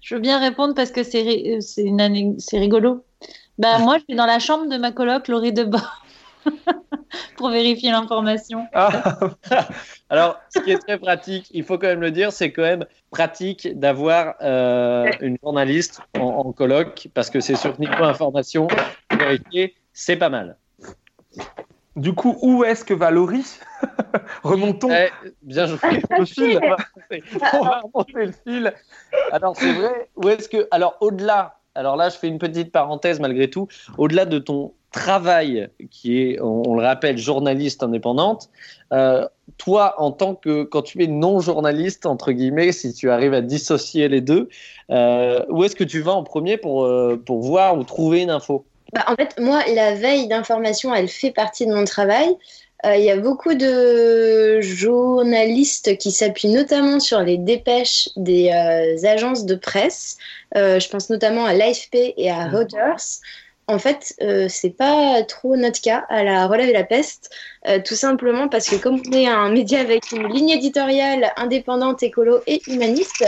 [0.00, 3.04] Je veux bien répondre parce que c'est euh, c'est une ané- c'est rigolo.
[3.58, 6.01] Bah, moi, je suis dans la chambre de ma coloc, Laurie Debord,
[7.36, 8.66] pour vérifier l'information.
[8.72, 9.18] Ah,
[10.10, 12.84] Alors, ce qui est très pratique, il faut quand même le dire, c'est quand même
[13.10, 18.68] pratique d'avoir euh, une journaliste en, en colloque parce que c'est sur Nico Information.
[19.18, 20.56] Vérifier, c'est pas mal.
[21.96, 23.58] du coup, où est-ce que va Laurie
[24.42, 25.10] Remontons Eh,
[25.42, 25.78] bien joué.
[26.18, 26.60] le fil.
[27.52, 28.74] On va remonter le fil.
[29.30, 30.08] Alors, c'est vrai.
[30.16, 30.68] Où est-ce que.
[30.70, 31.58] Alors, au-delà.
[31.74, 33.68] Alors là, je fais une petite parenthèse malgré tout.
[33.98, 38.50] Au-delà de ton travail, qui est, on, le rappelle, journaliste indépendante,
[38.92, 40.64] euh, toi, en tant que.
[40.64, 44.48] Quand tu es non-journaliste, entre guillemets, si tu arrives à dissocier les deux,
[44.90, 48.30] euh, où est-ce que tu vas en premier pour, euh, pour voir ou trouver une
[48.30, 48.66] info?
[48.92, 52.28] Bah, en fait, moi, la veille d'information, elle fait partie de mon travail.
[52.84, 59.06] Euh, Il y a beaucoup de journalistes qui s'appuient notamment sur les dépêches des euh,
[59.06, 60.18] agences de presse.
[60.56, 63.20] Euh, je pense notamment à l'AFP et à Reuters.
[63.68, 67.30] En fait, euh, c'est pas trop notre cas à la relève et la peste.
[67.68, 72.02] euh, tout simplement parce que comme on est un média avec une ligne éditoriale indépendante,
[72.02, 73.24] écolo et humaniste,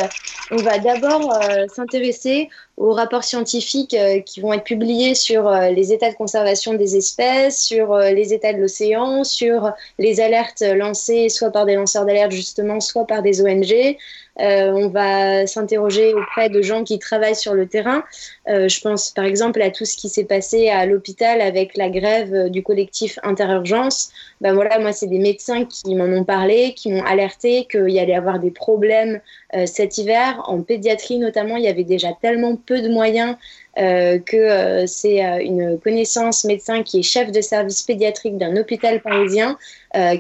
[0.51, 6.11] on va d'abord euh, s'intéresser aux rapports scientifiques qui vont être publiés sur les états
[6.11, 9.71] de conservation des espèces, sur les états de l'océan, sur
[10.01, 13.97] les alertes lancées soit par des lanceurs d'alerte justement, soit par des ONG,
[14.41, 18.03] euh, on va s'interroger auprès de gens qui travaillent sur le terrain.
[18.49, 21.89] Euh, je pense par exemple à tout ce qui s'est passé à l'hôpital avec la
[21.89, 24.11] grève du collectif Interurgence.
[24.41, 27.99] Ben voilà, moi, c'est des médecins qui m'en ont parlé, qui m'ont alerté qu'il y
[27.99, 29.21] allait avoir des problèmes
[29.55, 30.43] euh, cet hiver.
[30.47, 33.37] En pédiatrie notamment, il y avait déjà tellement peu de moyens euh,
[33.77, 39.01] que euh, c'est euh, une connaissance médecin qui est chef de service pédiatrique d'un hôpital
[39.01, 39.59] parisien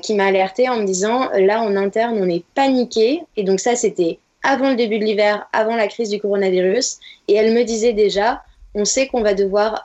[0.02, 3.22] qui m'a alerté en me disant là en interne on est paniqué.
[3.36, 6.98] Et donc ça c'était avant le début de l'hiver, avant la crise du coronavirus.
[7.26, 8.44] Et elle me disait déjà
[8.74, 9.82] on sait qu'on va devoir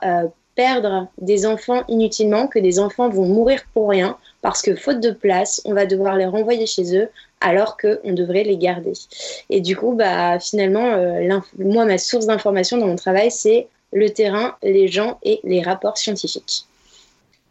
[0.54, 5.10] perdre des enfants inutilement, que des enfants vont mourir pour rien parce que faute de
[5.10, 7.08] place, on va devoir les renvoyer chez eux
[7.40, 8.92] alors qu'on devrait les garder.
[9.48, 14.10] Et du coup, bah, finalement, euh, moi, ma source d'information dans mon travail, c'est le
[14.10, 16.66] terrain, les gens et les rapports scientifiques.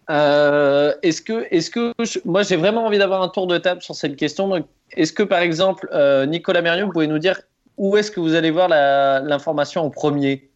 [0.10, 1.94] Euh, est-ce que, est que
[2.26, 4.66] moi j'ai vraiment envie d'avoir un tour de table sur cette question.
[4.94, 7.40] Est-ce que par exemple, euh, Nicolas Mérieux, vous pouvez nous dire
[7.78, 10.50] où est-ce que vous allez voir l'information en premier?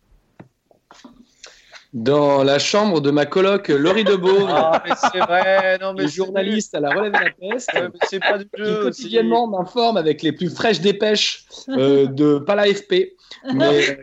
[1.93, 4.47] Dans la chambre de ma coloc Laurie Debeau.
[4.49, 7.69] Ah, c'est vrai, non, mais journaliste à la relève de la peste,
[8.09, 12.55] c'est pas du jeu, qui quotidiennement m'informe avec les plus fraîches dépêches euh, de pas
[12.55, 13.13] l'AFP,
[13.53, 13.99] mais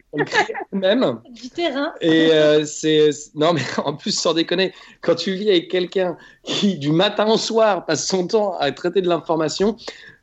[0.72, 1.20] même.
[1.30, 1.93] Du terrain.
[2.01, 6.78] Et euh, c'est non, mais en plus sans déconner, quand tu vis avec quelqu'un qui
[6.78, 9.76] du matin au soir passe son temps à traiter de l'information,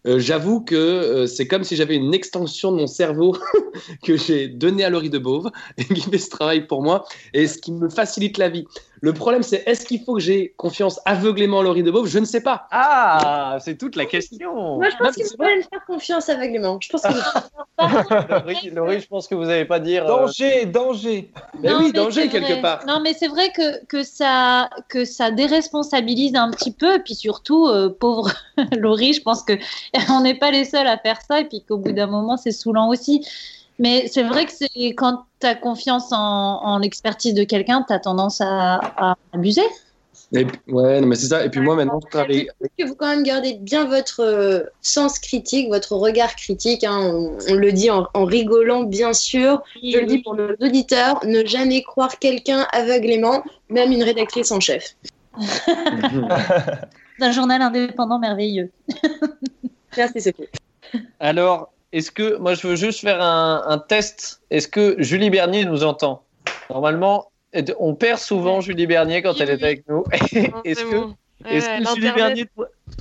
[0.06, 3.36] euh, j'avoue que euh, c'est comme si j'avais une extension de mon cerveau
[4.04, 7.48] que j'ai donné à Laurie de Beauve et qui fait ce travail pour moi et
[7.48, 8.66] ce qui me facilite la vie.
[9.02, 12.20] Le problème, c'est est-ce qu'il faut que j'ai confiance aveuglément en Laurie de Beauve Je
[12.20, 12.68] ne sais pas.
[12.72, 14.78] Ah, c'est toute la question.
[14.78, 16.80] Moi, je pense qu'il faut me faire confiance aveuglément.
[16.82, 17.10] Je pense que
[18.32, 20.06] Laurie, Laurie, je pense que vous n'allez pas dire.
[20.06, 21.32] Euh, danger, danger.
[21.62, 22.86] Mais oui, danger quelque part.
[22.88, 26.96] Non, mais c'est vrai que, que, ça, que ça déresponsabilise un petit peu.
[26.96, 27.70] Et puis surtout,
[28.00, 28.32] pauvre
[28.78, 31.42] Laurie, je pense qu'on n'est pas les seuls à faire ça.
[31.42, 33.26] Et puis qu'au bout d'un moment, c'est saoulant aussi.
[33.80, 38.00] Mais c'est vrai que c'est quand tu as confiance en, l'expertise de quelqu'un, tu as
[38.00, 39.62] tendance à, abuser.
[40.32, 41.46] ouais, mais c'est ça.
[41.46, 42.50] Et puis moi, maintenant, je travaille.
[42.78, 46.84] que vous quand même gardez bien votre euh, sens critique, votre regard critique.
[46.84, 47.30] Hein.
[47.50, 49.62] on, le dit en, rigolant, bien sûr.
[49.76, 54.60] je le dis pour nos auditeurs ne jamais croire quelqu'un aveuglément, même une rédactrice en
[54.60, 54.96] chef.
[57.20, 58.72] D'un journal indépendant merveilleux.
[59.98, 60.48] Merci, Sophie.
[61.20, 64.42] Alors, est-ce que moi je veux juste faire un, test.
[64.50, 66.24] Est-ce que Julie Bernier nous entend?
[66.70, 67.32] Normalement,
[67.80, 70.04] on perd souvent Julie Bernier quand elle est avec nous.
[70.64, 71.14] Est-ce que,
[71.46, 72.48] est que Julie Bernier,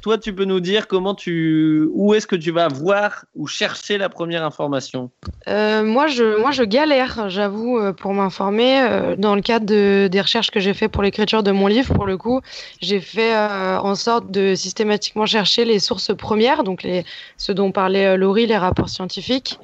[0.02, 3.98] toi, tu peux nous dire comment tu, où est-ce que tu vas voir ou chercher
[3.98, 5.10] la première information?
[5.48, 8.82] Euh, Moi, je, moi, je galère, j'avoue, euh, pour m'informer.
[8.82, 11.94] Euh, dans le cadre de, des recherches que j'ai fait pour l'écriture de mon livre,
[11.94, 12.40] pour le coup,
[12.80, 17.04] j'ai fait en sorte de systématiquement chercher les sources premières, donc les,
[17.36, 19.58] ce dont parlait Laurie, les rapports scientifiques.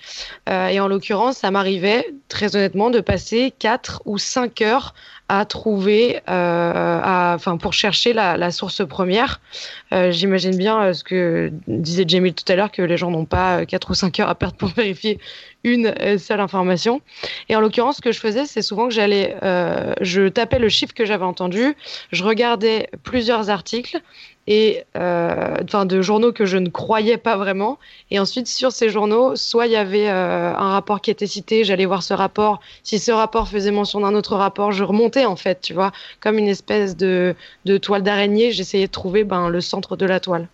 [0.48, 4.94] et en l'occurrence, ça m'arrivait, très honnêtement, de passer 4 ou 5 heures
[5.33, 7.01] à trouver, euh,
[7.35, 9.41] enfin pour chercher la, source première.
[9.95, 13.24] Euh, J'imagine bien euh, ce que disait Jamie tout à l'heure, que les gens n'ont
[13.24, 15.18] pas 4 ou 5 heures à perdre pour vérifier
[15.64, 17.01] une seule information.
[17.49, 19.37] Et en l'occurrence, ce que je faisais, c'est souvent que j'allais,
[20.03, 21.76] je tapais le chiffre que j'avais entendu,
[22.11, 24.03] je regardais plusieurs articles
[24.47, 27.78] et euh, enfin de journaux que je ne croyais pas vraiment.
[28.11, 31.64] Et ensuite, sur ces journaux, soit il y avait euh, un rapport qui était cité,
[31.64, 32.61] j'allais voir ce rapport.
[32.82, 36.38] Si ce rapport faisait mention d'un autre rapport, je remontais en fait, tu vois, comme
[36.38, 37.34] une espèce de,
[37.80, 38.53] toile d'araignée.
[38.53, 40.49] J'essayais de trouver ben, le centre de la toile.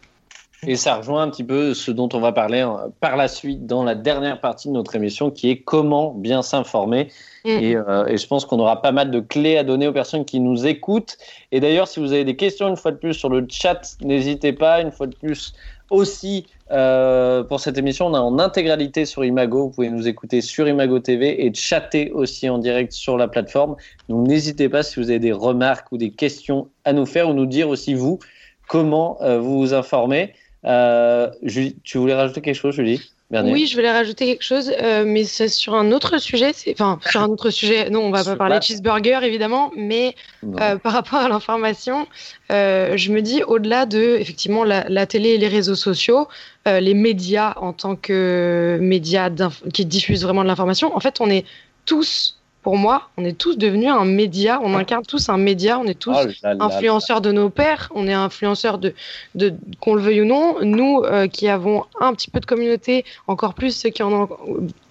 [0.67, 3.67] Et ça rejoint un petit peu ce dont on va parler euh, par la suite
[3.67, 7.09] dans la dernière partie de notre émission, qui est comment bien s'informer.
[7.49, 7.63] Mm.
[7.63, 10.25] Et, euh, et, je pense qu'on aura pas mal de clés à donner aux personnes
[10.25, 11.17] qui nous écoutent.
[11.51, 14.53] Et d'ailleurs, si vous avez des questions, une fois de plus, sur le chat, n'hésitez
[14.53, 14.83] pas.
[14.83, 15.55] Une fois de plus,
[15.91, 19.65] aussi, euh, pour cette émission, on a en intégralité sur Imago.
[19.65, 23.77] Vous pouvez nous écouter sur Imago TV et chatter aussi en direct sur la plateforme.
[24.09, 27.33] Donc n'hésitez pas si vous avez des remarques ou des questions à nous faire ou
[27.33, 28.19] nous dire aussi vous
[28.67, 30.35] comment euh, vous vous informez.
[30.65, 33.01] Euh, Julie, tu voulais rajouter quelque chose, Julie?
[33.31, 36.53] Oui, je voulais rajouter quelque chose, euh, mais c'est sur un autre sujet.
[36.71, 37.91] Enfin, sur un autre sujet.
[37.91, 40.15] Non, on va pas parler de cheeseburger, évidemment, mais
[40.45, 42.07] euh, par rapport à l'information,
[42.51, 46.29] je me dis, au-delà de, effectivement, la, télé et les réseaux sociaux,
[46.67, 49.31] les médias en tant que médias
[49.75, 51.45] qui diffusent vraiment de l'information, en fait, on est
[51.85, 55.85] tous pour moi, on est tous devenus un média, on incarne tous un média, on
[55.85, 58.95] est tous Oh là là influenceurs de nos pères, on est influenceurs de,
[59.37, 60.57] de qu'on le veuille ou non.
[60.63, 64.29] Nous euh, qui avons un petit peu de communauté, encore plus ceux qui en ont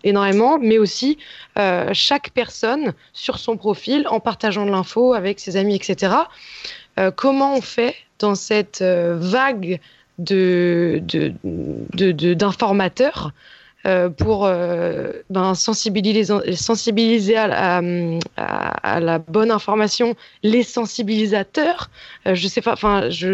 [0.03, 1.17] énormément, mais aussi
[1.59, 6.15] euh, chaque personne sur son profil en partageant de l'info avec ses amis, etc.
[6.99, 9.79] Euh, comment on fait dans cette vague
[10.17, 13.33] de, de, d'informateurs
[14.17, 17.81] pour euh, ben, sensibiliser, sensibiliser à, la-
[18.35, 21.89] à- à la bonne information les sensibilisateurs.
[22.25, 23.33] Euh, je sais pas, enfin, je,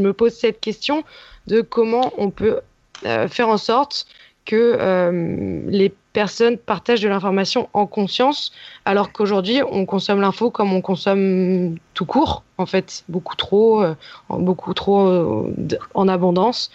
[0.00, 1.04] me pose cette question
[1.46, 2.60] de comment on peut
[3.06, 4.06] euh, faire en sorte
[4.44, 8.52] que euh, les personnes partagent de l'information en conscience,
[8.84, 13.94] alors qu'aujourd'hui on consomme l'info comme on consomme tout court, en fait, beaucoup trop, euh,
[14.28, 15.54] beaucoup trop euh,
[15.94, 16.70] en abondance.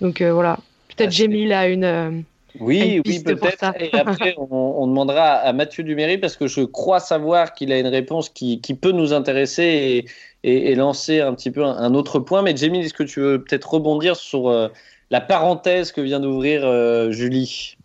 [0.00, 0.58] Donc euh, voilà,
[0.88, 2.24] peut-être Ah, Jamil a une.
[2.58, 3.72] Oui, oui, peut-être.
[3.80, 7.78] Et après, on, on demandera à Mathieu Duméry parce que je crois savoir qu'il a
[7.78, 11.76] une réponse qui, qui peut nous intéresser et, et- et lancer un petit peu un,
[11.76, 12.42] un autre point.
[12.42, 14.68] Mais Jamie, est-ce que tu veux peut-être rebondir sur euh,
[15.10, 17.76] la parenthèse que vient d'ouvrir euh, Julie?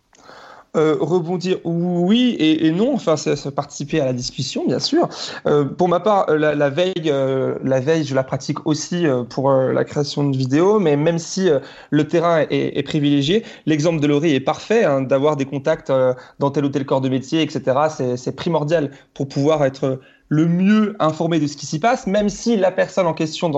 [0.76, 5.08] Euh, rebondir, oui et, et non, enfin, c'est participer à la discussion, bien sûr.
[5.48, 9.08] Euh, pour ma part, euh, la, la veille, euh, la veille, je la pratique aussi
[9.08, 11.50] euh, pour euh, la création de vidéos, mais même si
[11.90, 15.92] le terrain est, est privilégié, l'exemple de Laurie est parfait, hein, d'avoir des contacts
[16.40, 18.16] dans tel ou tel corps de métier, etc.
[18.16, 20.00] C'est primordial pour pouvoir être
[20.30, 23.52] le mieux informé de ce qui s'y passe, même si la personne en question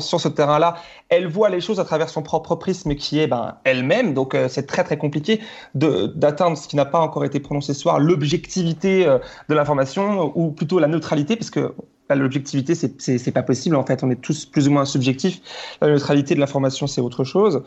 [0.00, 0.76] sur ce terrain-là,
[1.08, 4.14] elle voit les choses à travers son propre prisme qui est ben, elle-même.
[4.14, 5.40] Donc euh, c'est très très compliqué
[5.74, 9.18] d'atteindre ce qui n'a pas encore été prononcé ce soir, l'objectivité euh,
[9.48, 11.74] de l'information, ou plutôt la neutralité, parce que
[12.08, 13.76] là, l'objectivité, c'est- pas possible.
[13.76, 15.40] En fait, on est tous plus ou moins subjectifs.
[15.80, 17.62] La neutralité de l'information, c'est autre chose.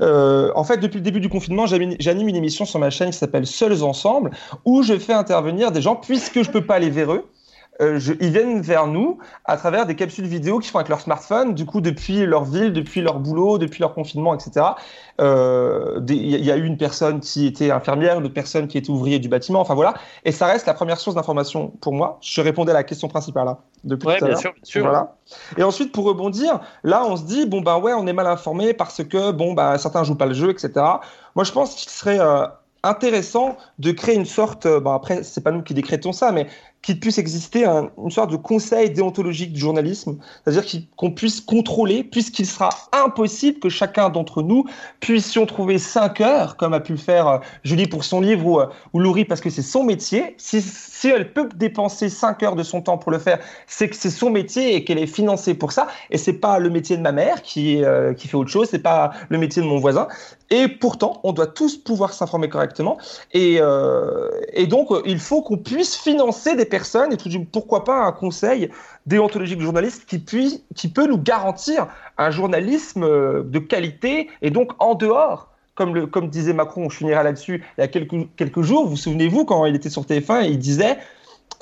[0.00, 3.18] Euh, en fait, depuis le début du confinement, j'anime une émission sur ma chaîne qui
[3.18, 4.30] s'appelle Seuls Ensemble,
[4.64, 7.24] où je fais intervenir des gens, puisque je peux pas aller vers eux.
[7.80, 11.00] Euh, je- ils viennent vers nous à travers des capsules vidéo qu'ils font avec leur
[11.00, 14.66] smartphone, du coup depuis leur ville, depuis leur boulot, depuis leur confinement, etc.
[15.20, 18.90] Euh, Il y a eu une personne qui était infirmière, une autre personne qui était
[18.90, 19.94] ouvrier du bâtiment, enfin voilà.
[20.24, 22.18] Et ça reste la première source d'information pour moi.
[22.20, 24.82] Je répondais à la question principale là, depuis Ouais, tout à bien sûr, bien sûr.
[24.82, 25.16] Voilà.
[25.56, 28.72] Et ensuite, pour rebondir, là, on se dit, bon, ben ouais, on est mal informé
[28.74, 30.70] parce que, bon, bah, certains jouent pas le jeu, etc.
[31.34, 32.46] Moi, je pense qu'il serait euh,
[32.82, 36.46] intéressant de créer une sorte, bon, après, c'est pas nous qui décrétons ça, mais
[36.82, 40.64] qu'il puisse exister un- une sorte de conseil déontologique du journalisme, c'est-à-dire
[40.96, 44.64] qu'on puisse contrôler, puisqu'il sera impossible que chacun d'entre nous
[45.00, 48.60] puissions trouver 5 heures, comme a pu le faire euh, Julie pour son livre ou,
[48.60, 50.34] euh, ou Laurie parce que c'est son métier.
[50.38, 50.62] Si,
[51.04, 54.30] elle peut dépenser 5 heures de son temps pour le faire, c'est que c'est son
[54.30, 55.86] métier et qu'elle est financée pour ça.
[56.10, 59.10] Et c'est pas le métier de ma mère qui, euh, fait autre chose, c'est pas
[59.28, 60.08] le métier de mon voisin.
[60.50, 62.98] Et pourtant, on doit tous pouvoir s'informer correctement.
[63.32, 63.60] Et,
[64.52, 68.12] et donc, il faut qu'on puisse financer des personnes, et tout, du- pourquoi pas un
[68.12, 68.70] conseil
[69.04, 74.72] déontologique journaliste qui, puis, qui peut nous garantir un journalisme euh, de qualité, et donc
[74.78, 75.48] en dehors.
[75.74, 78.90] Comme, le, comme disait Macron, je finirai là-dessus, il y a quelques, quelques jours, vous
[78.90, 80.98] vous souvenez-vous, quand il était sur TF1, il disait,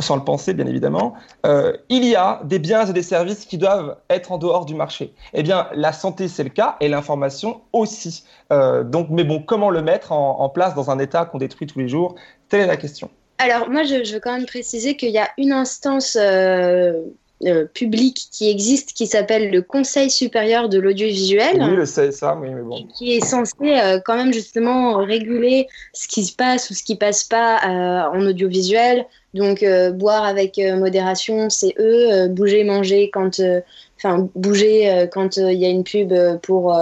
[0.00, 1.14] sans le penser bien évidemment,
[1.46, 4.74] euh, il y a des biens et des services qui doivent être en dehors du
[4.74, 5.14] marché.
[5.34, 8.24] Eh bien, la santé, c'est le cas, et l'information aussi.
[8.52, 11.78] Euh, donc, mais bon, comment le mettre en place dans un État qu'on détruit tous
[11.78, 12.16] les jours?
[12.48, 13.10] Telle est la question.
[13.38, 16.92] Alors, moi, je, je veux quand même préciser qu'il y a une instance euh,
[17.44, 21.56] euh, publique qui existe qui s'appelle le Conseil supérieur de l'audiovisuel.
[21.60, 22.84] Oui, le CSA, oui, mais bon.
[22.96, 26.96] qui est censé euh, quand même justement réguler ce qui se passe ou ce qui
[26.96, 29.06] passe pas en audiovisuel.
[29.34, 32.26] Donc boire avec modération, c'est eux.
[32.28, 33.40] Bouger, manger quand,
[33.98, 36.12] enfin bouger quand il y a une pub
[36.42, 36.74] pour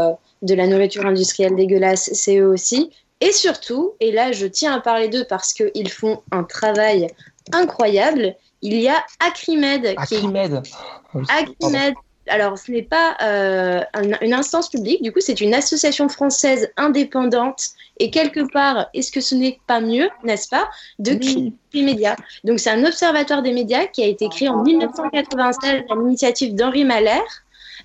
[0.42, 2.92] de la nourriture industrielle dégueulasse, c'est eux aussi.
[3.20, 7.08] Et surtout, et là je tiens à parler d'eux parce qu'ils font un travail
[7.52, 8.34] incroyable.
[8.62, 10.62] Il y a Acrimed qui est Acrimed.
[11.28, 11.94] Acrimed,
[12.28, 16.70] alors ce n'est pas euh, un- une instance publique, du coup c'est une association française
[16.76, 17.62] indépendante
[17.98, 22.16] et quelque part, est-ce que ce n'est pas mieux, n'est-ce pas, de créer des médias?
[22.44, 26.84] Donc c'est un observatoire des médias qui a été créé en 1996 à l'initiative d'Henri
[26.84, 27.20] Mahler.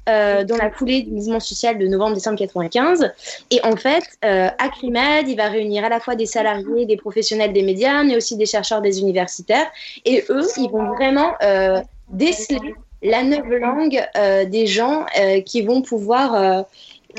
[0.09, 3.11] Euh, dans la foulée du mouvement social de novembre-décembre 95.
[3.51, 7.53] Et en fait, euh, Acrimed, il va réunir à la fois des salariés, des professionnels
[7.53, 9.67] des médias, mais aussi des chercheurs des universitaires.
[10.05, 12.73] Et eux, ils vont vraiment euh, déceler
[13.03, 15.05] la neuve langue euh, des gens
[15.45, 16.65] qui vont pouvoir.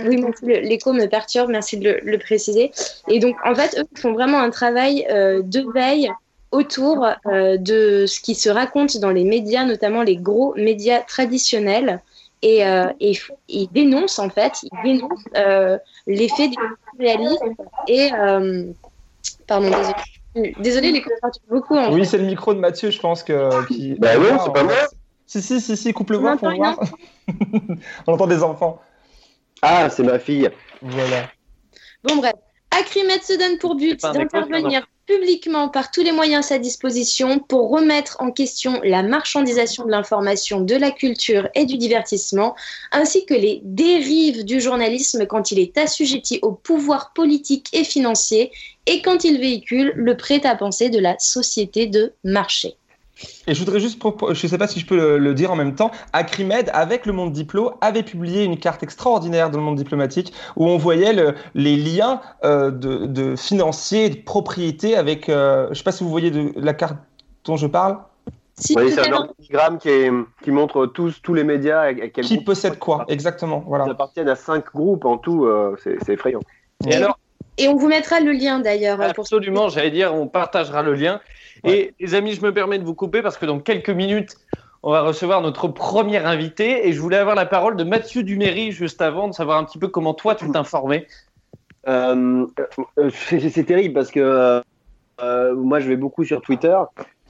[0.05, 2.73] oui, l'écho me perturbe, merci de le, préciser.
[3.07, 6.11] Et donc, en fait, eux font vraiment un travail de veille
[6.51, 12.01] autour de ce qui se raconte dans les médias, notamment les gros médias traditionnels.
[12.43, 16.57] Et, euh, et dénoncent, en fait, ils dénoncent euh, l'effet du
[16.99, 17.55] réalisme
[17.87, 18.13] et.
[18.13, 18.65] euh,
[19.47, 20.55] pardon, désolé.
[20.59, 21.05] Désolé, les
[21.49, 21.77] beaucoup.
[21.77, 23.67] En Oui, c'est le micro de Mathieu, je pense que.
[23.69, 23.95] Qui...
[23.95, 24.75] Bah non, c'est pas moi.
[25.27, 26.81] Si, si, si, si, coupe le On voix entend pour voir.
[28.07, 28.81] On entend des enfants.
[29.61, 30.51] Ah, c'est ma fille.
[30.81, 31.29] Voilà.
[32.03, 32.35] Bon, bref.
[32.71, 37.71] Acrimed se donne pour but d'intervenir publiquement par tous les moyens à sa disposition pour
[37.71, 42.55] remettre en question la marchandisation de l'information, de la culture et du divertissement,
[42.93, 48.53] ainsi que les dérives du journalisme quand il est assujetti au pouvoir politique et financier
[48.87, 52.77] et quand il véhicule le prêt-à-penser de la société de marché.
[53.47, 55.57] Et je voudrais juste, je ne sais pas si je peux le, le dire en
[55.57, 59.77] même temps, Acrimed, avec le monde diplo, avait publié une carte extraordinaire dans le monde
[59.77, 65.65] diplomatique où on voyait le- les liens euh, de, de financiers, de propriété avec, euh,
[65.67, 66.97] je ne sais pas si vous voyez de, la carte
[67.45, 67.99] dont je parle.
[68.59, 70.11] Si Oui, c'est un organigramme qui, est,
[70.45, 73.85] qui montre tous, tous les médias à, quel Qui possède quoi Exactement, ils voilà.
[73.87, 75.47] appartiennent à cinq groupes en tout.
[75.47, 76.41] euh, c'est effrayant.
[76.87, 77.19] Et alors,
[77.59, 79.01] Et on vous mettra le lien d'ailleurs.
[79.01, 81.21] euh, pour- absolument, j'allais dire, on partagera le lien.
[81.65, 84.37] Et les amis, je me permets de vous couper parce que dans quelques minutes,
[84.83, 86.89] on va recevoir notre premier invité.
[86.89, 89.79] Et je voulais avoir la parole de Mathieu Duméry juste avant, de savoir un petit
[89.79, 91.07] peu comment toi tu t'informais.
[91.89, 92.47] Euh,
[92.99, 94.63] euh, c'est terrible parce que
[95.21, 96.77] euh, moi, je vais beaucoup sur Twitter.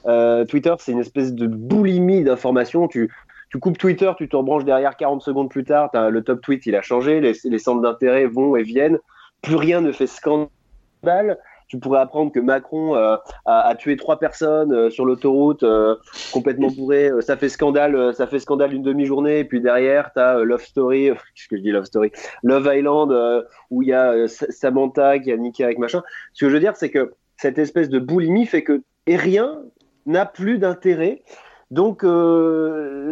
[0.06, 2.88] Euh, Twitter, c'est une espèce de boulimie d'informations.
[2.88, 3.12] Tu,
[3.50, 5.90] tu coupes Twitter, tu te rebranches derrière 40 secondes plus tard.
[5.94, 7.20] le top tweet, il a changé.
[7.20, 8.98] Les, les centres d'intérêt vont et viennent.
[9.42, 11.38] Plus rien ne fait scandale.
[11.72, 13.16] Tu pourrais apprendre que Macron euh,
[13.46, 15.96] a, tué trois personnes euh, sur l'autoroute euh,
[16.30, 17.10] complètement bourré.
[17.20, 19.38] Ça fait scandale, ça fait scandale une demi-journée.
[19.38, 22.12] Et puis derrière, tu as Love Story, qu'est-ce que je dis Love Story,
[22.42, 26.02] Love Island, où il y a Sa- Samantha qui a niqué avec machin.
[26.34, 29.62] Ce que je veux dire, c'est que cette espèce de boulimie fait que et rien
[30.04, 31.22] n'a plus d'intérêt.
[31.70, 32.04] Donc,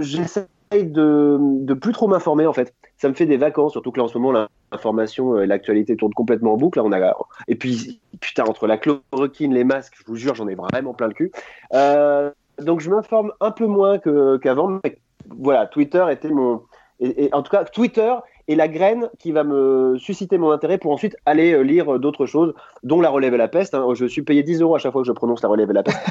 [0.00, 0.44] j'essaye
[0.74, 2.74] de, de plus trop m'informer en fait.
[2.98, 6.12] Ça me fait des vacances, surtout que là en ce moment l'information, euh, l'actualité tourne
[6.12, 6.80] complètement en boucle.
[6.80, 7.16] On a
[7.48, 11.08] et puis putain entre la chloroquine, les masques, je vous jure, j'en ai vraiment plein
[11.08, 11.32] le cul.
[11.74, 14.80] Euh, donc je m'informe un peu moins qu'avant.
[14.84, 14.98] mais
[15.28, 16.62] voilà, Twitter était mon
[17.00, 18.12] et, et en tout cas Twitter
[18.48, 22.26] est la graine qui va me susciter mon intérêt pour ensuite aller euh, lire d'autres
[22.26, 22.52] choses,
[22.82, 23.74] dont la relève et la peste.
[23.74, 23.86] hein.
[23.94, 25.82] Je suis payé 10 euros à chaque fois que je prononce la relève et la
[25.82, 25.98] peste.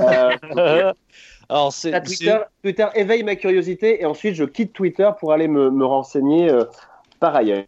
[0.00, 0.92] Euh,
[1.48, 1.92] Alors, c'est.
[2.02, 6.50] Twitter, Twitter éveille ma curiosité et ensuite je quitte Twitter pour aller me, me renseigner
[6.50, 6.64] euh,
[7.20, 7.62] par ailleurs.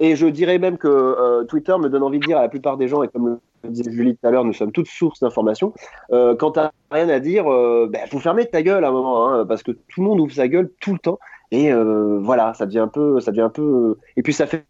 [0.00, 2.76] Et je dirais même que euh, Twitter me donne envie de dire à la plupart
[2.76, 5.72] des gens, et comme le disait Julie tout à l'heure, nous sommes toutes sources d'informations.
[6.12, 9.28] Euh, quand tu rien à dire, euh, ben, faut fermer ta gueule à un moment,
[9.28, 11.18] hein, parce que tout le monde ouvre sa gueule tout le temps.
[11.50, 13.96] Et euh, voilà, ça devient un peu, ça devient un peu.
[14.16, 14.64] Et puis ça fait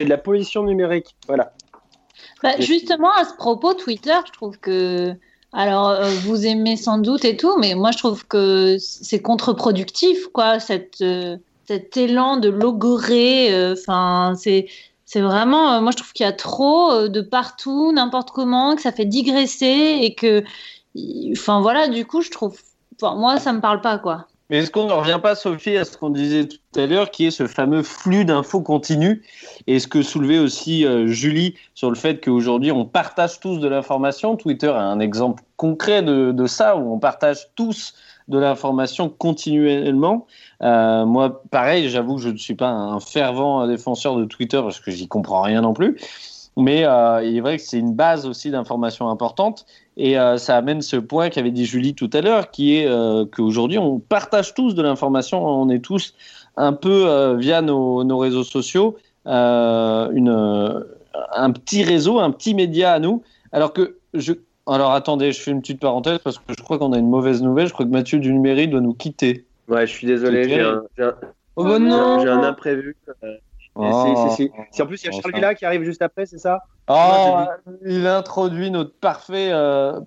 [0.00, 1.16] de la pollution numérique.
[1.26, 1.52] Voilà.
[2.42, 5.14] Bah, justement, à ce propos, Twitter, je trouve que.
[5.54, 10.28] Alors, euh, vous aimez sans doute et tout, mais moi, je trouve que c'est contre-productif,
[10.28, 11.36] quoi, cette, euh,
[11.72, 13.54] cet élan de logorer.
[13.54, 14.66] euh, Enfin, c'est.
[15.04, 18.74] C'est vraiment, euh, moi je trouve qu'il y a trop euh, de partout, n'importe comment,
[18.74, 20.42] que ça fait digresser et que,
[21.32, 22.58] enfin voilà, du coup je trouve,
[23.02, 24.26] moi ça me parle pas quoi.
[24.48, 27.26] Mais est-ce qu'on ne revient pas, Sophie, à ce qu'on disait tout à l'heure, qui
[27.26, 29.22] est ce fameux flux d'infos continu?
[29.66, 34.36] Et ce que soulevait aussi Julie sur le fait qu'aujourd'hui, on partage tous de l'information.
[34.36, 37.94] Twitter est un exemple concret de ça, où on partage tous
[38.28, 40.26] de l'information continuellement.
[40.62, 44.80] Euh, moi, pareil, j'avoue que je ne suis pas un fervent défenseur de Twitter parce
[44.80, 45.98] que j'y comprends rien non plus.
[46.56, 49.64] Mais euh, il est vrai que c'est une base aussi d'informations importante.
[49.96, 52.88] Et euh, ça amène ce point qu'avait dit Julie tout à l'heure, qui est
[53.30, 55.44] qu'aujourd'hui, on partage tous de l'information.
[55.44, 56.14] On est tous
[56.56, 60.10] un peu, via nos, réseaux sociaux, un
[61.52, 63.22] petit réseau, un petit média à nous.
[63.52, 64.32] Alors que je.
[64.66, 67.42] Alors attendez, je fais une petite parenthèse parce que je crois qu'on a une mauvaise
[67.42, 67.66] nouvelle.
[67.66, 69.44] Je crois que Mathieu du numérique doit nous quitter.
[69.68, 71.14] Ouais, je suis désolé, j'ai un, j'ai un-
[71.56, 72.96] Oh bah un- non j'ai un imprévu.
[73.24, 73.28] Euh,
[73.74, 74.26] Oh.
[74.28, 74.52] si, si, si.
[74.70, 75.32] Si en plus il y a Charles.
[75.34, 76.60] Villa qui arrive juste après, c'est ça?
[76.88, 77.44] Oh,
[77.86, 79.98] il introduit notre parfait euh,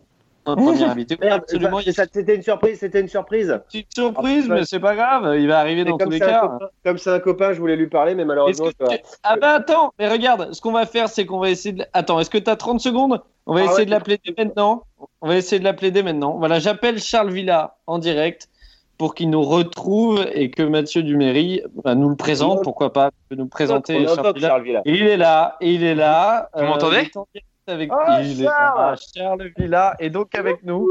[0.45, 1.17] notre premier invité.
[1.19, 3.59] Merde, Absolument, c'est ça, c'était une surprise, c'était une surprise.
[3.67, 5.35] petite surprise, mais c'est pas grave.
[5.39, 6.41] Il va arriver dans tous les cas.
[6.41, 9.53] copain- Comme c'est un copain, je voulais lui parler, mais malheureusement, que je Ah bah
[9.53, 11.83] attends, mais regarde, ce qu'on va faire, c'est qu'on va essayer de...
[11.93, 13.19] Attends, est-ce que tu as 30 secondes?
[13.45, 14.83] On va Ah essayer ouais, de l'appeler dès maintenant.
[15.21, 16.37] On va essayer de l'appeler dès maintenant.
[16.37, 18.49] Voilà, j'appelle Charles Villa en direct
[18.97, 22.63] pour qu'il nous retrouve et que Mathieu Duméry bah, nous le présente.
[22.63, 24.47] Pourquoi pas Il peut nous présenter On Charles Villa.
[24.47, 24.81] Charles Villa.
[24.85, 26.49] Et il est là, il est là.
[26.55, 27.91] Vous m'entendez il est en direct avec...
[27.91, 30.87] Oh, il est Charles là, Charles Villa est donc avec nous.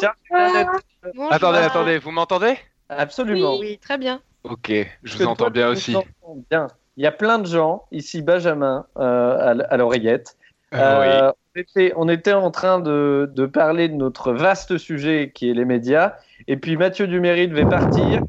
[0.00, 0.72] Charles Villa.
[1.30, 2.56] Attendez, attendez, vous m'entendez?
[2.88, 3.58] Absolument.
[3.58, 4.20] Oui, très bien.
[4.44, 4.70] Ok,
[5.02, 5.96] je vous entends toi, bien aussi.
[6.50, 6.68] Bien.
[6.96, 10.36] Il y a plein de gens, ici Benjamin euh, à l'oreillette.
[10.74, 15.30] Euh, Euh, on, était, on était en train de, de parler de notre vaste sujet
[15.34, 16.14] qui est les médias.
[16.48, 18.20] Et puis Mathieu Duméry devait partir.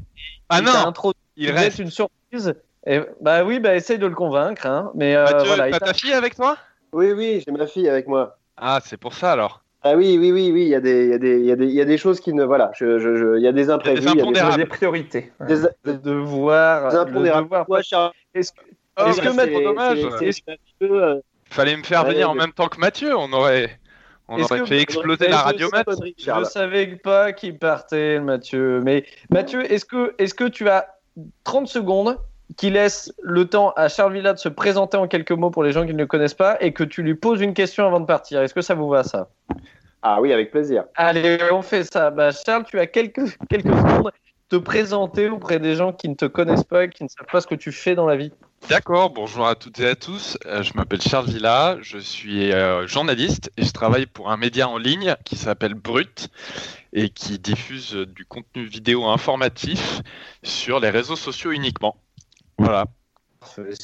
[0.48, 0.92] Ah non,
[1.36, 1.78] il reste.
[1.78, 2.54] une surprise.
[2.86, 4.66] Et, bah oui, bah essaye de le convaincre.
[4.66, 4.90] Hein.
[4.94, 6.56] Mais euh, Mathieu, voilà, il t'as t'a- fille avec toi?
[6.92, 8.38] Oui, oui, j'ai ma fille avec moi.
[8.56, 9.62] Ah, c'est pour ça alors.
[9.82, 11.52] Ah oui, oui, oui, oui, il y a des, il y a des, il y
[11.52, 13.46] a des, il y a des choses qui ne, voilà, je, je, je- il y
[13.46, 15.32] a des imprévus, il y a des, Des des, priorités.
[15.46, 15.54] des,
[15.84, 16.88] Le devoir.
[16.90, 17.48] des le impondérables.
[18.34, 18.60] Est-ce que,
[19.00, 19.98] Oh, est-ce que mais Matt- c'est dommage.
[21.50, 23.16] Fallait me faire Ouais, venir en même temps que Mathieu.
[23.16, 23.78] On aurait,
[24.28, 26.46] on aurait fait exploser la radio connerie, Je Charles.
[26.46, 28.80] savais pas qu'il partait, Mathieu.
[28.84, 30.94] Mais Mathieu, est-ce que, est-ce que tu as
[31.44, 32.18] 30 secondes
[32.56, 35.72] qui laissent le temps à Charles Villa de se présenter en quelques mots pour les
[35.72, 38.06] gens qui ne le connaissent pas et que tu lui poses une question avant de
[38.06, 38.40] partir?
[38.42, 39.28] Est-ce que ça vous va ça?
[40.02, 40.84] Ah oui, avec plaisir.
[40.94, 42.10] Allez, on fait ça.
[42.10, 44.10] Bah, Charles, tu as quelques, quelques secondes de
[44.48, 47.40] te présenter auprès des gens qui ne te connaissent pas et qui ne savent pas
[47.40, 48.32] ce que tu fais dans la vie.
[48.68, 50.36] D'accord, bonjour à toutes et à tous.
[50.46, 54.68] Euh, je m'appelle Charles Villa, je suis euh, journaliste et je travaille pour un média
[54.68, 56.28] en ligne qui s'appelle Brut
[56.92, 60.00] et qui diffuse euh, du contenu vidéo informatif
[60.42, 61.96] sur les réseaux sociaux uniquement.
[62.58, 62.86] Voilà.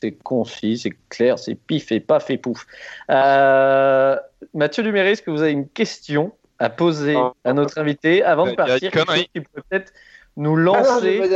[0.00, 2.66] C'est concis, c'est clair, c'est pif et paf et pouf.
[3.10, 4.16] Euh,
[4.52, 7.32] Mathieu Duméry, est-ce que vous avez une question à poser Oh.
[7.44, 8.90] à notre invité avant de Il y a une partir?
[8.90, 9.18] Quelque connerie.
[9.20, 9.92] chose qui peut peut-être
[10.36, 11.30] nous Ah non, lancer.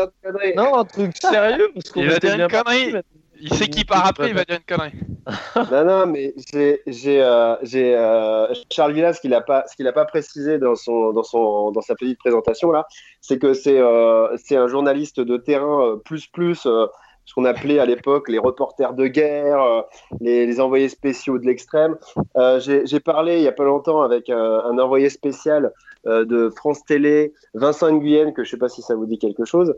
[0.57, 2.93] Non, un truc sérieux parce qu'on Il va dire une connerie.
[2.93, 3.07] parti,
[3.41, 4.93] Il sait qui part après, il va dire une connerie.
[5.71, 9.77] Non, non, mais j'ai, j'ai, euh, j'ai euh, Charles Villa, ce qu'il n'a pas, ce
[9.77, 12.87] qu'il a pas précisé dans son, dans son, dans sa petite présentation là,
[13.21, 16.87] c'est que c'est, euh, c'est un journaliste de terrain euh, plus plus, euh,
[17.27, 19.83] ce qu'on appelait à l'époque les reporters de guerre, euh,
[20.23, 21.97] les, les envoyés spéciaux de l'extrême.
[22.39, 25.73] Euh, j'ai, parlé il y a pas longtemps avec un, un envoyé spécial
[26.09, 29.45] euh, de France Télé, Vincent Nguyen, que je sais pas si ça vous dit quelque
[29.45, 29.75] chose,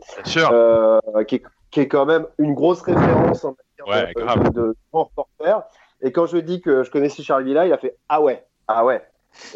[0.51, 4.49] euh, qui, est, qui est quand même une grosse référence en matière Ouais, de, de,
[4.69, 5.63] de grand reporter.
[6.01, 8.85] Et quand je dis que je connaissais Charles Villa, il a fait Ah ouais, ah
[8.85, 9.01] ouais.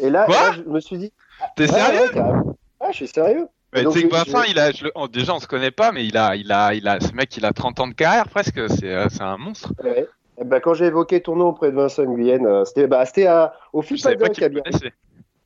[0.00, 1.12] Et là, là, je me suis dit
[1.56, 2.56] T'es Ouais, sérieux ouais, carrément.
[2.80, 3.48] Ouais, je suis sérieux.
[3.72, 5.92] Mais tu sais que Vincent, je- il a, je oh, déjà on se connaît pas,
[5.92, 8.28] mais il a, il a, il a, ce mec, il a 30 ans de carrière
[8.28, 8.60] presque.
[8.70, 9.72] C'est, euh, un monstre.
[9.82, 10.08] Ouais.
[10.38, 13.54] Et ben, quand j'ai évoqué ton nom auprès de Vincent Nguyen, euh, c'était bah, à-
[13.72, 14.28] au Je savais pas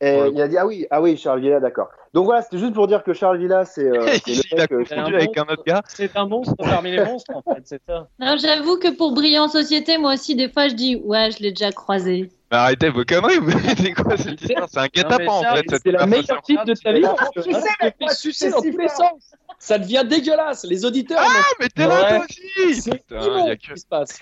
[0.01, 0.31] Et Ouais.
[0.33, 1.89] il a dit Ah oui, ah oui, Charles Villa, d'accord.
[2.15, 3.91] Donc voilà, c'était juste pour dire que Charles Villa, c'est euh,
[4.27, 5.83] le euh, avec un autre gars.
[5.87, 8.09] C'est un monstre parmi les monstres en fait, c'est ça.
[8.19, 11.51] Non, j'avoue que pour Brillant Société, moi aussi, des fois, je dis ouais, je l'ai
[11.51, 12.31] déjà croisé.
[12.51, 14.69] Mais arrêtez vos conneries, vous c'est quoi cette histoire?
[14.69, 15.65] C'est un guet-apens en fait.
[15.85, 17.05] C'est la meilleure type de ta vie.
[17.43, 19.35] Tu sais, mais pas sucer dans tous les sens.
[19.59, 20.65] Ça devient dégueulasse.
[20.65, 24.21] Les auditeurs, Ah, mais t'es là toi aussi c'est ce qui se passe.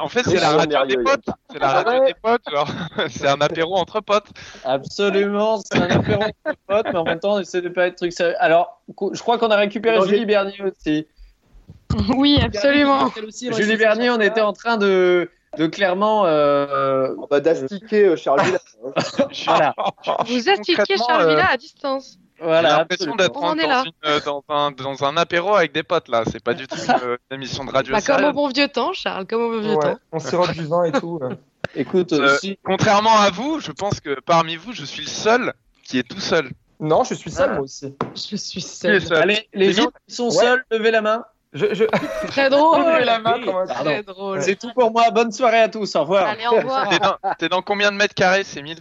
[0.00, 1.26] En fait, c'est la radio des potes.
[1.52, 2.68] C'est la radio des potes, genre.
[3.10, 4.28] C'est un apéro entre potes.
[4.64, 7.96] Absolument, c'est un apéro de potes, mais en même temps, on essaie de pas être
[7.96, 8.34] truc sérieux.
[8.38, 11.06] Alors, je crois qu'on a récupéré Julie Bernier aussi.
[12.16, 13.10] Oui, absolument.
[13.52, 16.26] Julie Bernier, on était en train de, de clairement.
[16.26, 18.58] euh, On va d'astiquer euh, Charles Villa.
[18.84, 18.92] hein.
[19.46, 19.74] Voilà.
[20.26, 22.18] Vous astiquez Concrètement, Charles euh, Villa à distance.
[22.38, 23.16] J'ai voilà, l'impression absolument.
[23.16, 26.22] d'être dans, euh, dans, un, dans un apéro avec des potes là.
[26.30, 27.92] C'est pas du tout une, euh, une émission de radio.
[27.94, 29.98] Bah, comme au bon vieux temps, Charles, comme au bon vieux Ouais, temps.
[30.12, 31.18] on sirote du vin et tout.
[31.22, 31.34] euh.
[31.74, 35.52] Écoute, Euh, si- Contrairement à vous, je pense que parmi vous, je suis le seul
[35.84, 36.50] qui est tout seul.
[36.80, 37.54] Non, je suis seul Ah.
[37.56, 37.94] moi aussi.
[38.14, 40.30] Je suis seul allez, les gens qui sont Ouais.
[40.30, 41.24] seuls, levez la main.
[41.52, 41.84] Je, je...
[42.28, 42.84] Très drôle.
[43.04, 43.40] La main.
[43.66, 44.42] Très drôle.
[44.42, 45.10] C'est tout pour moi.
[45.10, 45.96] Bonne soirée à tous.
[45.96, 46.28] Au revoir.
[46.28, 47.18] Allez, au revoir.
[47.38, 48.78] T'es dans, combien de mètres carrés, c'est 1000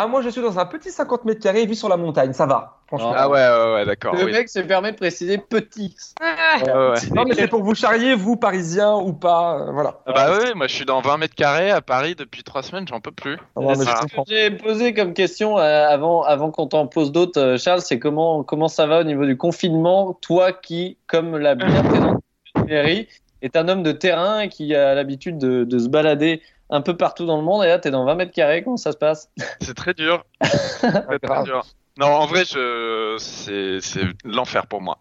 [0.00, 2.46] Ah, moi je suis dans un petit 50 mètres carrés vu sur la montagne, ça
[2.46, 2.78] va.
[2.86, 3.12] Franchement.
[3.16, 4.14] Ah ouais, ouais, ouais, d'accord.
[4.14, 4.32] Le oui.
[4.32, 5.94] mec se permet de préciser petit.
[6.20, 6.94] Ah, ouais.
[7.14, 9.58] Non, mais c'est pour vous charrier, vous, parisiens ou pas.
[9.58, 9.98] euh, voilà.
[10.06, 12.86] Ah bah oui, moi je suis dans 20 mètres carrés à Paris depuis 3 semaines,
[12.88, 13.38] j'en peux plus.
[13.56, 13.96] Non, je ça.
[14.00, 14.24] comprends.
[14.26, 18.44] J'ai posé comme question euh, avant, avant qu'on t'en pose d'autres, euh, Charles, c'est comment,
[18.44, 20.16] comment ça va au niveau du confinement?
[20.22, 23.08] Toi qui, comme l'a bien présenté
[23.42, 26.96] est un homme de terrain et qui a l'habitude de, de se balader un peu
[26.96, 27.64] partout dans le monde.
[27.64, 28.62] Et là, tu es dans 20 mètres carrés.
[28.62, 29.30] Comment ça se passe?
[29.60, 30.24] C'est très dur.
[30.42, 31.44] C'est très grave.
[31.44, 31.66] dur.
[31.98, 33.16] Non, en vrai, je...
[33.18, 34.98] c'est l'enfer pour moi.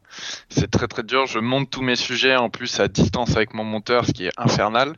[0.49, 1.28] C'est très très dur.
[1.28, 4.32] Je monte tous mes sujets en plus à distance avec mon monteur, ce qui est
[4.36, 4.95] infernal.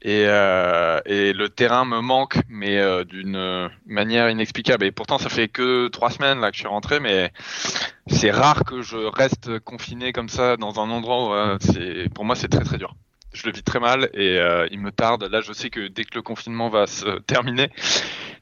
[0.00, 4.86] Et, euh, et le terrain me manque, mais euh, d'une manière inexplicable.
[4.86, 7.32] Et pourtant, ça fait que trois semaines là que je suis rentré, mais
[8.06, 12.24] c'est rare que je reste confiné comme ça dans un endroit où euh, c'est pour
[12.24, 12.94] moi c'est très très dur.
[13.32, 15.24] Je le vis très mal et euh, il me tarde.
[15.24, 17.70] Là, je sais que dès que le confinement va se terminer,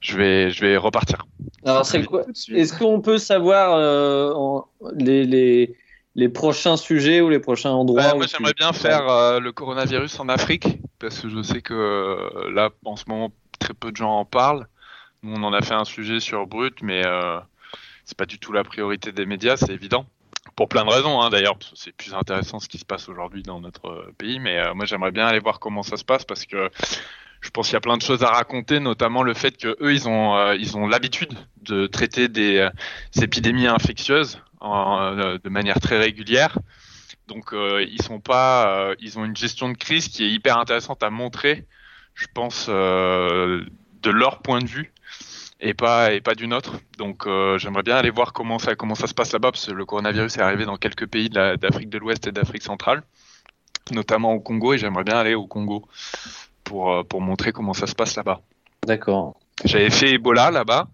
[0.01, 1.19] je vais je vais repartir.
[1.65, 2.25] Alors, c'est quoi
[2.55, 5.77] Est-ce qu'on peut savoir euh, en- les, les,
[6.15, 10.21] les prochains sujets ou les prochains endroits moi, tu- j'aimerais bien faire euh, le coronavirus
[10.21, 10.67] en Afrique
[10.99, 14.67] parce que je sais que là, en ce moment, très peu de gens en parlent.
[15.23, 17.03] Nous, on en a fait un sujet sur Brut, mais
[18.05, 20.07] c'est pas du tout la priorité des médias, c'est évident.
[20.55, 23.61] Pour plein de raisons, hein, d'ailleurs, c'est plus intéressant ce qui se passe aujourd'hui dans
[23.61, 24.39] notre euh, pays.
[24.39, 26.71] Mais euh, moi, j'aimerais bien aller voir comment ça se passe parce que
[27.47, 29.93] je pense qu'il y a plein de choses à raconter, notamment le fait que eux,
[29.93, 31.33] ils ont, euh, ils ont l'habitude
[31.63, 32.71] de traiter des, euh,
[33.23, 36.59] épidémies infectieuses en, euh, de manière très régulière.
[37.29, 41.11] Donc, ils sont pas, ils ont une gestion de crise qui est hyper intéressante à
[41.11, 41.67] montrer,
[42.15, 43.65] je pense, de
[44.05, 44.93] leur point de vue.
[45.61, 46.75] Et pas et pas d'une autre.
[46.99, 49.73] Donc euh, j'aimerais bien aller voir comment ça comment ça se passe là-bas parce que
[49.73, 53.03] le coronavirus est arrivé dans quelques pays d'Afrique de l'Ouest et d'Afrique centrale,
[53.93, 55.87] notamment au Congo et j'aimerais bien aller au Congo
[56.65, 58.41] pour euh, pour montrer comment ça se passe là-bas.
[58.87, 59.39] D'accord.
[59.65, 60.89] J'avais fait Ebola là-bas.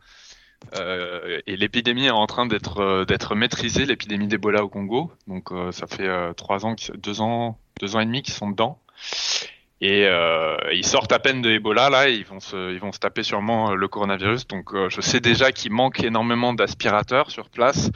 [0.77, 5.11] Euh, et l'épidémie est en train d'être d'être maîtrisée, l'épidémie d'Ebola au Congo.
[5.27, 8.79] Donc ça fait trois ans, deux ans, deux ans et demi qu'ils sont dedans.
[9.85, 12.93] Et euh, ils sortent à peine de Ebola là, et ils vont se, ils vont
[12.93, 14.47] se taper sûrement euh, le coronavirus.
[14.47, 17.91] Donc euh, je sais déjà qu'il manque énormément d'aspirateurs sur place.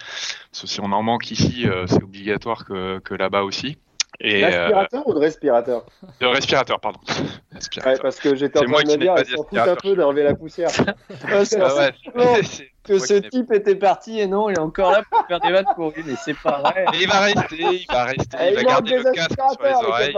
[0.51, 3.79] Parce que si on en manque ici, euh, c'est obligatoire que, que là-bas aussi.
[4.19, 5.85] Et, D'aspirateur ou de respirateur?
[6.21, 6.99] De respirateur, pardon.
[7.53, 7.93] Respirateur.
[7.93, 10.25] Ouais, parce que j'étais en train de me dire, ils s'en foutent un peu d'enlever
[10.25, 10.71] la poussière.
[11.45, 11.93] c'est ah ouais,
[12.83, 15.67] que ce type était parti et non, il est encore là pour faire des vannes
[15.77, 16.85] pour lui, mais c'est pas vrai.
[16.91, 19.87] Mais il va rester, il va rester, il, il va garder le casque sur les
[19.87, 20.17] oreilles.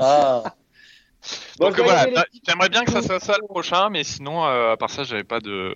[0.00, 0.42] Ah.
[1.58, 4.76] Donc voilà, bah, j'aimerais bien que ça soit ça le prochain, mais sinon, euh, à
[4.76, 5.74] part ça, j'avais pas de,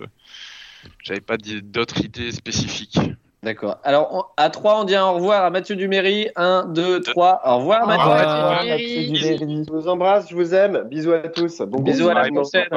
[1.03, 2.99] j'avais pas d'autres idées spécifiques.
[3.41, 3.77] D'accord.
[3.83, 6.27] Alors, à 3, on dit au revoir à Mathieu Duméry.
[6.35, 7.41] 1, 2, 3.
[7.45, 9.65] Au revoir, Mathieu, Duméry.
[9.65, 10.83] Je vous embrasse, je vous aime.
[10.89, 11.61] Bisous à tous.
[11.61, 12.67] Bon Bisous à la prochaine.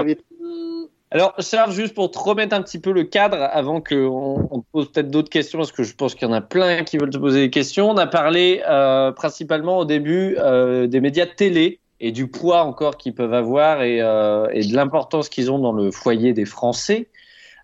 [1.10, 4.90] Alors, Charles, juste pour te remettre un petit peu le cadre avant qu'on on pose
[4.90, 7.18] peut-être d'autres questions, parce que je pense qu'il y en a plein qui veulent te
[7.18, 7.90] poser des questions.
[7.90, 12.64] On a parlé euh, principalement au début euh, des médias de télé et du poids
[12.64, 16.44] encore qu'ils peuvent avoir et, euh, et de l'importance qu'ils ont dans le foyer des
[16.44, 17.08] Français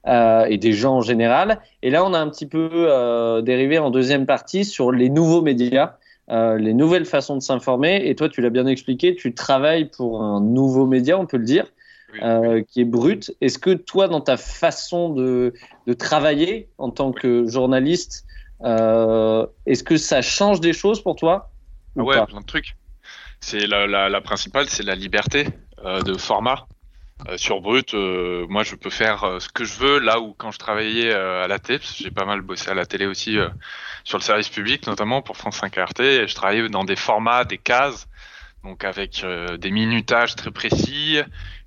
[0.07, 1.61] euh, et des gens en général.
[1.83, 5.43] Et là, on a un petit peu euh, dérivé en deuxième partie sur les nouveaux
[5.43, 5.97] médias,
[6.31, 8.07] les nouvelles façons de s'informer.
[8.07, 11.45] Et toi, tu l'as bien expliqué, tu travailles pour un nouveau média, on peut le
[11.45, 11.67] dire.
[12.69, 13.35] Qui est brut.
[13.41, 15.53] Est-ce que toi, dans ta façon de,
[15.87, 18.27] de travailler en tant que journaliste,
[18.63, 21.51] est-ce que ça change des choses pour toi
[21.99, 22.77] ah Ouais, plein de trucs.
[23.41, 25.49] C'est la, la, la, principale, c'est la liberté
[25.85, 26.67] euh, de format.
[27.27, 30.35] Euh, sur Brut, euh, moi je peux faire euh, ce que je veux là où
[30.35, 33.37] quand je travaillais euh, à la télé, j'ai pas mal bossé à la télé aussi
[34.05, 37.45] sur le service public, notamment pour France 5 RT, et je travaillais dans des formats,
[37.45, 38.09] des cases,
[38.63, 39.25] donc avec
[39.59, 41.19] des minutages très précis,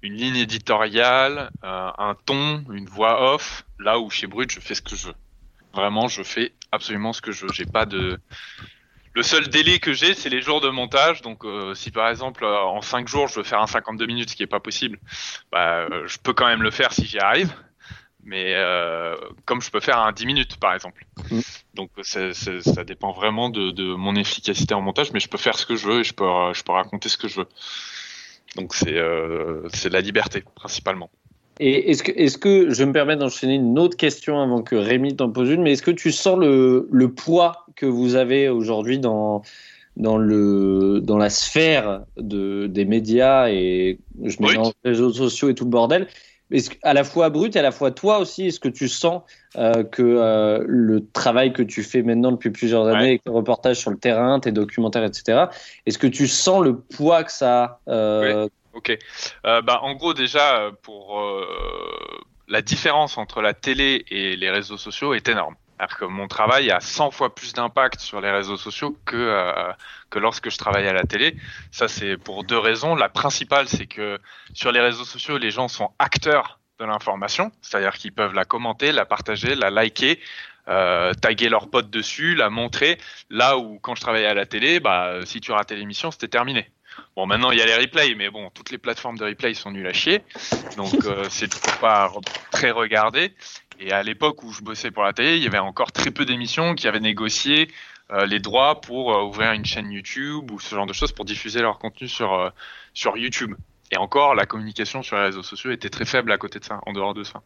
[0.02, 4.82] une ligne éditoriale, un ton, une voix off, là où chez Brut je fais ce
[4.82, 5.16] que je veux.
[5.74, 7.54] Vraiment, je fais absolument ce que je veux.
[7.54, 8.20] J'ai pas de
[9.14, 11.22] le seul délai que j'ai, c'est les jours de montage.
[11.22, 14.30] Donc, euh, si par exemple euh, en 5 jours je veux faire un 52 minutes,
[14.30, 15.00] ce qui est pas possible,
[15.52, 17.54] bah, euh, je peux quand même le faire si j'y arrive.
[18.24, 21.06] Mais euh, comme je peux faire un 10 minutes par exemple.
[21.32, 21.40] Mmh.
[21.74, 25.40] Donc ça, ça, ça, dépend vraiment de, de, mon efficacité en montage, mais je peux
[25.40, 27.48] faire ce que je veux et je peux, je peux raconter ce que je veux.
[28.56, 31.10] Donc c'est euh, la liberté principalement.
[31.64, 35.16] Et est-ce que, est que, je me permets d'enchaîner une autre question avant que Rémi
[35.16, 38.98] t'en pose une, mais est-ce que tu sens le, le poids que vous avez aujourd'hui
[38.98, 39.44] dans,
[39.96, 45.54] dans, le, dans la sphère de, des médias et je mélange les réseaux sociaux et
[45.54, 46.08] tout le bordel
[46.52, 49.22] est-ce à la fois brut et à la fois toi aussi, est-ce que tu sens
[49.58, 53.08] euh, que euh, le travail que tu fais maintenant depuis plusieurs années, ouais.
[53.10, 55.46] avec tes reportages sur le terrain, tes documentaires, etc.,
[55.86, 58.98] est-ce que tu sens le poids que ça a euh, Ok.
[59.46, 61.46] Euh, bah, en gros, déjà, pour euh,
[62.48, 65.56] la différence entre la télé et les réseaux sociaux est énorme.
[65.80, 69.74] Alors que mon travail a 100 fois plus d'impact sur les réseaux sociaux que, euh,
[70.12, 71.36] que lorsque je travaillais à la télé.
[71.72, 72.94] Ça, c'est pour deux raisons.
[72.94, 74.20] La principale, c'est que
[74.54, 78.92] sur les réseaux sociaux, les gens sont acteurs de l'information, c'est-à-dire qu'ils peuvent la commenter,
[78.92, 80.20] la partager, la liker,
[80.68, 83.00] euh, taguer leurs potes dessus, la montrer.
[83.32, 86.70] Là où, quand je travaillais à la télé, bah, si tu ratais l'émission, c'était terminé.
[87.16, 89.72] Bon, maintenant il y a les replays, mais bon, toutes les plateformes de replay sont
[89.72, 90.24] nulles à chier,
[90.78, 92.12] donc euh, c'est toujours pas
[92.52, 93.34] très regardé.
[93.80, 96.24] Et à l'époque où je bossais pour la télé, il y avait encore très peu
[96.24, 97.70] d'émissions qui avaient négocié
[98.12, 101.26] euh, les droits pour euh, ouvrir une chaîne YouTube ou ce genre de choses pour
[101.26, 102.50] diffuser leur contenu sur euh,
[102.94, 103.56] sur YouTube.
[103.92, 106.80] Et encore, la communication sur les réseaux sociaux était très faible à côté de ça,
[106.86, 107.42] en dehors de ça.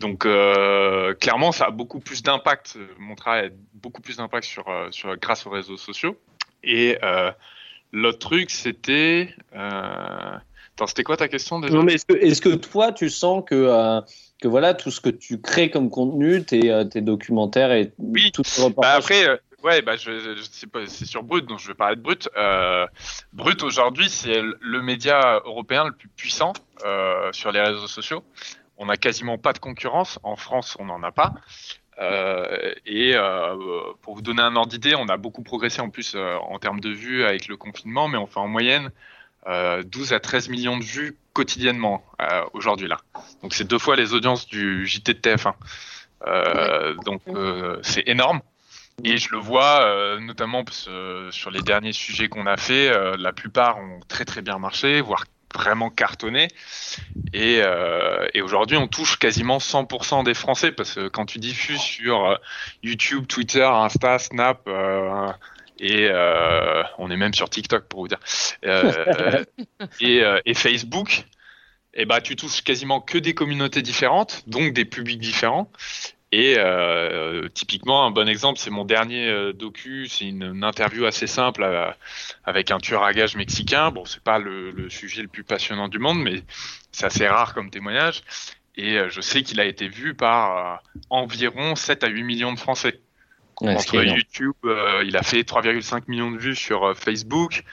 [0.00, 2.78] Donc euh, clairement, ça a beaucoup plus d'impact.
[2.98, 6.16] Mon travail a beaucoup plus d'impact sur, sur grâce aux réseaux sociaux.
[6.62, 7.30] Et euh,
[7.92, 9.34] L'autre truc, c'était.
[9.54, 10.36] Euh...
[10.74, 11.74] Attends, c'était quoi ta question déjà?
[11.74, 14.00] Non, mais est-ce que, toi, tu sens que, euh,
[14.40, 18.32] que voilà, tout ce que tu crées comme contenu, tes, euh, tes documentaires et oui.
[18.32, 18.74] tout reportages.
[18.76, 21.74] Bah après, euh, ouais, bah je, je sais pas, c'est sur Brut, donc je vais
[21.74, 22.28] parler de Brut.
[22.36, 22.86] Euh,
[23.32, 26.52] Brut aujourd'hui, c'est le média européen le plus puissant
[26.86, 28.22] euh, sur les réseaux sociaux.
[28.78, 30.18] On n'a quasiment pas de concurrence.
[30.22, 31.34] En France, on n'en a pas.
[32.00, 33.56] Euh, et euh,
[34.02, 36.80] pour vous donner un ordre d'idée, on a beaucoup progressé en plus euh, en termes
[36.80, 38.90] de vues avec le confinement, mais on fait en moyenne
[39.46, 42.04] 12 à 13 millions de vues quotidiennement
[42.52, 42.98] aujourd'hui là.
[43.42, 45.54] Donc c'est deux fois les audiences du JT de TF1.
[47.04, 47.22] donc
[47.82, 48.42] c'est énorme.
[49.02, 50.90] Et je le vois euh, notamment parce,
[51.30, 55.24] sur les derniers sujets qu'on a fait, la plupart ont très très bien marché, voire
[55.54, 56.48] vraiment cartonné.
[57.32, 61.80] Et, euh, et aujourd'hui, on touche quasiment 100% des Français parce que quand tu diffuses
[61.80, 62.36] sur euh,
[62.82, 65.32] YouTube, Twitter, Insta, Snap, euh,
[65.80, 68.20] et euh, on est même sur TikTok pour vous dire,
[68.66, 69.44] euh,
[70.00, 71.24] et, euh, et Facebook,
[71.94, 75.72] et bah tu touches quasiment que des communautés différentes, donc des publics différents.
[76.32, 80.06] Et euh, typiquement, un bon exemple, c'est mon dernier euh, docu.
[80.06, 81.90] C'est une, une interview assez simple euh,
[82.44, 83.90] avec un tueur à gages mexicain.
[83.90, 86.44] Bon, c'est pas le, le sujet le plus passionnant du monde, mais
[86.92, 88.22] c'est assez rare comme témoignage.
[88.76, 90.76] Et euh, je sais qu'il a été vu par euh,
[91.10, 93.00] environ 7 à 8 millions de Français.
[93.60, 94.02] Ouais, Entre.
[94.02, 97.64] YouTube, euh, il a fait 3,5 millions de vues sur Facebook.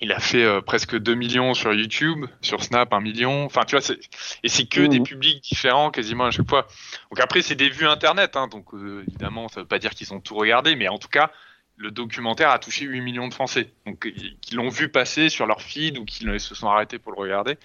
[0.00, 3.44] Il a fait euh, presque 2 millions sur YouTube, sur Snap 1 million.
[3.44, 3.98] Enfin, tu vois, c'est...
[4.42, 6.68] et c'est que des publics différents quasiment à chaque fois.
[7.10, 10.12] Donc après, c'est des vues internet, hein, donc euh, évidemment, ça veut pas dire qu'ils
[10.14, 11.32] ont tout regardé, mais en tout cas,
[11.76, 15.46] le documentaire a touché 8 millions de Français, donc euh, qui l'ont vu passer sur
[15.46, 17.56] leur feed ou qui se sont arrêtés pour le regarder.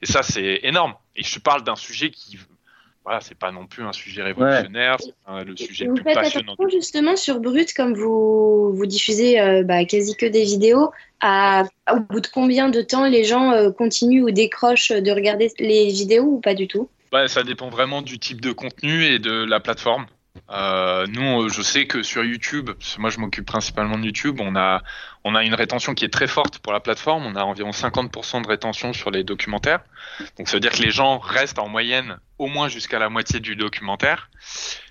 [0.00, 0.94] Et ça, c'est énorme.
[1.16, 2.38] Et je parle d'un sujet qui,
[3.04, 6.04] voilà, c'est pas non plus un sujet révolutionnaire, c'est un- le sujet le Vous plus
[6.04, 6.52] faites passionnant.
[6.54, 11.64] attention justement sur Brut, comme vous, vous diffusez euh, bah, quasi que des vidéos, à,
[11.92, 15.88] au bout de combien de temps les gens euh, continuent ou décrochent de regarder les
[15.88, 16.88] vidéos ou pas du tout?
[17.12, 20.06] Ouais, ça dépend vraiment du type de contenu et de la plateforme.
[20.50, 24.40] Euh, nous, je sais que sur YouTube, parce que moi je m'occupe principalement de YouTube,
[24.40, 24.82] on a,
[25.24, 27.26] on a une rétention qui est très forte pour la plateforme.
[27.26, 29.80] On a environ 50% de rétention sur les documentaires.
[30.38, 33.40] Donc ça veut dire que les gens restent en moyenne au moins jusqu'à la moitié
[33.40, 34.30] du documentaire.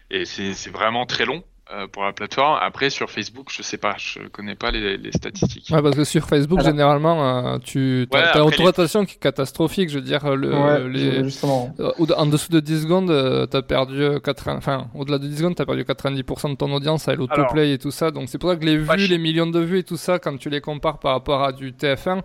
[0.10, 1.44] Et c'est vraiment très long
[1.74, 2.58] euh, pour la plateforme.
[2.62, 5.68] Après, sur Facebook, je sais pas, je connais pas les, les statistiques.
[5.72, 9.20] Ouais, parce que sur Facebook, Alors- généralement, euh, tu Ouais, as, les- rotation qui est
[9.20, 9.90] catastrophique.
[9.90, 11.74] Je veux dire, le, Ouais, les, justement.
[11.80, 15.38] euh, en dessous de 10 secondes, euh, t'as perdu euh, 80, enfin, au-delà de 10
[15.38, 18.12] secondes, t'as perdu 90% de ton audience avec l'autoplay et tout ça.
[18.12, 20.38] Donc c'est pour ça que les vues, les millions de vues et tout ça, quand
[20.38, 22.22] tu les compares par rapport à du TF1,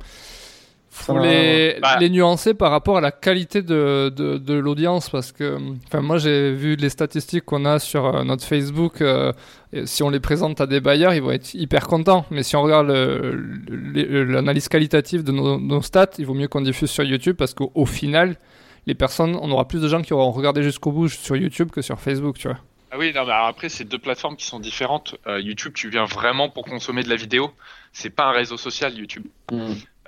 [0.97, 1.98] faut les, Bah.
[2.01, 6.18] les nuancer par rapport à la qualité de, de, de l'audience parce que enfin moi
[6.18, 9.32] j'ai vu les statistiques qu'on a sur euh, notre Facebook euh,
[9.73, 12.56] et si on les présente à des bailleurs ils vont être hyper contents mais si
[12.56, 12.89] on regarde
[13.68, 17.70] l'analyse qualitative de nos, nos stats il vaut mieux qu'on diffuse sur YouTube parce qu'au
[17.74, 18.36] au final
[18.86, 21.82] les personnes on aura plus de gens qui auront regardé jusqu'au bout sur YouTube que
[21.82, 22.59] sur Facebook tu vois
[22.93, 25.16] Ah oui, non, mais alors après, c'est deux plateformes qui sont différentes.
[25.27, 27.51] Euh, YouTube, tu viens vraiment pour consommer de la vidéo.
[27.93, 29.24] C'est pas un réseau social, YouTube.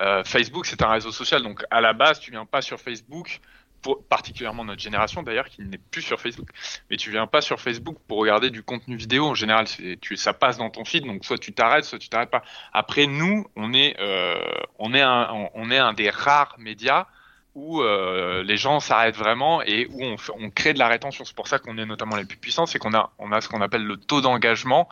[0.00, 1.42] Euh, Facebook, c'est un réseau social.
[1.42, 3.40] Donc, à la base, tu viens pas sur Facebook,
[3.82, 6.48] pour, particulièrement notre génération d'ailleurs, qui n'est plus sur Facebook.
[6.90, 9.26] Mais tu viens pas sur Facebook pour regarder du contenu vidéo.
[9.26, 9.66] En général,
[10.00, 11.04] tu, ça passe dans ton feed.
[11.04, 12.42] Donc, soit tu t'arrêtes, soit tu t'arrêtes pas.
[12.72, 14.34] Après, nous, on est, euh,
[14.78, 17.06] on est un, on- est un des rares médias
[17.54, 21.24] où euh, les gens s'arrêtent vraiment et où on, on crée de la rétention.
[21.24, 23.48] C'est pour ça qu'on est notamment les plus puissants, c'est qu'on a, on a ce
[23.48, 24.88] qu'on appelle le taux d'engagement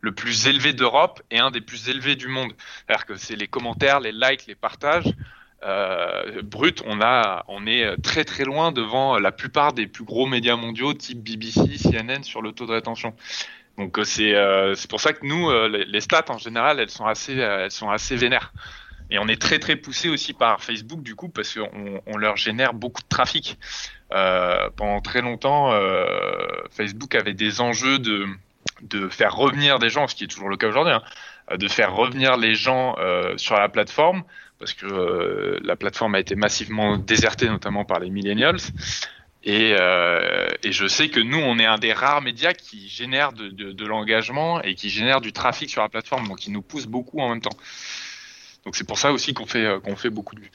[0.00, 2.52] le plus élevé d'Europe et un des plus élevés du monde.
[2.86, 5.12] C'est-à-dire que c'est les commentaires, les likes, les partages.
[5.62, 10.26] Euh, brut, on a, on est très très loin devant la plupart des plus gros
[10.26, 13.14] médias mondiaux, type BBC, CNN, sur le taux de rétention.
[13.80, 17.06] Donc euh, c'est euh, pour ça que nous, euh, les, stats en général, elles sont
[17.06, 18.52] assez, euh, elles sont assez vénères.
[19.10, 22.36] Et on est très très poussé aussi par Facebook du coup parce qu'on on leur
[22.36, 23.58] génère beaucoup de trafic.
[24.12, 25.72] Euh, pendant très longtemps,
[26.70, 28.26] Facebook avait des enjeux de
[28.82, 31.94] de faire revenir des gens, ce qui est toujours le cas aujourd'hui, hein, de faire
[31.94, 34.22] revenir les gens euh, sur la plateforme
[34.58, 38.58] parce que euh, la plateforme a été massivement désertée notamment par les millennials.
[39.42, 43.32] Et, euh, et je sais que nous, on est un des rares médias qui génère
[43.32, 47.20] de, l'engagement et qui génère du trafic sur la plateforme, donc qui nous pousse beaucoup
[47.20, 47.56] en même temps.
[48.66, 50.50] Donc c'est pour ça aussi qu'on fait, qu'on fait beaucoup de vues.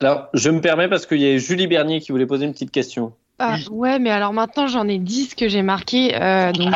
[0.00, 2.70] Alors, je me permets parce qu'il y a Julie Bernier qui voulait poser une petite
[2.70, 3.14] question.
[3.38, 6.14] Ah, Ouais, mais alors maintenant j'en ai 10 que j'ai marqués.
[6.14, 6.72] euh, donc...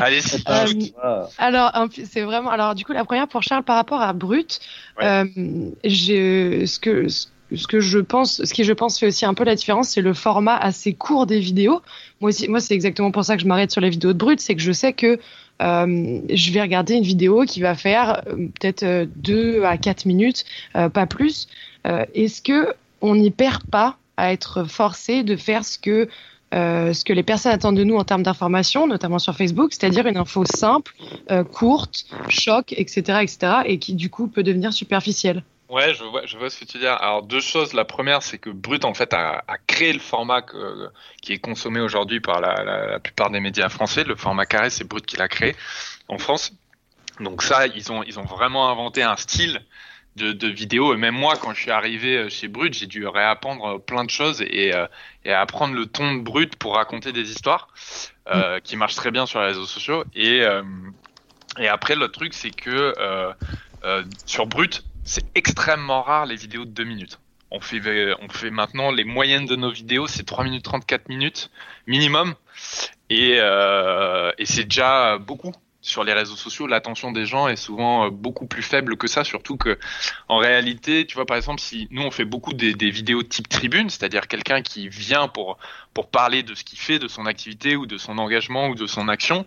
[0.00, 0.92] Allez-y.
[1.04, 2.50] Euh, alors, un p- c'est vraiment.
[2.50, 4.60] Alors, du coup, la première pour Charles par rapport à Brut,
[5.02, 5.24] euh,
[5.84, 9.54] ce que ce que je pense, ce qui je pense fait aussi un peu la
[9.54, 11.82] différence, c'est le format assez court des vidéos.
[12.20, 14.40] Moi aussi, moi c'est exactement pour ça que je m'arrête sur les vidéos de Brut,
[14.40, 15.18] c'est que je sais que
[15.62, 20.44] euh, je vais regarder une vidéo qui va faire euh, peut-être 2 à 4 minutes,
[20.76, 21.48] euh, pas plus.
[21.86, 26.08] Euh, Est-ce que on n'y perd pas à être forcé de faire ce que
[26.52, 30.06] euh, ce que les personnes attendent de nous en termes d'information, notamment sur Facebook, c'est-à-dire
[30.06, 30.92] une info simple,
[31.30, 35.44] euh, courte, choc, etc., etc., et qui du coup peut devenir superficielle.
[35.68, 36.02] Ouais, je
[36.36, 36.94] vois, ce que tu dire.
[36.94, 37.72] Alors deux choses.
[37.72, 40.42] La première, c'est que Brut en fait a, créé le format
[41.22, 44.02] qui est consommé aujourd'hui par la plupart des médias français.
[44.02, 45.54] Le format carré, c'est Brut qui l'a créé
[46.08, 46.52] en France.
[47.20, 49.60] Donc ça, ils ont ils ont vraiment inventé un style
[50.16, 50.94] de, de vidéo.
[50.94, 54.10] Et même moi, quand je suis arrivé euh, chez Brut, j'ai dû réapprendre plein de
[54.10, 54.86] choses et, euh,
[55.24, 57.68] et apprendre le ton de Brut pour raconter des histoires
[58.28, 60.04] euh, qui marchent très bien sur les réseaux sociaux.
[60.14, 60.62] Et euh,
[61.58, 63.32] et après, l'autre truc, c'est que euh,
[63.84, 67.18] euh, sur Brut, c'est extrêmement rare les vidéos de deux minutes.
[67.50, 67.80] on fait,
[68.20, 71.50] on fait maintenant les moyennes de nos vidéos, c'est 3 minutes 34 minutes
[71.86, 72.34] minimum.
[73.08, 78.06] Et, euh, et c'est déjà beaucoup sur les réseaux sociaux, l'attention des gens est souvent
[78.06, 79.78] euh, beaucoup plus faible que ça, surtout que
[80.28, 83.48] en réalité, tu vois par exemple, si nous on fait beaucoup des, des vidéos type
[83.48, 85.56] tribune, c'est-à-dire quelqu'un qui vient pour
[85.94, 88.86] pour parler de ce qu'il fait, de son activité ou de son engagement ou de
[88.86, 89.46] son action,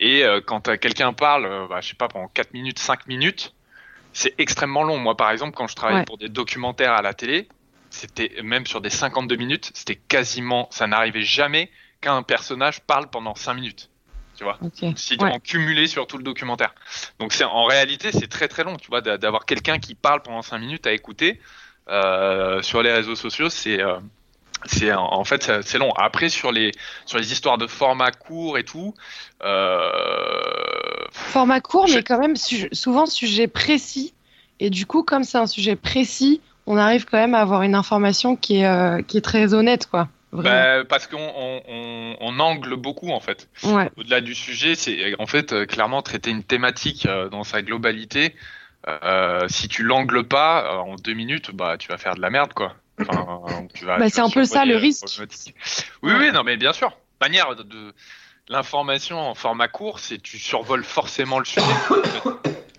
[0.00, 3.06] et euh, quand euh, quelqu'un parle, euh, bah, je sais pas pendant 4 minutes, 5
[3.06, 3.54] minutes,
[4.12, 4.98] c'est extrêmement long.
[4.98, 6.04] Moi par exemple, quand je travaillais Ouais.
[6.06, 7.48] pour des documentaires à la télé,
[7.90, 11.70] c'était même sur des 52 minutes, c'était quasiment, ça n'arrivait jamais
[12.00, 13.89] qu'un personnage parle pendant 5 minutes.
[14.40, 14.94] Tu vois Ok.
[14.96, 15.32] si Ouais.
[15.32, 16.74] en cumulé sur tout le documentaire.
[17.18, 20.22] Donc c'est en réalité c'est très très long, tu vois, d'a- d'avoir quelqu'un qui parle
[20.22, 21.38] pendant 5 minutes à écouter
[21.90, 23.98] euh, sur les réseaux sociaux, c'est euh,
[24.64, 25.92] c'est en- fait c'est- long.
[25.92, 26.72] Après sur les
[27.04, 28.94] sur les histoires de format court et tout,
[29.42, 30.30] euh,
[31.12, 34.14] Format court, Je- mais quand même su- souvent sujet précis.
[34.58, 37.74] Et du coup, comme c'est un sujet précis, on arrive quand même à avoir une
[37.74, 40.08] information qui est, euh, qui est très honnête, quoi.
[40.32, 43.48] Bah, parce qu'on on, on, on angle beaucoup en fait.
[43.64, 43.90] Ouais.
[43.96, 48.34] Au-delà du sujet, c'est en fait euh, clairement traiter une thématique euh, dans sa globalité.
[48.88, 52.30] Euh, si tu l'angles pas euh, en deux minutes, bah tu vas faire de la
[52.30, 52.74] merde quoi.
[53.00, 55.20] Enfin, tu vas- Bah, tu c'est un peu ça, le euh, risque.
[56.02, 56.96] Oui, oui, non, mais bien sûr.
[57.20, 57.92] Manière de, de-
[58.48, 61.66] l'information en format court, c'est tu survoles forcément le sujet.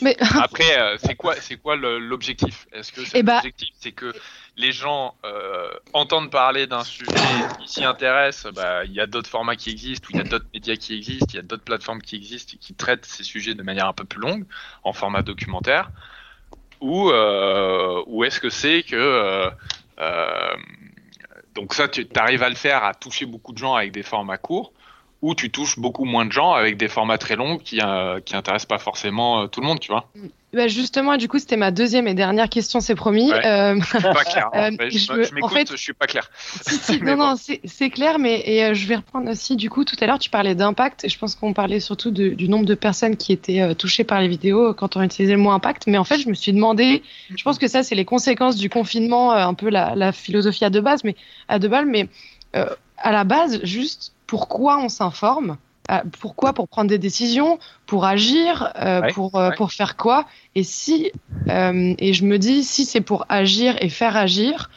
[0.00, 2.66] Mais Après, euh, c'est quoi, c'est quoi l'objectif?
[2.72, 4.12] Est-ce que Eh bah- l'objectif, c'est que
[4.56, 9.30] les gens euh, entendent parler d'un sujet, qui s'y intéressent bah, Il y a d'autres
[9.30, 11.64] formats qui existent, ou il y a d'autres médias qui existent, il y a d'autres
[11.64, 14.44] plateformes qui existent et qui traitent ces sujets de manière un peu plus longue,
[14.84, 15.90] en format documentaire?
[16.80, 19.50] Ou, euh, ou est-ce que c'est que euh,
[20.00, 20.56] euh,
[21.54, 24.38] donc ça, tu arrives à le faire, à toucher beaucoup de gens avec des formats
[24.38, 24.72] courts,
[25.20, 28.36] ou tu touches beaucoup moins de gens avec des formats très longs qui euh, qui
[28.36, 30.08] intéressent pas forcément euh, tout le monde, tu vois.
[30.52, 33.32] bah, justement, du coup, c'était ma deuxième et dernière question, c'est promis.
[33.32, 33.44] Ouais.
[33.44, 34.48] Euh, Je suis pas clair.
[34.54, 34.90] Euh, en fait.
[34.92, 36.30] je je veux- je m'écoute, en fait- je suis pas clair.
[36.62, 37.30] Si, si, Mais non, bon.
[37.30, 40.20] non, c'est clair, mais et, euh, je vais reprendre aussi, du coup, tout à l'heure,
[40.20, 43.32] tu parlais d'impact, et je pense qu'on parlait surtout de- du nombre de personnes qui
[43.32, 46.20] étaient euh, touchées par les vidéos quand on utilisait le mot impact, mais en fait,
[46.20, 47.02] je me suis demandé,
[47.34, 50.64] je pense que ça, c'est les conséquences du confinement, euh, un peu la, la philosophie
[50.64, 51.16] à deux bases, mais
[51.48, 52.08] à deux balles, mais
[52.54, 52.66] euh,
[52.98, 55.56] à la base, juste pourquoi on s'informe
[55.90, 59.56] Euh, pourquoi Pour prendre des décisions, pour agir, euh, Ouais, pour, euh, ouais.
[59.56, 61.10] pour faire quoi Et si,
[61.48, 64.68] euh, et je me dis, si c'est pour agir et faire agir,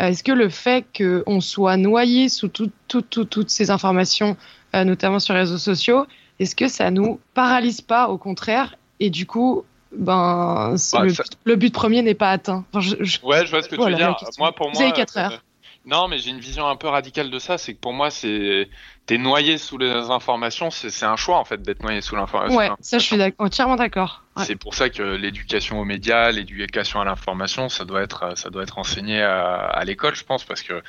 [0.00, 4.36] est-ce que le fait qu'on soit noyé sous tout- tout- tout- toutes ces informations,
[4.74, 6.04] notamment sur les réseaux sociaux,
[6.40, 9.62] est-ce que ça nous paralyse pas au contraire Et du coup,
[9.92, 12.64] ben, Bah, le, ça- le but premier n'est pas atteint?
[12.72, 14.30] Enfin, je- je- Ouais, je vois ce que Voilà, tu veux dire.
[14.38, 15.42] Moi, pour Vous moi, avez quatre euh, heures.
[15.86, 17.58] Non, mais j'ai une vision un peu radicale de ça.
[17.58, 18.68] C'est que pour moi, c'est
[19.06, 20.70] t'es noyé sous les informations.
[20.70, 22.58] C'est un choix en fait d'être noyé sous l'information.
[22.58, 24.24] ouais, ça, je suis entièrement d'accord.
[24.36, 24.44] Ouais.
[24.44, 28.64] C'est pour ça que l'éducation aux médias, l'éducation à l'information, ça doit être, ça doit
[28.64, 30.82] être enseigné à, à l'école, je pense, parce que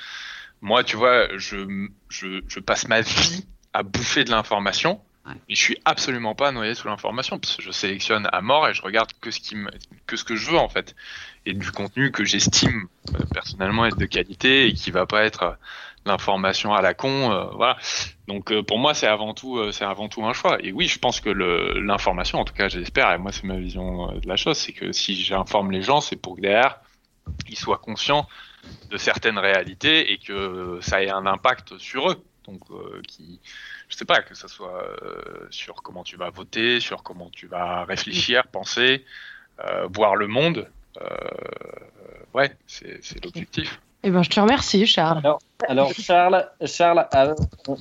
[0.61, 5.61] moi, tu vois, je, je, je passe ma vie à bouffer de l'information, mais je
[5.61, 9.09] suis absolument pas noyé sous l'information, parce que je sélectionne à mort et je regarde
[9.21, 9.69] que ce qui me,
[10.05, 10.95] que ce que je veux en fait,
[11.45, 15.43] et du contenu que j'estime euh, personnellement être de qualité et qui va pas être
[15.43, 15.51] euh,
[16.07, 17.77] l'information à la con, euh, voilà.
[18.27, 20.57] Donc euh, pour moi c'est avant tout euh, c'est avant tout un choix.
[20.63, 24.13] Et oui, je pense que l'information, en tout cas j'espère, et moi c'est ma vision
[24.17, 26.79] de la chose, c'est que si j'informe les gens, c'est pour que derrière
[27.49, 28.27] ils soient conscients
[28.89, 32.23] de certaines réalités et que ça ait un impact sur eux.
[32.47, 33.39] Donc euh, qui
[33.89, 37.47] je sais pas que ça soit euh, sur comment tu vas voter, sur comment tu
[37.47, 39.03] vas réfléchir, penser,
[39.65, 40.67] euh, voir le monde.
[41.01, 41.05] Euh,
[42.33, 43.79] ouais, c'est c'est l'objectif.
[44.03, 45.17] Eh ben, je te remercie, Charles.
[45.23, 47.33] Alors, alors Charles, Charles, euh,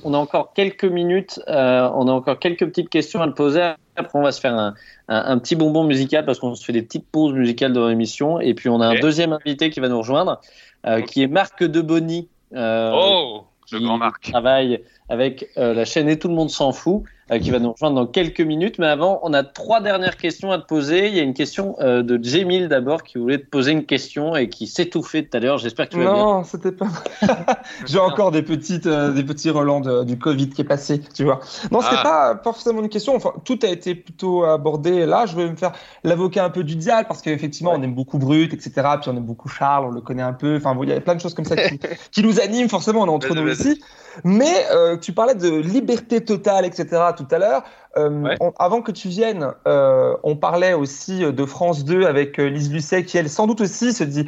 [0.03, 3.61] on- a encore quelques minutes, euh, on a encore quelques petites questions à te poser.
[3.95, 4.73] Après, on va se faire un,
[5.07, 8.41] un- un petit bonbon musical parce qu'on se fait des petites pauses musicales dans l'émission.
[8.41, 10.41] Et puis, on a un deuxième invité qui va nous rejoindre,
[10.85, 12.27] euh, qui est Marc Deboni.
[12.53, 14.23] Euh, oh, le qui grand Marc.
[14.23, 17.71] travaille avec euh, la chaîne Et tout le monde s'en fout, euh, qui va nous
[17.73, 18.79] rejoindre dans quelques minutes.
[18.79, 21.07] Mais avant, on a trois dernières questions à te poser.
[21.07, 24.35] Il y a une question euh, de Jamil d'abord qui voulait te poser une question
[24.35, 25.57] et qui s'étouffait tout à l'heure.
[25.57, 26.23] J'espère que tu vas bien.
[26.23, 26.87] Non, c'était pas.
[27.85, 31.23] J'ai encore des petites, euh, des petits relents de- du Covid qui est passé, tu
[31.23, 31.39] vois.
[31.71, 32.03] Non, c'était Ah.
[32.35, 33.15] pas forcément une question.
[33.15, 35.05] Enfin, tout a été plutôt abordé.
[35.05, 35.71] Là, je vais me faire
[36.03, 38.71] l'avocat un peu du diable parce qu'effectivement, on aime beaucoup Brut, etc.
[39.01, 40.57] Puis on aime beaucoup Charles, on le connaît un peu.
[40.57, 41.79] Enfin, bon, il y a plein de choses comme ça qui,
[42.11, 42.69] qui nous animent.
[42.69, 43.81] Forcément, on est entre nous ici.
[44.23, 46.87] Mais euh, tu parlais de liberté totale, etc.
[47.17, 47.63] tout à l'heure.
[47.97, 52.71] Euh, avant que tu viennes, euh, on parlait aussi de France 2 avec euh, Lise
[52.71, 54.25] Lucet, qui elle, sans doute aussi, se dit,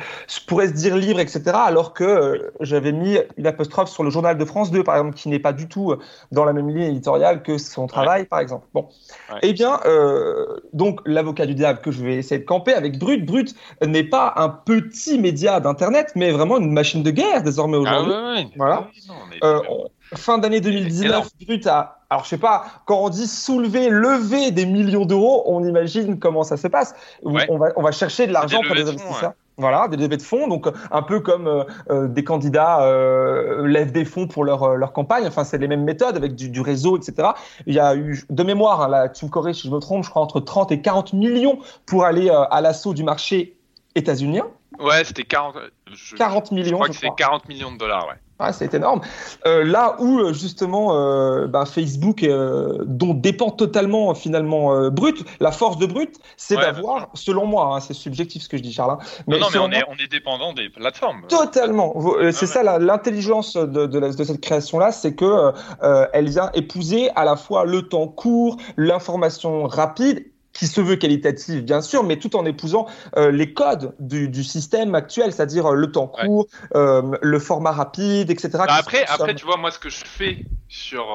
[0.48, 1.44] pourrait se dire libre, etc.
[1.54, 5.16] Alors que euh, j'avais mis une apostrophe sur le journal de France 2, par exemple,
[5.16, 6.00] qui n'est pas du tout euh,
[6.32, 8.66] dans la même ligne éditoriale que son travail, par exemple.
[8.74, 8.88] Bon.
[9.32, 9.40] Ouais.
[9.44, 13.24] Eh bien, euh, donc l'avocat du diable que je vais essayer de camper avec Brut.
[13.24, 13.54] Brut
[13.86, 18.52] n'est pas un petit média d'internet, mais vraiment une machine de guerre désormais Ah aujourd'hui.
[18.56, 18.88] Voilà.
[19.08, 23.10] Non, mais- Euh, on- fin d'année 2019, Brut a, alors je sais pas, quand on
[23.10, 26.96] dit soulever, lever des millions d'euros, on imagine comment ça se passe.
[27.24, 27.46] Ouais.
[27.50, 29.34] On, va, on va chercher de l'argent pour fonds, investisseurs.
[29.58, 33.68] Voilà, des levées de fonds, donc euh, un peu comme euh, euh, des candidats euh,
[33.68, 35.28] lèvent des fonds pour leur, euh, leur campagne.
[35.28, 37.30] Enfin, c'est les mêmes méthodes avec du, du réseau, etc.
[37.68, 40.06] Il y a eu, de mémoire, hein, là, tu me corriges si je me trompe,
[40.06, 43.58] je crois entre 30 et 40 millions pour aller euh, à l'assaut du marché
[43.96, 44.46] états-unien.
[44.80, 45.58] Ouais, c'était 40.
[45.92, 47.16] Je, 40 je millions, crois je que c'est crois.
[47.18, 48.16] 40 millions de dollars, ouais.
[48.40, 49.02] Ouais, c'est énorme.
[49.46, 55.26] Euh, là où euh, justement euh, ben, Facebook, euh, dont dépend totalement finalement euh, Brut,
[55.42, 58.64] la force de Brut, c'est Ouais, d'avoir, selon moi, hein, c'est subjectif ce que je
[58.64, 61.24] dis, Charles, hein, non, non, mais on est, on est dépendant des plateformes.
[61.28, 61.94] Totalement.
[61.98, 62.64] Euh, c'est ouais.
[62.64, 65.52] ça l'intelligence de, de, de cette création-là, c'est que
[65.84, 70.26] euh, elle vient épouser à la fois le temps court, l'information rapide
[70.60, 74.44] qui se veut qualitative, bien sûr, mais tout en épousant euh, les codes du, du
[74.44, 78.50] système actuel, c'est-à-dire euh, le temps court, euh, le format rapide, etc.
[78.54, 81.06] Bah, après, après, tu vois, moi, ce que je fais sur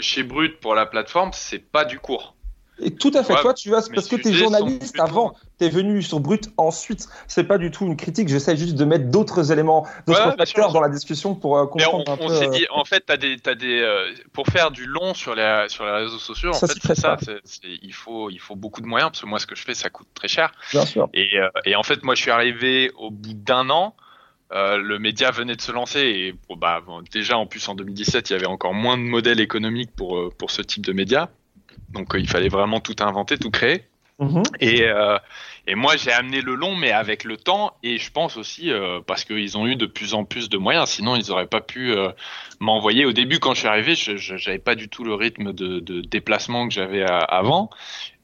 [0.00, 2.35] chez Brut pour la plateforme, c'est pas du court.
[2.78, 3.32] Et tout à fait.
[3.34, 6.50] Ouais, Toi, tu mes parce que tu es journaliste avant, tu es venu sur Brut
[6.58, 7.08] ensuite.
[7.26, 8.28] C'est pas du tout une critique.
[8.28, 11.86] J'essaie juste de mettre d'autres éléments, d'autres Ouais, facteurs dans la discussion pour euh, Mais
[11.86, 12.34] on, comprendre un on peu.
[12.44, 15.64] euh, dit, en fait, t'as des, t'as des, euh, pour faire du long sur les,
[15.68, 17.16] sur les réseaux sociaux, en Ça fait, c'est prête ça.
[17.64, 19.88] il faut, il faut beaucoup de moyens parce que moi, ce que je fais, ça
[19.88, 20.52] coûte très cher.
[20.72, 21.08] Bien sûr.
[21.14, 23.94] Et, euh, et en fait, moi, je suis arrivé au bout d'un an.
[24.52, 26.80] euh, le média venait de se lancer et bah,
[27.10, 30.52] déjà en plus en 2017 il y avait encore moins de modèles économiques pour, pour
[30.52, 31.30] ce type de média
[31.96, 33.82] donc euh, il fallait vraiment tout inventer tout créer
[34.18, 34.44] Mhm.
[34.60, 35.18] et, euh,
[35.66, 39.00] et moi, j'ai amené le long, mais avec le temps, et je pense aussi euh,
[39.06, 40.88] parce qu'ils ont eu de plus en plus de moyens.
[40.88, 42.08] Sinon, ils n'auraient pas pu euh,
[42.58, 43.04] m'envoyer.
[43.04, 46.00] Au début, quand je suis arrivé, je n'avais pas du tout le rythme de, de
[46.00, 47.68] déplacement que j'avais avant.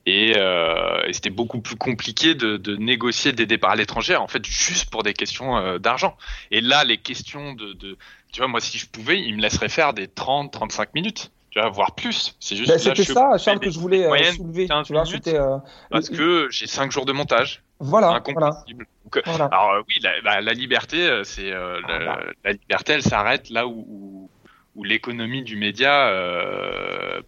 [0.04, 4.44] Et, et c'était beaucoup plus compliqué de, de négocier des départs à l'étranger, en fait,
[4.44, 6.16] juste pour des questions d'argent.
[6.50, 7.96] Et là, les questions de, de,
[8.32, 11.60] tu vois, moi, si je pouvais, ils me laisseraient faire des 30, 35 minutes, tu
[11.60, 12.34] vois, voire plus.
[12.40, 14.66] C'est juste là, C'était ça, Charles, que je voulais euh, soulever.
[14.66, 15.58] 15 Tu vois, euh,
[15.90, 17.62] parce que j'ai 5 jours de montage.
[17.78, 18.86] Voilà, incompressible.
[19.04, 19.44] Donc, euh, Voilà.
[19.52, 22.20] Alors euh, oui, la, bah, la liberté, c'est euh, Ah, la, bah.
[22.44, 24.30] la liberté, elle s'arrête là où, où,
[24.76, 26.10] où l'économie du média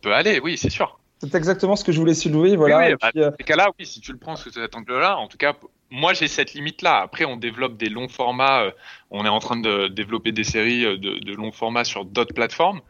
[0.01, 0.40] peut aller.
[0.40, 0.98] Oui, c'est sûr.
[1.18, 2.56] C'est exactement ce que je voulais soulever.
[2.56, 2.78] Voilà.
[2.78, 5.28] Oui, bah, puis, dans ces cas-là, oui, si tu le prends sous cet angle-là, en
[5.28, 5.52] tout cas,
[5.90, 7.02] moi j'ai cette limite-là.
[7.02, 8.70] Après, on développe des longs formats.
[9.10, 12.80] on est en train de développer des séries de, de longs formats sur d'autres plateformes.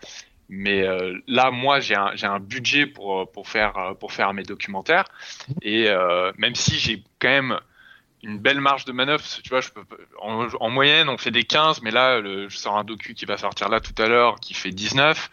[0.57, 4.45] Mais euh, là, moi, j'ai un, budget pour, euh, pour, faire, euh, pour faire mes
[4.45, 5.05] documentaires.
[5.63, 7.59] Et euh, même si j'ai quand même
[8.23, 9.83] une belle marge de manœuvre, tu vois, je peux,
[10.23, 13.25] en, en moyenne, on fait des 15, mais là, le, je sors un docu qui
[13.25, 15.29] va sortir là tout à l'heure, qui fait 19.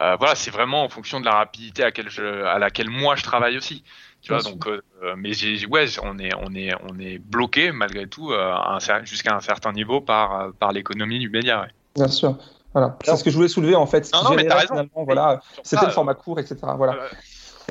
[0.00, 3.16] Euh, voilà, c'est vraiment en fonction de la rapidité à laquelle, je, à laquelle moi
[3.16, 3.84] je travaille aussi.
[4.22, 4.80] Tu vois, donc, euh,
[5.18, 5.32] mais
[5.66, 8.54] ouais, on est, on est, on est bloqué malgré tout euh,
[9.02, 11.60] jusqu'à un certain niveau par, par l'économie du média.
[11.60, 11.68] ouais.
[11.94, 12.38] Bien sûr.
[12.74, 12.96] Voilà.
[13.04, 14.04] C'est ce que je voulais soulever en fait.
[14.04, 14.74] Ce Non, qui non, mais t'as raison.
[14.74, 16.56] finalement, voilà, Sur c'était le format court, etc.
[16.76, 16.94] Voilà.
[16.94, 17.08] Euh,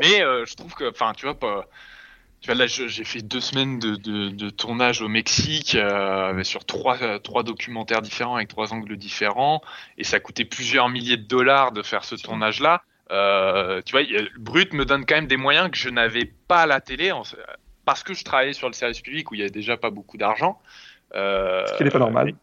[0.01, 1.65] Mais euh, je trouve que, enfin, tu vois, pas,
[2.41, 6.65] tu vois là, j'ai fait deux semaines de, de, de tournage au Mexique euh, sur
[6.65, 9.61] trois, trois documentaires différents avec trois angles différents,
[9.97, 12.81] et ça coûtait plusieurs milliers de dollars de faire ce tournage-là.
[13.11, 14.01] Euh, tu vois,
[14.39, 17.23] Brut me donne quand même des moyens que je n'avais pas à la télé en-
[17.85, 20.17] parce que je travaillais sur le service public où il y a déjà pas beaucoup
[20.17, 20.59] d'argent.
[21.13, 22.33] Ce qui n'est pas normal.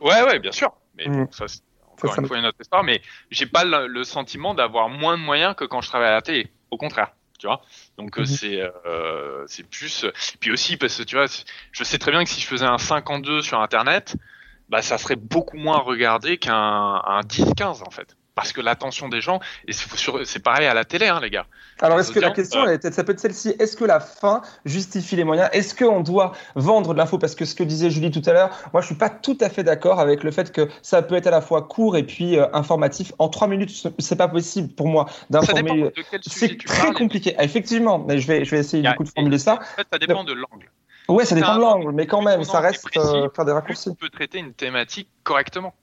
[0.00, 0.72] Ouais, ouais, bien sûr.
[0.96, 1.24] Mais Mm.
[1.26, 1.60] bon, ça, c'est
[1.98, 2.84] encore Ça, une me- fois une autre histoire.
[2.84, 6.12] Mais j'ai pas le, le sentiment d'avoir moins de moyens que quand je travaille à
[6.12, 6.48] la télé.
[6.70, 7.62] Au contraire, tu vois.
[7.96, 8.26] Donc euh, Mhm.
[8.26, 10.04] c'est euh, c'est plus.
[10.40, 11.26] Puis aussi parce que tu vois,
[11.72, 14.16] je sais très bien que si je faisais un 52 sur Internet,
[14.68, 18.17] bah ça serait beaucoup moins regardé qu'un un 10-15 en fait.
[18.40, 21.46] Parce que l'attention des gens, et c'est pareil à la télé, hein, les gars.
[21.80, 24.42] Alors, est-ce que la question, euh, elle ça peut être celle-ci Est-ce que la fin
[24.64, 25.48] justifie les moyens?
[25.52, 27.18] Est-ce qu'on doit vendre de l'info?
[27.18, 29.48] Parce que ce que disait Julie tout à l'heure, moi, je suis pas tout à
[29.48, 32.36] fait d'accord avec le fait que ça peut être à la fois court et puis
[32.36, 33.12] euh, informatif.
[33.18, 35.92] En trois minutes, ce- c'est pas possible pour moi d'informer.
[36.26, 37.34] C'est très compliqué.
[37.38, 39.54] Ah, effectivement, mais je vais, je vais essayer a- du coup de formuler ça.
[39.54, 40.70] En fait, ça dépend de l'angle.
[41.08, 43.88] Ouais, ça dépend de l'angle, mais quand même, ça reste précis, euh, faire des raccourcis.
[43.90, 45.74] on peut traiter une thématique correctement.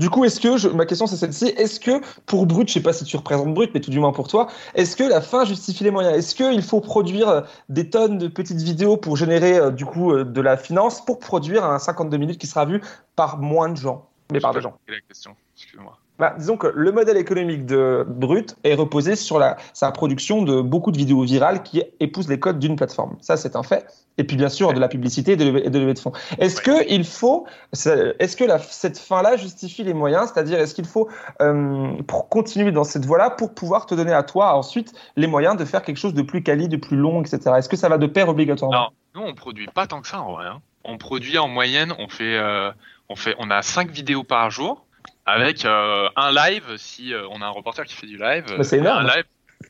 [0.00, 2.80] Du coup, est-ce que, je- ma question c'est celle-ci, est-ce que pour Brut, je sais
[2.82, 5.44] pas si tu représentes Brut, mais tout du moins pour toi, est-ce que la fin
[5.44, 6.16] justifie les moyens?
[6.16, 10.12] Est-ce qu'il faut produire euh, des tonnes de petites vidéos pour générer euh, du coup
[10.12, 12.80] euh, de la finance pour produire un 52 minutes qui sera vu
[13.14, 14.76] par moins de gens, mais par des gens.
[14.88, 15.96] la question Excuse-moi.
[16.18, 20.60] Bah, disons que le modèle économique de Brut est reposé sur la, sa production de
[20.60, 23.16] beaucoup de vidéos virales qui épousent les codes d'une plateforme.
[23.20, 23.86] Ça, c'est un fait.
[24.16, 26.12] Et puis, bien sûr, de la publicité et de levée de, de fonds.
[26.38, 30.30] Est-ce que il faut, est-ce que la, cette fin-là justifie les moyens?
[30.32, 31.08] C'est-à-dire, est-ce qu'il faut,
[31.42, 35.56] euh, pour continuer dans cette voie-là, pour pouvoir te donner à toi ensuite les moyens
[35.56, 37.56] de faire quelque chose de plus quali, de plus long, etc.
[37.58, 38.90] Est-ce que ça va de pair obligatoirement?
[39.14, 40.46] Non, nous, on produit pas tant que ça en vrai.
[40.46, 40.60] Hein.
[40.84, 42.70] On produit en moyenne, on fait, euh,
[43.08, 44.84] on fait, on a cinq vidéos par jour
[45.26, 48.44] avec euh, un live si euh, on a un reporter qui fait du live.
[48.56, 49.06] Bah, c'est énorme.
[49.06, 49.24] Un live.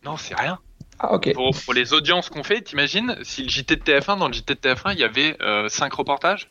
[0.04, 0.58] Non, c'est rien.
[0.98, 1.32] Ah, ok.
[1.34, 4.54] Pour, pour les audiences qu'on fait, t'imagines si le JT de TF1, dans le JT
[4.54, 5.36] de TF1, il y avait
[5.68, 6.50] 5 reportages?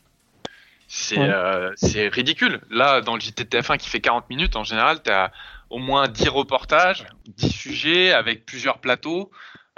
[0.86, 1.28] C'est Ouais.
[1.28, 2.60] euh, c'est ridicule.
[2.70, 5.32] Là, dans le JT de TF1 qui fait 40 minutes, en général, tu as
[5.70, 9.30] au moins 10 reportages, 10 sujets avec plusieurs plateaux.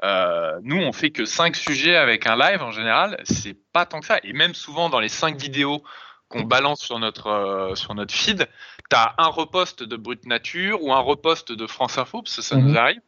[0.05, 3.21] Euh, nous, on fait que 5 sujets avec un live en général.
[3.25, 4.19] C'est pas tant que ça.
[4.25, 5.83] Et même souvent, dans les 5 vidéos
[6.29, 8.49] qu'on balance sur notre, euh, sur notre feed,
[8.91, 12.43] tu as un repost de Brut Nature ou un repost de France Info, parce que
[12.43, 12.69] ça Mhm.
[12.69, 13.01] nous arrive.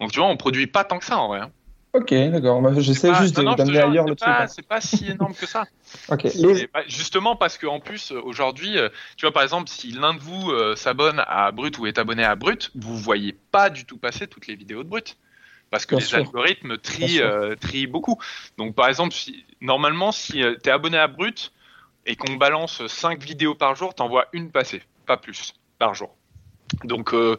[0.00, 1.40] Donc, tu vois, on produit pas tant que ça en vrai.
[1.40, 1.50] hein.
[1.94, 2.62] Ok, d'accord.
[2.62, 4.32] Bah, J'essaie juste non, de- d'amener ailleurs le truc.
[4.32, 4.46] pas- hein.
[4.48, 5.64] C'est pas si énorme que ça.
[6.08, 6.26] Ok.
[6.86, 8.88] Justement parce qu'en plus, euh, aujourd'hui, euh,
[9.18, 12.24] tu vois, par exemple, si l'un de vous euh, s'abonne à Brut ou est abonné
[12.24, 15.18] à Brut, vous voyez pas du tout passer toutes les vidéos de Brut.
[15.70, 16.18] Parce que Bien les sûr.
[16.18, 18.18] algorithmes trient, euh, trient beaucoup.
[18.58, 21.52] Donc, par exemple, si, normalement, si tu es abonné à Brut
[22.06, 26.16] et qu'on balance 5 vidéos par jour, t'envoies une passer, pas plus, par jour.
[26.84, 27.36] Donc, euh,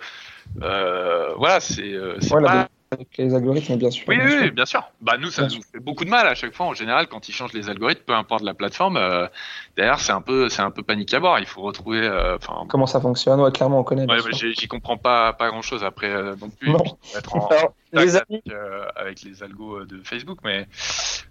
[0.61, 2.69] euh, voilà, c'est euh, pas.
[2.93, 4.05] Avec les algorithmes, bien sûr.
[4.07, 4.51] Oui, bien oui, sûr.
[4.53, 4.83] bien sûr.
[5.01, 6.65] Bah, nous, ça Bien nous fait beaucoup de mal à chaque fois.
[6.67, 9.27] En général, quand ils changent les algorithmes, peu importe la plateforme, euh,
[9.75, 11.37] derrière, c'est un peu, c'est un peu panique à bord.
[11.39, 12.37] Il faut retrouver, euh,
[12.69, 13.39] Comment ça fonctionne?
[13.41, 14.05] Ouais, clairement, on connaît.
[14.09, 16.69] ouais, j'y comprends pas, pas grand chose après euh, non plus.
[16.69, 16.79] Non.
[16.79, 20.39] Puis, être en Alors, contact les amis, avec, euh, avec les algos euh, de Facebook,
[20.43, 20.67] mais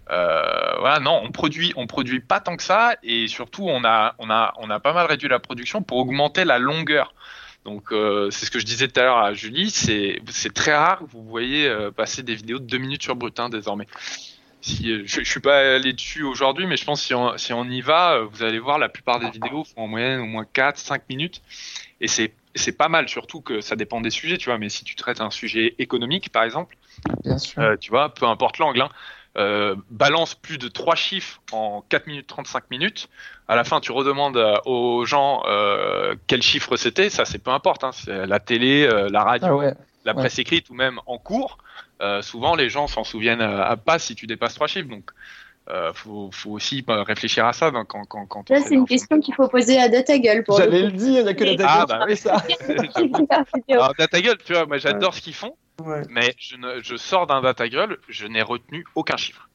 [0.07, 4.29] voilà, non, on produit, on produit pas tant que ça, et surtout, on a, on
[4.29, 7.13] a, on a pas mal réduit la production pour augmenter la longueur.
[7.65, 10.75] Donc, euh, c'est ce que je disais tout à l'heure à Julie, c'est, c'est très
[10.75, 13.87] rare que vous voyez euh, passer des vidéos de deux minutes sur Brutin désormais.
[14.61, 17.37] Si, euh, je, je suis pas allé dessus aujourd'hui, mais je pense que si on,
[17.37, 20.19] si on y va, euh, vous allez voir la plupart des vidéos font en moyenne
[20.19, 21.41] au moins 4, 5 minutes,
[22.01, 24.57] et c'est, c'est pas mal, surtout que ça dépend des sujets, tu vois.
[24.57, 26.77] Mais si tu traites un sujet économique, par exemple,
[27.23, 27.61] bien sûr.
[27.61, 28.89] euh, tu vois, peu importe l'angle, hein,
[29.37, 33.09] euh, balance plus de 3 chiffres en 4 minutes 35 minutes.
[33.47, 37.09] À la fin, tu redemandes euh, aux gens euh, quel chiffre c'était.
[37.09, 37.83] Ça, c'est peu importe.
[37.83, 39.73] Hein, c'est la télé, euh, la radio, Ah ouais.
[40.05, 40.19] la ouais.
[40.21, 41.57] presse écrite ou même en cours.
[42.01, 44.89] Euh, souvent, les gens s'en souviennent euh, à pas si tu dépasses 3 chiffres.
[44.89, 45.11] Donc,
[45.69, 48.67] euh, faut, faut aussi bah, réfléchir à ça donc, quand, quand, quand on Là, fait
[48.67, 50.91] c'est une question qu'il faut poser à Data Gueule pour le J'allais coup.
[50.91, 51.65] le dire, il n'y a que la tête.
[51.67, 52.35] Ah, bah oui, ça.
[53.69, 53.93] Alors,
[54.45, 56.01] tu vois, moi j'adore ce qu'ils font, Ouais.
[56.09, 59.49] mais je, ne, je sors d'un Data Gueule, je n'ai retenu aucun chiffre.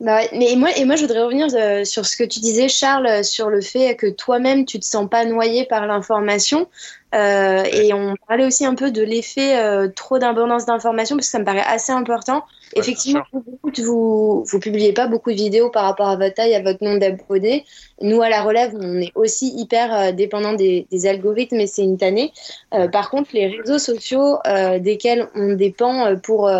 [0.00, 2.40] Bah ouais, mais et moi, et moi, je voudrais revenir euh, sur ce que tu
[2.40, 6.68] disais, Charles, euh, sur le fait que toi-même, tu te sens pas noyé par l'information.
[7.14, 11.30] Euh, et on parlait aussi un peu de l'effet euh, trop d'abondance d'informations, parce que
[11.30, 12.44] ça me paraît assez important.
[12.74, 13.22] Ouais, Effectivement,
[13.62, 17.64] vous, publiez pas beaucoup de vidéos par rapport à votre taille, à votre nombre d'abonnés.
[18.00, 21.82] Nous, à la relève, on est aussi hyper euh, dépendant des, des algorithmes et c'est
[21.82, 22.32] une tannée.
[22.72, 26.50] Euh, par contre, les réseaux sociaux euh, desquels on dépend euh, pour,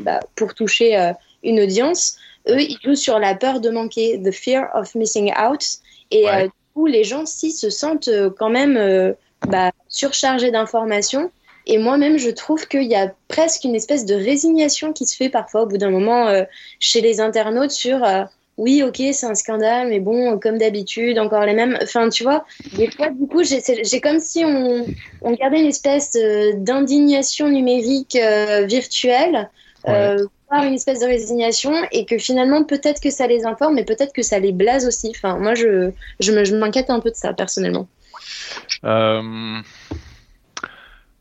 [0.00, 1.12] bah, pour toucher
[1.42, 2.16] une audience,
[2.48, 5.64] eux, ils jouent sur la peur de manquer, the fear of missing out.
[6.10, 6.44] Et Ouais.
[6.44, 9.14] du coup, les gens, si, se sentent quand même
[9.48, 11.30] bah, surchargés d'informations.
[11.66, 15.30] Et moi-même, je trouve qu'il y a presque une espèce de résignation qui se fait
[15.30, 16.44] parfois au bout d'un moment euh,
[16.78, 18.24] chez les internautes sur euh,
[18.56, 21.76] oui, ok, c'est un scandale, mais bon, comme d'habitude, encore les mêmes.
[21.82, 22.44] Enfin, tu vois,
[22.76, 24.86] des fois, du coup, j'ai comme si on,
[25.22, 29.50] on gardait une espèce euh, d'indignation numérique euh, virtuelle,
[29.88, 33.84] euh, voire une espèce de résignation, et que finalement, peut-être que ça les informe, mais
[33.84, 35.10] peut-être que ça les blase aussi.
[35.10, 37.88] Enfin, moi, je, je m'inquiète un peu de ça, personnellement.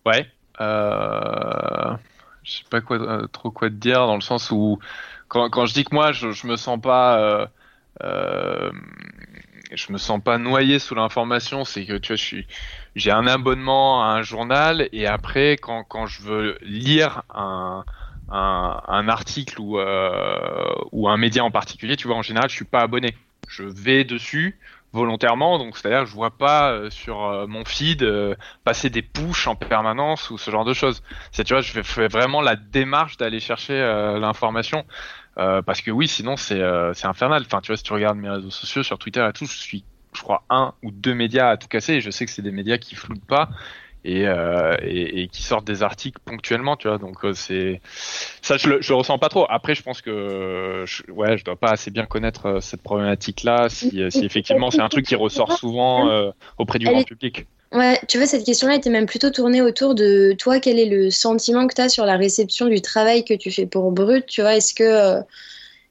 [0.06, 0.28] Ouais.
[0.62, 1.96] Euh...
[2.44, 4.80] Je sais pas euh, trop quoi te dire dans le sens où
[5.30, 7.48] quand, quand je dis que moi je, je me sens pas euh,
[8.04, 8.72] euh,
[9.72, 12.44] je me sens pas noyé sous l'information, c'est que tu vois
[12.96, 17.86] j'ai un abonnement à un journal et après quand, quand je veux lire un
[18.30, 22.56] un, un article ou euh, ou un média en particulier, tu vois en général je
[22.56, 23.16] suis pas abonné.
[23.48, 24.60] Je vais dessus
[24.94, 29.48] volontairement, donc c'est-à-dire je vois pas euh, sur euh, mon feed euh, passer des push
[29.48, 31.02] en permanence ou ce genre de choses.
[31.32, 34.86] C'est tu vois, je fais vraiment la démarche d'aller chercher euh, l'information
[35.40, 37.44] euh, parce que oui, sinon c'est euh, c'est infernal.
[37.46, 39.84] Enfin, tu vois, si tu regardes mes réseaux sociaux sur Twitter et tout, je suis
[40.14, 42.52] je crois un ou deux médias à tout casser et je sais que c'est des
[42.52, 43.50] médias qui floutent pas
[44.04, 46.98] et, euh, et, et qui sortent des articles ponctuellement, tu vois.
[46.98, 47.82] Donc euh, c'est
[48.42, 49.46] ça, je le, je le ressens pas trop.
[49.50, 53.70] Après, je pense que je, ouais, je dois pas assez bien connaître euh, cette problématique-là.
[53.70, 57.46] Si, si effectivement c'est un truc qui ressort souvent auprès du Elle grand est- public.
[57.72, 61.10] Ouais, tu vois, cette question-là était même plutôt tournée autour de toi, quel est le
[61.10, 64.42] sentiment que tu as sur la réception du travail que tu fais pour Brut Tu
[64.42, 65.22] vois, est-ce que.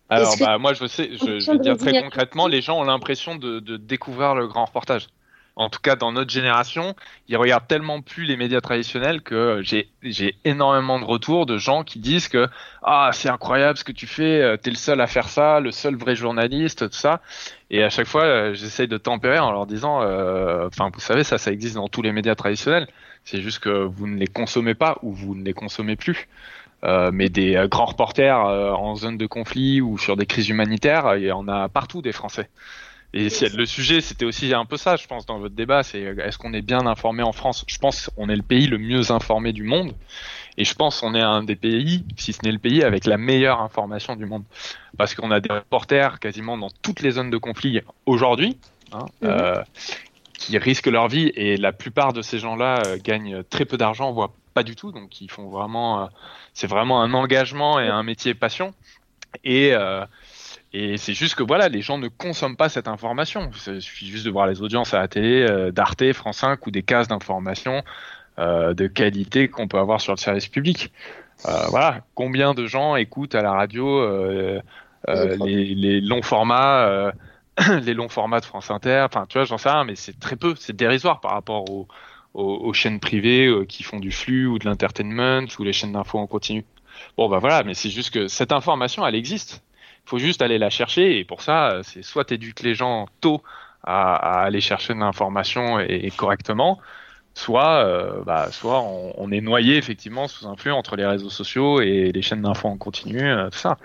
[0.08, 3.34] Alors, bah, moi, je sais, je, je vais dire très concrètement, les gens ont l'impression
[3.34, 5.08] de, de découvrir le grand reportage.
[5.54, 6.96] En tout cas, dans notre génération,
[7.28, 11.84] ils regardent tellement plus les médias traditionnels que j'ai j'ai énormément de retours de gens
[11.84, 12.48] qui disent que
[12.82, 15.70] ah c'est incroyable ce que tu fais, euh, t'es le seul à faire ça, le
[15.70, 17.20] seul vrai journaliste, tout ça.
[17.70, 21.24] Et à chaque fois, euh, j'essaye de tempérer en leur disant, euh, enfin vous savez
[21.24, 22.88] ça, ça existe dans tous les médias traditionnels.
[23.24, 26.28] C'est juste que vous ne les consommez pas ou vous ne les consommez plus.
[26.84, 31.24] Euh, mais des grands reporters en zone de conflit ou sur des crises humanitaires, il
[31.24, 32.48] y en a partout des Français.
[33.14, 36.26] Et le sujet, c'était aussi un peu ça, je pense, dans votre débat, c'est euh,
[36.26, 37.64] est-ce qu'on est bien informé en France?
[37.66, 39.94] Je pense qu'on est le pays le mieux informé du monde,
[40.56, 43.18] et je pense qu'on est un des pays, si ce n'est le pays, avec la
[43.18, 44.44] meilleure information du monde,
[44.96, 48.56] parce qu'on a des reporters quasiment dans toutes les zones de conflit aujourd'hui,
[48.92, 49.62] hein, euh,
[50.32, 54.10] qui risquent leur vie, et la plupart de ces gens-là euh, gagnent très peu d'argent,
[54.12, 56.06] voire pas du tout, donc ils font vraiment, euh,
[56.54, 58.72] c'est vraiment un engagement et un métier passion,
[59.44, 60.04] et euh,
[60.74, 63.50] et c'est juste que voilà, les gens ne consomment pas cette information.
[63.66, 66.70] Il suffit juste de voir les audiences à la télé, euh, d'Arte, France 5 ou
[66.70, 67.82] des cases d'information
[68.38, 70.90] euh, de qualité qu'on peut avoir sur le service public.
[71.46, 74.60] Euh, voilà, combien de gens écoutent à la radio euh,
[75.08, 77.12] euh, les, les longs formats, euh,
[77.82, 79.04] les longs formats de France Inter?
[79.06, 81.88] Enfin, tu vois, j'en sais rien, mais c'est très peu, c'est dérisoire par rapport aux,
[82.34, 85.92] aux, aux chaînes privées euh, qui font du flux ou de l'entertainment ou les chaînes
[85.92, 86.64] d'infos en continu.
[87.16, 89.62] Bon, bah voilà, mais c'est juste que cette information, elle existe.
[90.04, 93.42] Faut juste aller la chercher et pour ça, euh, c'est soit t'éduques les gens tôt
[93.84, 96.80] à, aller chercher de l'information et, correctement,
[97.34, 101.80] soit, euh, bah, soit on, on est noyé effectivement sous influx entre les réseaux sociaux
[101.80, 103.78] et les chaînes d'infos en continu, euh, tout ça.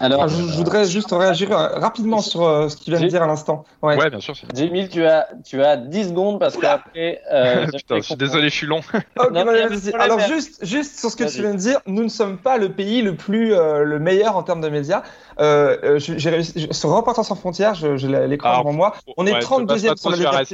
[0.00, 3.00] Alors, Ah, je, je voudrais juste réagir euh, rapidement sur euh, ce que tu viens
[3.00, 3.64] de dire à l'instant.
[3.82, 3.96] Ouais.
[3.96, 4.34] Ouais, bien sûr.
[4.54, 7.20] Jamil, tu as, tu as 10 secondes parce qu'après.
[7.32, 8.78] Euh, Putain, je suis désolé, je suis long.
[8.78, 12.08] Ok, Non, problème, Alors juste, juste sur ce que tu viens de dire, nous ne
[12.08, 15.02] sommes pas le pays le plus euh, le meilleur en termes de médias.
[15.40, 18.94] Euh, euh, je- j'ai réussi je- sur Reporters sans frontières, je- j'ai l'écran devant moi.
[19.16, 20.44] On est Ouais, 32e te passe pas sur la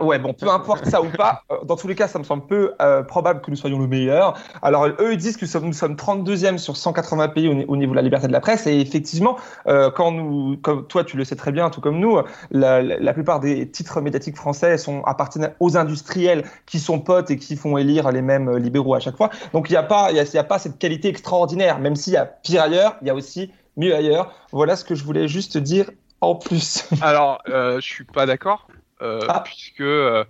[0.00, 1.42] ouais, bon, peu importe ça ou pas.
[1.52, 3.86] euh, Dans tous les cas, ça me semble peu euh, probable que nous soyons le
[3.86, 4.34] meilleur.
[4.62, 7.64] Alors, eux, ils disent que nous sommes, nous sommes 32e sur 180 pays au, ni-
[7.66, 8.66] au niveau de la liberté de la presse.
[8.66, 9.36] Et effectivement,
[9.66, 12.18] euh, quand nous, comme toi, tu le sais très bien, tout comme nous,
[12.50, 17.56] la, plupart des titres médiatiques français sont appartiennent aux industriels qui sont potes et qui
[17.56, 19.30] font élire les mêmes libéraux à chaque fois.
[19.52, 21.78] Donc, il n'y a pas, y a, a pas cette qualité extraordinaire.
[21.78, 24.32] Même s'il y a pire ailleurs, il y a aussi mieux ailleurs.
[24.52, 25.90] Voilà ce que je voulais juste dire
[26.20, 26.84] en plus.
[27.00, 28.66] Alors, euh, je suis pas d'accord,
[29.02, 29.40] euh, Ah.
[29.44, 29.80] puisque.
[29.80, 30.24] euh,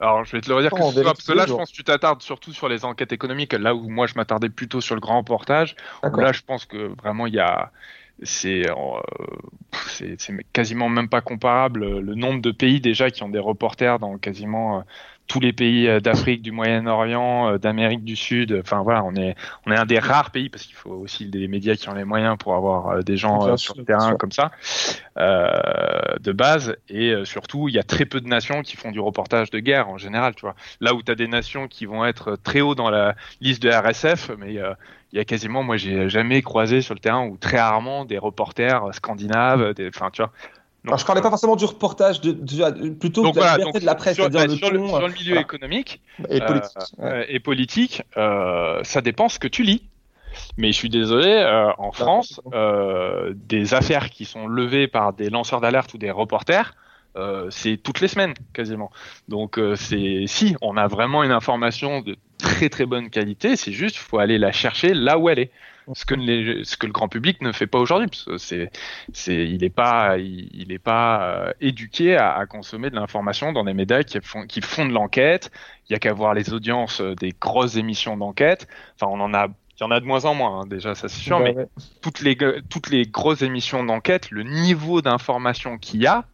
[0.00, 1.52] alors, je vais te le redire que Oh, on ce soit, parce que là, je
[1.54, 4.80] pense que tu t'attardes surtout sur les enquêtes économiques, là où moi je m'attardais plutôt
[4.80, 5.76] sur le grand reportage.
[6.02, 7.72] Là, je pense que vraiment il y a.
[8.22, 8.74] C'est euh,
[9.88, 13.40] c'est c'est quasiment même pas comparable euh, le nombre de pays déjà qui ont des
[13.40, 14.82] reporters dans quasiment euh,
[15.26, 18.58] tous les pays euh, d'Afrique, du Moyen-Orient, euh, d'Amérique du Sud.
[18.60, 19.34] Enfin voilà, on est
[19.66, 22.04] on est un des rares pays parce qu'il faut aussi des médias qui ont les
[22.04, 24.18] moyens pour avoir euh, des gens Bien sur le terrain sûr.
[24.18, 24.50] comme ça
[25.18, 29.00] euh, de base et surtout il y a très peu de nations qui font du
[29.00, 32.04] reportage de guerre en général tu vois là où tu as des nations qui vont
[32.04, 36.08] être très haut dans la liste de RSF mais il y a quasiment moi j'ai
[36.08, 40.32] jamais croisé sur le terrain ou très rarement des reporters scandinaves des- enfin tu vois
[40.86, 43.78] Alors, je parlais pas forcément du reportage, de, de- plutôt donc de la voilà, liberté
[43.78, 45.40] donc de la presse, sur, bah, le sur le, sur le milieu voilà.
[45.40, 46.76] économique et euh, politique.
[46.98, 47.10] ouais.
[47.10, 49.88] euh, et politique, euh, ça dépend ce que tu lis.
[50.56, 55.30] Mais je suis désolé, euh, en France, euh, des affaires qui sont levées par des
[55.30, 56.74] lanceurs d'alerte ou des reporters,
[57.16, 58.90] euh, c'est toutes les semaines quasiment.
[59.28, 63.70] Donc euh, c'est si on a vraiment une information de très très bonne qualité, c'est
[63.72, 65.50] juste faut aller la chercher là où elle est.
[65.92, 68.70] Ce que, les- ce que le grand public ne fait pas aujourd'hui, parce que c'est,
[69.12, 73.52] c'est, il n'est pas, il, il est pas euh, éduqué à, à consommer de l'information
[73.52, 75.50] dans des médias qui font, qui font de l'enquête.
[75.88, 78.66] Il y a qu'à voir les audiences euh, des grosses émissions d'enquête.
[78.94, 81.08] Enfin, on en a, il y en a de moins en moins hein, déjà, ça
[81.08, 81.38] c'est sûr.
[81.38, 81.66] Bah mais ouais.
[82.00, 82.36] toutes les,
[82.70, 86.24] toutes les grosses émissions d'enquête, le niveau d'information qu'il y a,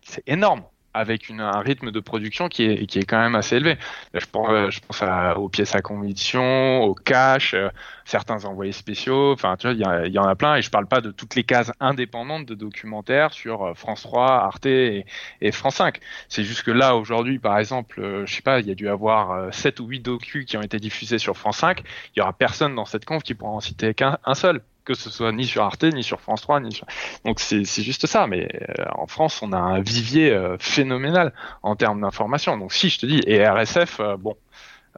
[0.00, 0.62] c'est énorme,
[0.98, 3.78] avec une, un rythme de production qui est, qui est quand même assez élevé.
[4.14, 7.68] Je pense, euh, je pense à- aux pièces à conviction, aux cash, euh,
[8.04, 9.74] certains envoyés spéciaux, enfin, tu vois,
[10.06, 12.54] il y, en a plein, et je parle pas de toutes les cases indépendantes de
[12.54, 15.06] documentaires sur euh, France 3, Arte et,
[15.40, 16.00] et France 5.
[16.28, 18.88] C'est juste que là, aujourd'hui, par exemple, euh, je sais pas, il y a dû
[18.88, 21.82] avoir euh, 7 ou 8 docus qui ont été diffusés sur France 5,
[22.16, 24.94] il y aura personne dans cette conf qui pourra en citer qu'un un seul que
[24.94, 26.86] ce soit ni sur Arte, ni sur France 3, ni sur...
[27.26, 28.48] Donc c'est juste ça, mais
[28.78, 32.56] euh, en France, on a un vivier euh, phénoménal en termes d'information.
[32.56, 34.34] Donc si, je te dis, et RSF, euh, bon,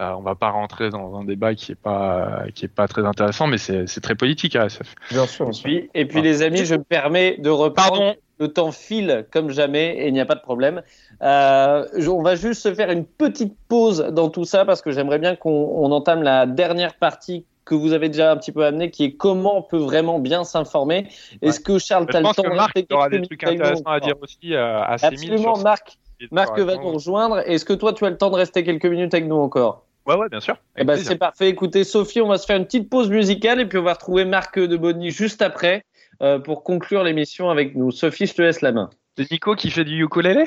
[0.00, 3.04] Euh, on va pas rentrer dans un débat qui est pas qui est pas très
[3.04, 4.94] intéressant, mais c'est très politique à SF.
[5.10, 5.48] Bien sûr.
[5.48, 8.14] Et puis, et puis les amis, je me permets de reprendre.
[8.38, 10.80] Le temps file comme jamais et il n'y a pas de problème.
[11.20, 15.18] Euh, on va juste se faire une petite pause dans tout ça parce que j'aimerais
[15.18, 18.90] bien qu'on on entame la dernière partie que vous avez déjà un petit peu amenée,
[18.90, 21.08] qui est comment on peut vraiment bien s'informer.
[21.42, 23.82] Est-ce que Charles, Je t'as le temps que de Marc rester aura des trucs intéressants
[23.86, 25.98] à dire aussi euh, à 6000 Absolument, Marc.
[26.30, 26.88] Marc va répondre.
[26.88, 27.38] nous rejoindre.
[27.46, 29.84] Est-ce que toi, tu as le temps de rester quelques minutes avec nous encore?
[30.06, 30.56] Ouais, ouais, bien sûr.
[30.76, 31.48] eh ben, c'est parfait.
[31.48, 34.24] Écoutez, Sophie, on va se faire une petite pause musicale et puis on va retrouver
[34.24, 35.84] Marc de Bonny juste après
[36.22, 37.90] euh, pour conclure l'émission avec nous.
[37.90, 38.90] Sophie, je te laisse la main.
[39.16, 40.46] C'est Nico qui fait du ukulélé?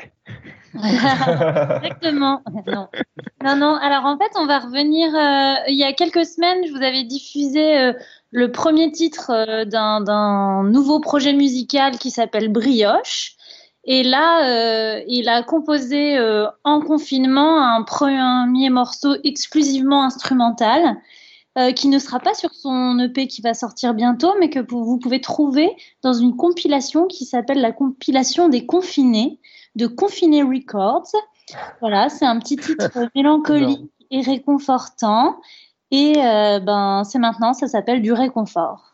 [0.74, 2.42] Exactement.
[2.66, 2.88] Non.
[3.44, 3.74] non, non.
[3.76, 5.14] Alors en fait, on va revenir.
[5.14, 7.92] euh, il y a quelques semaines, je vous avais diffusé euh,
[8.30, 13.36] le premier titre euh, d'un d'un nouveau projet musical qui s'appelle Brioche.
[13.84, 20.96] Et là, euh, il a composé euh, en confinement un premier morceau exclusivement instrumental.
[21.56, 24.98] Euh, qui ne sera pas sur son EP qui va sortir bientôt, mais que vous
[24.98, 29.38] pouvez trouver dans une compilation qui s'appelle la compilation des confinés
[29.76, 31.12] de Confiné Records.
[31.80, 35.36] Voilà, c'est un petit titre mélancolique et réconfortant.
[35.90, 38.93] Et euh, ben, c'est maintenant, ça s'appelle du réconfort.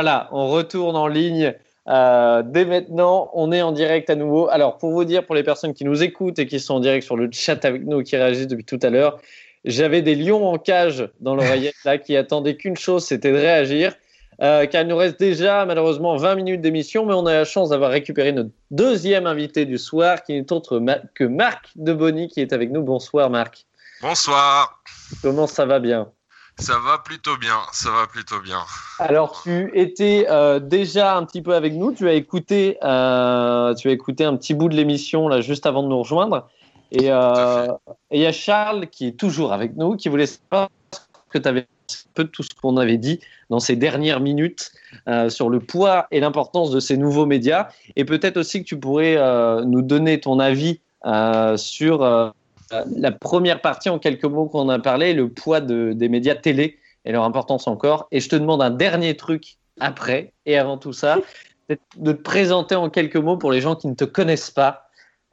[0.00, 1.56] Voilà, on retourne en ligne.
[1.88, 4.48] Euh, dès maintenant, on est en direct à nouveau.
[4.48, 7.04] Alors, pour vous dire, pour les personnes qui nous écoutent et qui sont en direct
[7.04, 9.18] sur le chat avec nous, qui réagissent depuis tout à l'heure,
[9.64, 13.92] j'avais des lions en cage dans l'oreillette là qui attendaient qu'une chose, c'était de réagir.
[14.40, 17.70] Euh, car il nous reste déjà malheureusement 20 minutes d'émission, mais on a la chance
[17.70, 20.80] d'avoir récupéré notre deuxième invité du soir, qui n'est autre
[21.16, 22.82] que Marc Debony, qui est avec nous.
[22.82, 23.66] Bonsoir Marc.
[24.00, 24.80] Bonsoir.
[25.22, 26.08] Comment ça va bien?
[26.58, 28.58] Ça va plutôt bien, ça va plutôt bien.
[28.98, 33.88] Alors, tu étais euh, déjà un petit peu avec nous, tu as écouté, euh, tu
[33.88, 36.48] as écouté un petit bout de l'émission là juste avant de nous rejoindre.
[36.90, 37.68] Et euh,
[38.10, 40.68] il y a Charles qui est toujours avec nous, qui voulait savoir
[41.30, 43.20] que tu avais un peu de tout ce qu'on avait dit
[43.50, 44.72] dans ces dernières minutes
[45.28, 47.68] sur le poids et l'importance de ces nouveaux médias.
[47.96, 49.16] Et peut-être aussi que tu pourrais
[49.64, 50.80] nous donner ton avis
[51.56, 52.32] sur
[52.96, 57.12] la première partie, en quelques mots qu'on a parlé, le poids des médias télé et
[57.12, 58.08] leur importance encore.
[58.10, 61.18] Et je te demande un dernier truc après et avant tout ça,
[61.96, 64.84] de te présenter en quelques mots pour les gens qui ne te connaissent pas.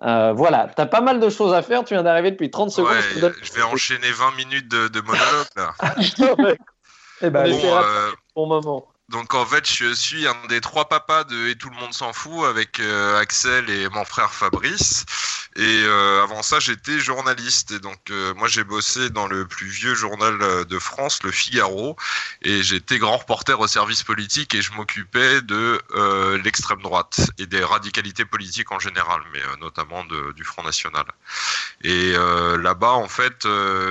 [0.04, 2.70] Euh, voilà, tu as pas mal de choses à faire, tu viens d'arriver depuis 30
[2.70, 2.92] secondes.
[3.16, 5.74] je, vais enchaîner 20 minutes de, monologue là.
[7.22, 8.88] eh ben, bon, euh, bon moment.
[9.10, 12.12] Donc en fait, je suis un des trois papas de Et tout le monde s'en
[12.12, 15.06] fout avec euh, Axel et mon frère Fabrice.
[15.58, 17.70] Et euh, avant ça, j'étais journaliste.
[17.72, 21.96] Et donc euh, moi, j'ai bossé dans le plus vieux journal de France, Le Figaro.
[22.42, 25.80] Et j'étais grand reporter au service politique et je m'occupais de
[26.44, 30.04] l'extrême droite et des radicalités politiques en général, mais notamment
[30.36, 31.06] du Front National.
[31.84, 33.48] Et là-bas, en fait,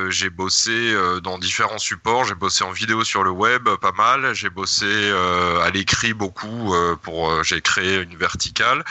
[0.09, 2.25] j'ai bossé dans différents supports.
[2.25, 4.35] J'ai bossé en vidéo sur le web, pas mal.
[4.35, 8.85] J'ai bossé euh, à l'écrit beaucoup euh, pour euh, j'ai créé une verticale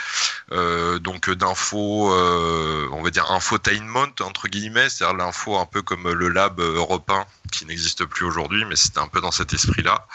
[1.00, 6.60] donc d'infos on va dire infotainment entre guillemets c'est-à-dire l'info un peu comme le lab
[6.60, 10.06] européen qui n'existe plus aujourd'hui mais c'était un peu dans cet esprit là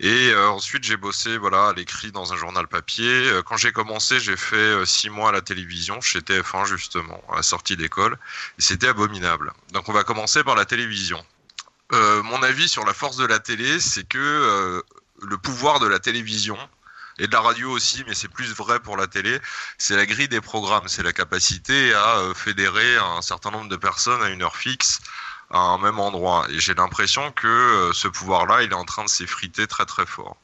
[0.00, 3.30] et ensuite, j'ai bossé voilà à l'écrit dans un journal papier.
[3.46, 7.42] quand j'ai commencé, j'ai fait six mois à la télévision chez TF1 justement à la
[7.42, 8.18] sortie d'école.
[8.58, 9.52] Et c'était abominable.
[9.72, 11.24] Donc, on va commencer par la télévision.
[11.92, 14.82] mon avis sur la force de la télé, c'est que
[15.22, 16.58] le pouvoir de la télévision
[17.18, 19.38] et de la radio aussi, mais c'est plus vrai pour la télé,
[19.78, 23.76] c'est la grille des programmes, c'est la capacité à euh, fédérer un certain nombre de
[23.76, 25.00] personnes à une heure fixe
[25.50, 26.46] à un même endroit.
[26.48, 30.06] Et j'ai l'impression que euh, ce pouvoir-là, il est en train de s'effriter très très
[30.06, 30.36] fort.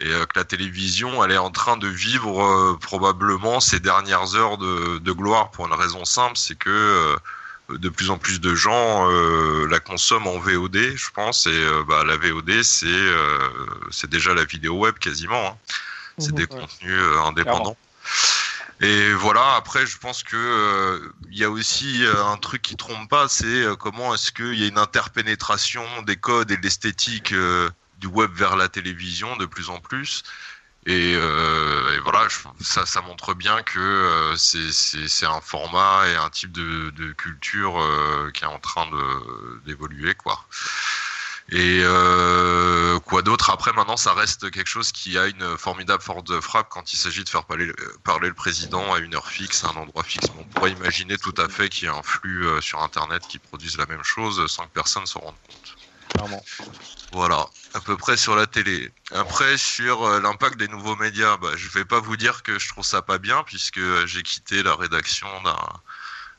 [0.00, 4.58] Et euh, que la télévision, elle est en train de vivre probablement ses dernières heures
[4.58, 7.16] de, de, gloire pour une raison simple, c'est que
[7.78, 11.84] de plus en plus de gens euh, la consomment en VOD, je pense, et euh,
[11.86, 13.38] bah, la VOD, c'est euh,
[13.90, 15.46] c'est déjà la vidéo web quasiment.
[15.46, 15.56] Hein.
[16.18, 16.36] C'est mhm.
[16.36, 17.76] des contenus indépendants.
[18.82, 23.28] Et voilà, après, je pense que il y a aussi un truc qui trompe pas,
[23.28, 27.34] c'est comment est-ce qu'il y a une interpénétration des codes et de l'esthétique
[27.98, 30.24] du web vers la télévision de plus en plus.
[30.88, 32.26] Euh, et, voilà,
[32.60, 38.44] ça, montre bien que euh, c'est un format et un type de, culture euh, qui
[38.44, 38.88] est en train
[39.66, 40.44] d'évoluer, quoi.
[41.52, 41.82] Et
[43.04, 43.50] quoi d'autre?
[43.50, 46.96] Après, maintenant, ça reste quelque chose qui a une formidable force de frappe quand il
[46.96, 47.72] s'agit de faire parler,
[48.04, 50.28] parler, le président à une heure fixe, à un endroit fixe.
[50.38, 53.76] On pourrait imaginer tout à fait qu'il y ait un flux sur Internet qui produise
[53.76, 55.76] la même chose sans que personne s'en rende compte.
[56.14, 56.42] Clairement.
[57.12, 58.92] Voilà, à peu près sur la télé.
[59.12, 62.68] Après, sur euh, l'impact des nouveaux médias, bah, je vais pas vous dire que je
[62.68, 65.26] trouve ça pas bien, puisque j'ai quitté la rédaction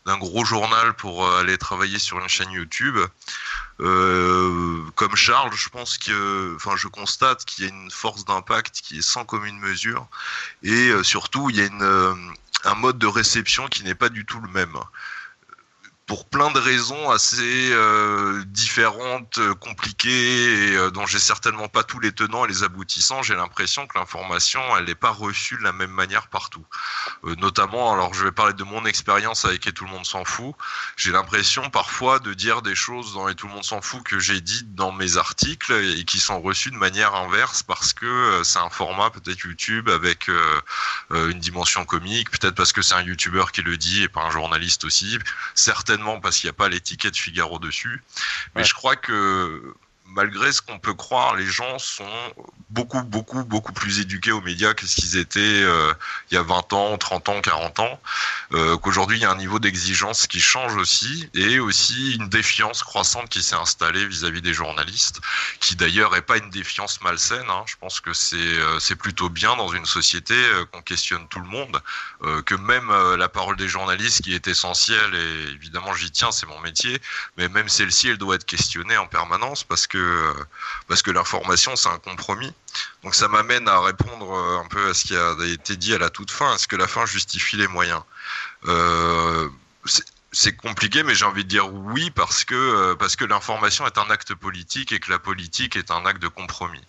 [0.05, 2.97] d'un gros journal pour euh, aller travailler sur une chaîne YouTube.
[3.81, 8.79] Euh, comme Charles, je pense que, enfin, je constate qu'il y a une force d'impact
[8.81, 10.07] qui est sans commune mesure,
[10.63, 11.69] et surtout, il y a
[12.63, 14.77] un mode de réception qui n'est pas du tout le même
[16.11, 21.83] pour plein de raisons assez euh, différentes, euh, compliquées, et euh, dont j'ai certainement pas
[21.83, 25.63] tous les tenants et les aboutissants, j'ai l'impression que l'information, elle n'est pas reçue de
[25.63, 26.65] la même manière partout.
[27.37, 30.53] notamment, alors je vais parler de mon expérience avec Et tout le monde s'en fout,
[30.97, 34.19] j'ai l'impression parfois de dire des choses dans Et tout le monde s'en fout que
[34.19, 38.59] j'ai dites dans mes articles et qui sont reçues de manière inverse parce que c'est
[38.59, 40.29] un format peut-être YouTube avec
[41.11, 44.31] une dimension comique, peut-être parce que c'est un YouTuber qui le dit et pas un
[44.31, 45.17] journaliste aussi,
[46.21, 48.03] parce qu'il n'y a pas l'étiquette Figaro dessus.
[48.55, 49.75] Mais je crois que
[50.13, 52.05] malgré ce qu'on peut croire, les gens sont
[52.69, 55.93] beaucoup, beaucoup, beaucoup plus éduqués aux médias que ce qu'ils étaient euh,
[56.29, 58.01] il y a 20 ans, 30 ans, 40 ans.
[58.53, 62.83] Euh, Qu'aujourd'hui, il y a un niveau d'exigence qui change aussi et aussi une défiance
[62.83, 65.19] croissante qui s'est installée vis-à-vis des journalistes,
[65.59, 67.49] qui d'ailleurs n'est pas une défiance malsaine.
[67.49, 67.63] Hein.
[67.65, 70.35] Je pense que c'est euh, c'est plutôt bien dans une société
[70.71, 71.81] qu'on questionne tout le monde,
[72.45, 76.59] que même la parole des journalistes qui est essentielle et évidemment j'y tiens, c'est mon
[76.59, 76.99] métier,
[77.37, 80.33] mais même celle-ci, elle doit être questionnée en permanence parce que euh,
[80.87, 82.53] parce que l'information c'est un compromis.
[83.03, 85.97] Donc ça m'amène à répondre euh, un peu à ce qui a été dit à
[85.97, 86.55] la toute fin.
[86.55, 88.01] Est-ce que la fin justifie les moyens?
[88.67, 89.49] Euh,
[90.31, 94.09] c'est compliqué, mais j'ai envie de dire oui parce que parce que l'information est un
[94.09, 96.83] acte politique et que la politique est un acte de compromis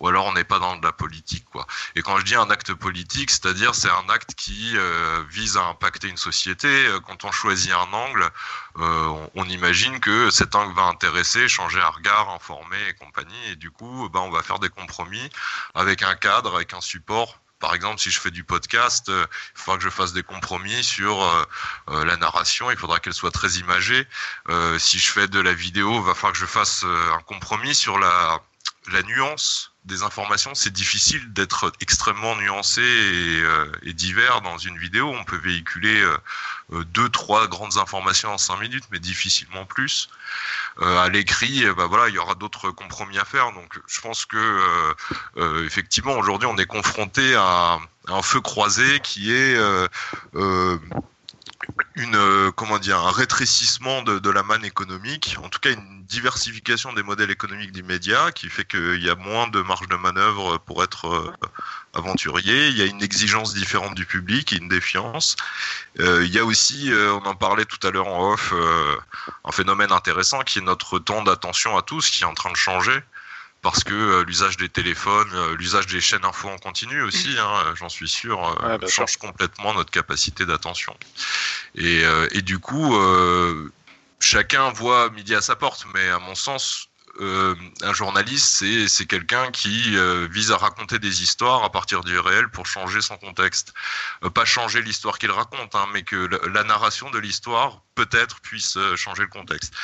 [0.00, 1.66] ou alors on n'est pas dans de la politique quoi.
[1.94, 5.64] Et quand je dis un acte politique, c'est-à-dire c'est un acte qui euh, vise à
[5.64, 6.68] impacter une société.
[6.68, 8.30] Euh, quand on choisit un angle,
[8.78, 13.48] euh, on, imagine que cet angle va intéresser, changer un regard, informer et compagnie.
[13.50, 15.30] Et du coup, ben, on va faire des compromis
[15.74, 19.26] avec un cadre, avec un support par exemple, si je fais du podcast, il
[19.56, 21.18] faudra que je fasse des compromis sur
[21.88, 22.70] la narration.
[22.70, 24.06] Il faudra qu'elle soit très imagée.
[24.78, 27.98] si je fais de la vidéo, il va falloir que je fasse un compromis sur
[27.98, 28.40] la,
[28.92, 35.08] la nuance des informations, c'est difficile d'être extrêmement nuancé et, euh, divers dans une vidéo.
[35.08, 36.16] On peut véhiculer euh,
[36.72, 40.08] euh, deux, trois grandes informations en cinq minutes, mais difficilement plus.
[40.80, 43.52] à l'écrit, bah voilà, il y aura d'autres compromis à faire.
[43.52, 44.94] Donc, je pense que
[45.64, 49.58] effectivement, aujourd'hui, on est confronté à, un feu croisé qui est
[51.96, 56.92] une euh, comment dire un rétrécissement de, la manne économique, en tout cas une diversification
[56.92, 60.58] des modèles économiques des médias qui fait qu'il y a moins de marge de manœuvre
[60.58, 61.32] pour être euh,
[61.94, 62.68] aventurier.
[62.68, 65.36] Il y a une exigence différente du public et une défiance.
[65.98, 68.52] Euh, il y a aussi, on en parlait tout à l'heure en off,
[69.44, 72.56] un phénomène intéressant qui est notre temps d'attention à tous qui est en train de
[72.56, 73.02] changer
[73.62, 77.74] parce que euh, l'usage des téléphones, euh, l'usage des chaînes info en continu aussi, hein,
[77.74, 80.96] j'en suis sûr, euh, change complètement notre capacité d'attention.
[81.74, 82.02] Et,
[82.32, 82.96] et, du coup,
[84.20, 86.88] chacun voit midi à sa porte, mais à mon sens,
[87.20, 89.96] un journaliste, c'est quelqu'un qui
[90.30, 93.74] vise à raconter des histoires à partir du réel pour changer son contexte.
[94.34, 98.78] pas changer l'histoire qu'il raconte, hein, mais que la, la narration de l'histoire peut-être puisse
[98.96, 99.74] changer le contexte.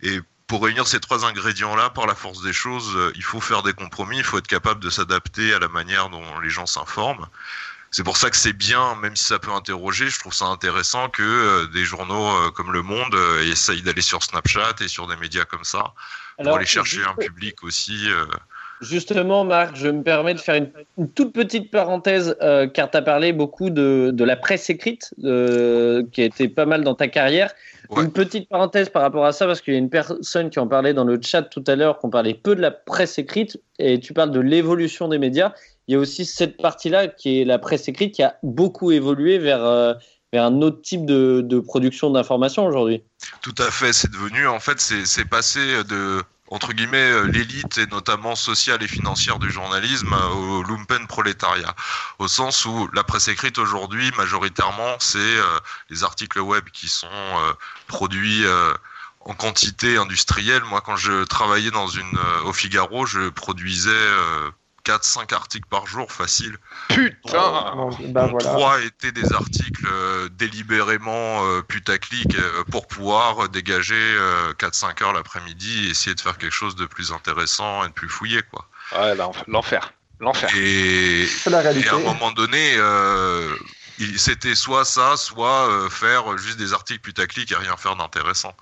[0.00, 0.20] Et
[0.54, 3.72] pour réunir ces trois ingrédients-là, par la force des choses, euh, il faut faire des
[3.72, 7.26] compromis, il faut être capable de s'adapter à la manière dont les gens s'informent.
[7.90, 11.08] C'est pour ça que c'est bien, même si ça peut interroger, je trouve ça intéressant
[11.08, 15.16] que euh, des journaux euh, comme Le Monde essayent d'aller sur Snapchat et sur des
[15.16, 15.92] médias comme ça
[16.38, 18.08] pour aller chercher un public aussi.
[18.84, 22.36] Justement, Marc, je me permets de faire une, toute petite parenthèse,
[22.72, 26.84] car tu as parlé beaucoup de, de la presse écrite, qui a été pas mal
[26.84, 27.52] dans ta carrière.
[27.96, 30.66] Une petite parenthèse par rapport à ça, parce qu'il y a une personne qui en
[30.66, 34.00] parlait dans le chat tout à l'heure, qu'on parlait peu de la presse écrite, et
[34.00, 35.52] tu parles de l'évolution des médias.
[35.86, 39.38] Il y a aussi cette partie-là qui est la presse écrite qui a beaucoup évolué
[39.38, 39.94] vers, euh,
[40.32, 43.04] un autre type de, de production d'information aujourd'hui.
[43.42, 46.22] Tout à fait, c'est devenu, en fait, c'est passé de
[46.54, 51.74] entre guillemets euh, l'élite et notamment sociale et financière du journalisme euh, au lumpen prolétariat.
[52.20, 55.58] Au sens où la presse écrite aujourd'hui majoritairement c'est euh,
[55.90, 57.08] les articles web qui sont
[57.88, 58.44] produits
[59.20, 60.62] en quantité industrielle.
[60.64, 64.06] Moi quand je travaillais dans une au Figaro je produisais
[64.84, 66.56] 4-5 articles par jour, facile.
[66.88, 73.94] Putain bah, Trois étaient des articles euh, délibérément euh, putaclic euh, pour pouvoir dégager
[74.58, 78.08] 4-5 heures l'après-midi et essayer de faire quelque chose de plus intéressant et de plus
[78.08, 78.40] fouillé.
[78.50, 78.68] Quoi.
[78.96, 79.14] Ouais,
[79.48, 79.94] l'enfer.
[80.20, 80.48] L'enfer.
[80.56, 82.76] Et, et, à un moment donné,
[84.16, 88.54] c'était soit ça, soit euh, faire juste des articles putaclic et rien faire d'intéressant.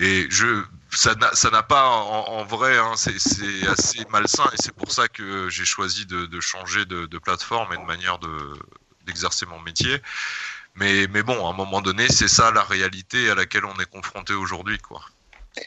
[0.00, 5.08] Et je, ça n'a pas en, vrai, hein, c'est assez malsain et c'est pour ça
[5.08, 8.18] que j'ai choisi de, de changer de, de, plateforme et de manière
[9.06, 10.00] d'exercer mon métier.
[10.76, 13.90] Mais, mais bon, à un moment donné, c'est ça la réalité à laquelle on est
[13.90, 15.00] confronté aujourd'hui, quoi.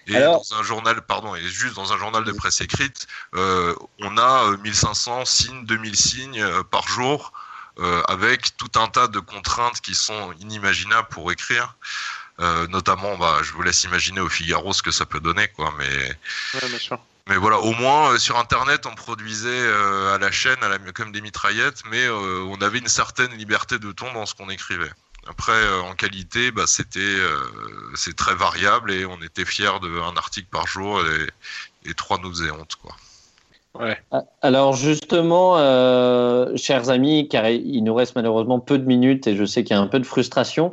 [0.06, 4.18] Et dans un journal, pardon, et juste dans un journal de presse écrite, euh, on
[4.18, 7.32] a 1500 euh, signes, 2000 signes par jour
[8.08, 11.76] avec tout un tas de contraintes qui sont inimaginables pour écrire.
[12.40, 15.74] Euh, notamment, bah, je vous laisse imaginer au Figaro ce que ça peut donner, quoi.
[15.78, 16.20] Mais,
[17.28, 19.68] mais voilà, au moins euh, sur Internet, on produisait
[20.14, 23.92] à la chaîne, à la, comme des mitraillettes, mais on avait une certaine liberté de
[23.92, 24.92] ton dans ce qu'on écrivait.
[25.28, 27.18] Après, en qualité, bah, c'était
[27.96, 32.30] c'est très variable et on était fiers d'un article par jour et, et trois nous
[32.30, 32.96] faisaient honte, quoi.
[34.12, 39.36] Ah, alors justement, euh, chers amis, car il nous reste malheureusement peu de minutes et
[39.36, 40.72] je sais qu'il y a un peu de frustration,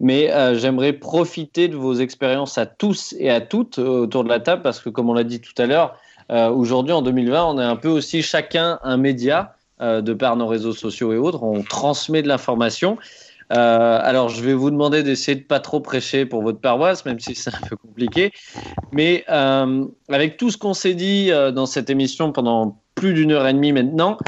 [0.00, 4.28] mais euh, j'aimerais profiter de vos expériences à tous et à toutes euh, autour de
[4.28, 7.58] la table parce que comme on l'a dit tout à l'heure, aujourd'hui en 2020, on
[7.60, 11.44] est un peu aussi chacun un média de par nos réseaux sociaux et autres.
[11.44, 12.98] On transmet de l'information.
[13.52, 17.20] Euh, alors, je vais vous demander d'essayer de pas trop prêcher pour votre paroisse, même
[17.20, 18.32] si c'est un peu compliqué.
[18.92, 23.32] Mais euh, avec tout ce qu'on s'est dit euh, dans cette émission pendant plus d'une
[23.32, 24.18] heure et demie maintenant,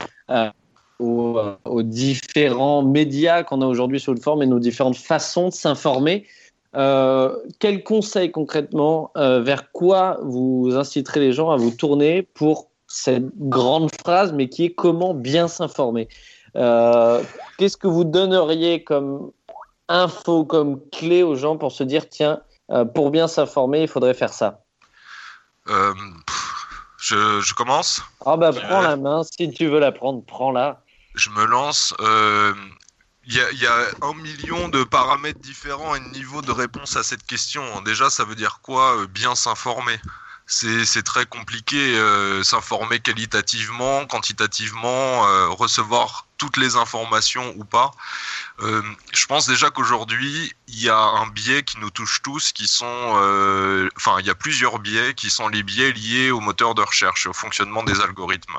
[0.99, 6.27] aux, différents médias qu'on a aujourd'hui sur le forum et nos différentes façons de s'informer,
[6.75, 13.91] quel conseil concrètement, vers quoi vous inciterez les gens à vous tourner pour cette grande
[13.95, 16.09] phrase, mais qui est comment bien s'informer?
[16.59, 17.23] Euh,
[17.57, 19.31] Qu'est-ce que vous donneriez comme
[19.89, 22.41] info, comme clé aux gens pour se dire, tiens,
[22.71, 24.61] euh, pour bien s'informer, il faudrait faire ça
[25.69, 25.95] Euh,
[26.99, 30.83] je, je commence Ah bah prends la main, si tu veux la prendre, prends-la.
[31.15, 31.95] Je me lance.
[33.31, 36.51] Il y, a, il y a un million de paramètres différents et de niveaux de
[36.51, 37.63] réponse à cette question.
[37.83, 40.01] Déjà, ça veut dire quoi Bien s'informer?
[40.47, 47.91] C'est c'est très compliqué, euh, s'informer qualitativement, quantitativement, euh, recevoir toutes les informations ou pas.
[48.61, 48.83] Euh,
[49.13, 52.87] je pense déjà qu'aujourd'hui, il y a un biais qui nous touche tous, qui sont,
[52.87, 56.83] euh, enfin, il y a plusieurs biais qui sont les biais liés au moteur de
[56.83, 58.59] recherche, au fonctionnement des algorithmes,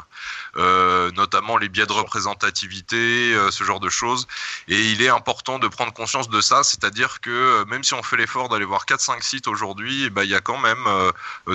[0.57, 4.27] euh, notamment les biais de représentativité, ce genre de choses.
[4.67, 8.17] Et il est important de prendre conscience de ça, c'est-à-dire que même si on fait
[8.17, 10.85] l'effort d'aller voir 4-5 sites aujourd'hui, eh ben, il y a quand même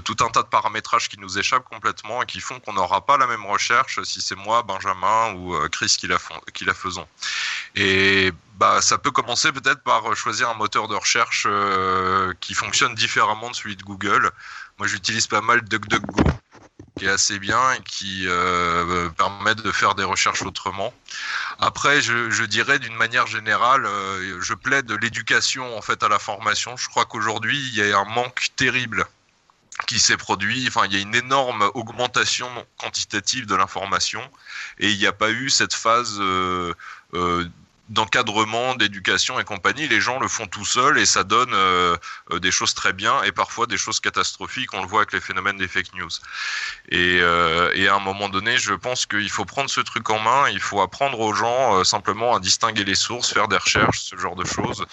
[0.05, 3.19] tout un tas de paramétrages qui nous échappent complètement et qui font qu'on n'aura pas
[3.19, 7.07] la même recherche si c'est moi, Benjamin ou Chris qui la, font- qui la faisons.
[7.77, 12.95] Et bah, ça peut commencer peut-être par choisir un moteur de recherche euh, qui fonctionne
[12.95, 14.31] différemment de celui de Google.
[14.79, 16.23] Moi, j'utilise pas mal DuckDuckGo,
[16.97, 20.93] qui est assez bien et qui euh, permet de faire des recherches autrement.
[21.59, 26.77] Après, je, dirais d'une manière générale, euh, je plaide l'éducation en fait à la formation.
[26.77, 29.07] Je crois qu'aujourd'hui, il y a un manque terrible
[29.87, 30.65] qui s'est produit.
[30.69, 32.49] Enfin, il y a une énorme augmentation
[32.79, 34.23] quantitative de l'information
[34.79, 36.73] et il n'y a pas eu cette phase euh,
[37.15, 37.45] euh,
[37.91, 39.87] d'encadrement, d'éducation et compagnie.
[39.89, 41.97] Les gens le font tout seuls et ça donne euh,
[42.41, 44.73] des choses très bien et parfois des choses catastrophiques.
[44.73, 46.09] On le voit avec les phénomènes des fake news.
[46.91, 50.49] Et, à un moment donné, je pense qu'il faut prendre ce truc en main.
[50.49, 54.37] Il faut apprendre aux gens simplement à distinguer les sources, faire des recherches, ce genre
[54.37, 54.87] de choses.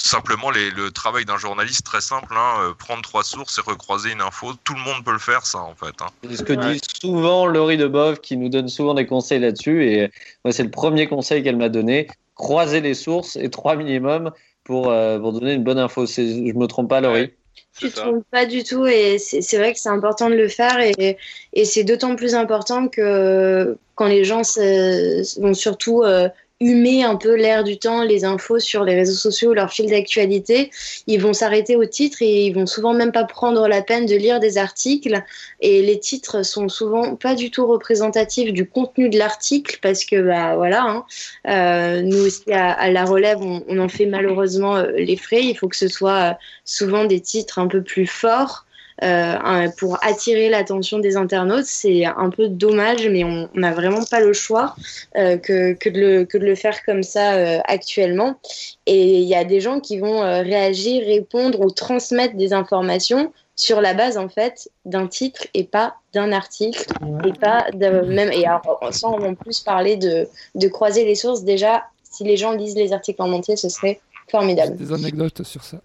[0.00, 3.60] Euh, simplement les- le travail d'un journaliste très simple, hein, euh, prendre trois sources et
[3.60, 4.52] recroiser une info.
[4.64, 5.94] Tout le monde peut le faire, ça en fait.
[6.00, 6.06] hein.
[6.28, 9.84] C'est ce que dit souvent Laurie Debov, qui nous donne souvent des conseils là-dessus.
[9.86, 10.10] Et
[10.44, 12.08] moi, c'est le premier conseil qu'elle m'a donné.
[12.34, 14.30] Croiser les sources et trois minimum
[14.64, 16.06] pour, euh, pour donner une bonne info.
[16.06, 17.32] C'est- Je me trompe pas, Laurie?
[17.78, 20.34] Tu ne te trompes pas du tout et c'est c'est vrai que c'est important de
[20.34, 21.18] le faire et,
[21.52, 26.28] et c'est d'autant plus important que quand les gens se- vont surtout euh,
[26.60, 30.70] humer un peu l'air du temps, les infos sur les réseaux sociaux, leur fil d'actualité,
[31.06, 34.14] ils vont s'arrêter au titre et ils vont souvent même pas prendre la peine de
[34.14, 35.22] lire des articles.
[35.60, 40.20] Et les titres sont souvent pas du tout représentatifs du contenu de l'article parce que
[40.20, 41.04] bah voilà, hein,
[41.48, 45.42] euh, nous aussi à, à la relève on, on en fait malheureusement euh, les frais.
[45.42, 46.32] Il faut que ce soit euh,
[46.64, 48.66] souvent des titres un peu plus forts
[49.02, 51.66] euh, pour attirer l'attention des internautes.
[51.66, 54.74] C'est un peu dommage, mais on n'a vraiment pas le choix
[55.16, 58.38] euh, que, que, de le, que de le faire comme ça euh, actuellement.
[58.86, 63.32] Et il y a des gens qui vont euh, réagir, répondre ou transmettre des informations
[63.56, 66.86] sur la base en fait d'un titre et pas d'un article
[67.26, 71.44] et pas de, même et alors, sans en plus parler de, de croiser les sources
[71.44, 74.00] déjà si les gens lisent les articles en entier ce serait
[74.30, 75.78] formidable Des anecdotes sur ça.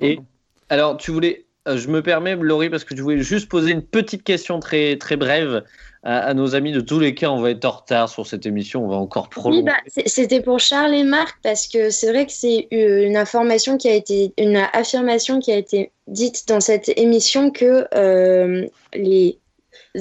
[0.00, 0.20] Et
[0.68, 4.22] alors, tu voulais, je me permets, Laurie, parce que tu voulais juste poser une petite
[4.22, 5.64] question très, très brève
[6.04, 6.70] à, à nos amis.
[6.72, 8.84] De tous les cas, on va être en retard sur cette émission.
[8.84, 9.62] On va encore Oui, prolonger.
[9.62, 13.76] bah, c'est- c'était pour Charles et Marc parce que c'est vrai que c'est une information
[13.76, 18.64] qui a été, une affirmation qui a été dite dans cette émission que euh,
[18.94, 19.38] les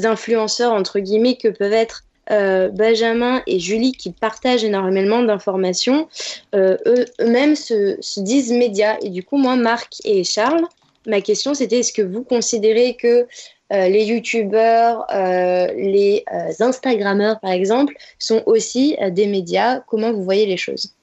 [0.04, 6.08] influenceurs entre guillemets que peuvent être euh, Benjamin et Julie qui partagent énormément d'informations,
[6.56, 8.98] euh, eux- eux-mêmes se, se disent médias.
[9.04, 10.66] Et du coup, moi, Marc et Charles,
[11.08, 13.28] ma question c'était est-ce que vous considérez que
[13.74, 19.80] euh, les youtubeurs, euh, les euh, instagrammeurs par exemple, sont aussi euh, des médias?
[19.82, 20.94] Comment vous voyez les choses?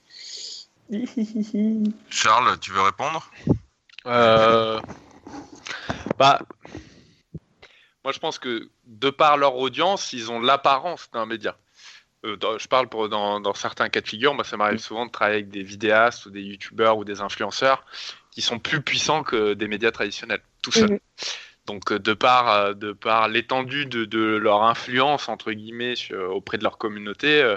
[2.11, 3.31] Charles, tu veux répondre?
[4.07, 4.81] Euh,
[6.19, 6.41] Bah,
[8.05, 11.57] moi, je pense que de par leur audience, ils ont l'apparence d'un média.
[12.25, 14.35] Euh, dans- je parle pour, dans, dans certains cas de figure.
[14.35, 17.85] Moi, ça m'arrive souvent de travailler avec des vidéastes ou des youtubeurs ou des influenceurs
[18.33, 20.91] qui sont plus puissants que des médias traditionnels, tout seuls.
[20.91, 20.99] Mhm.
[21.67, 26.35] Donc, euh, de par, euh, de par l'étendue de, de leur influence, entre guillemets, sur-
[26.35, 27.57] auprès de leur communauté,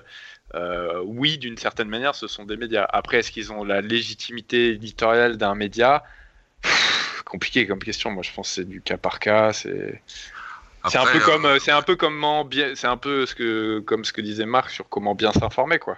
[0.53, 2.85] euh, oui, d'une certaine manière, ce sont des médias.
[2.89, 6.03] Après, est-ce qu'ils ont la légitimité éditoriale d'un média?
[6.61, 8.11] Pff, Compliqué comme question.
[8.11, 9.51] Moi, je pense que c'est du cas par cas.
[9.51, 10.01] C'est
[10.87, 13.79] c'est un peu euh, comme, c'est un peu comment bien, c'est un peu ce que,
[13.79, 15.97] comme ce que disait Marc sur comment bien s'informer, quoi.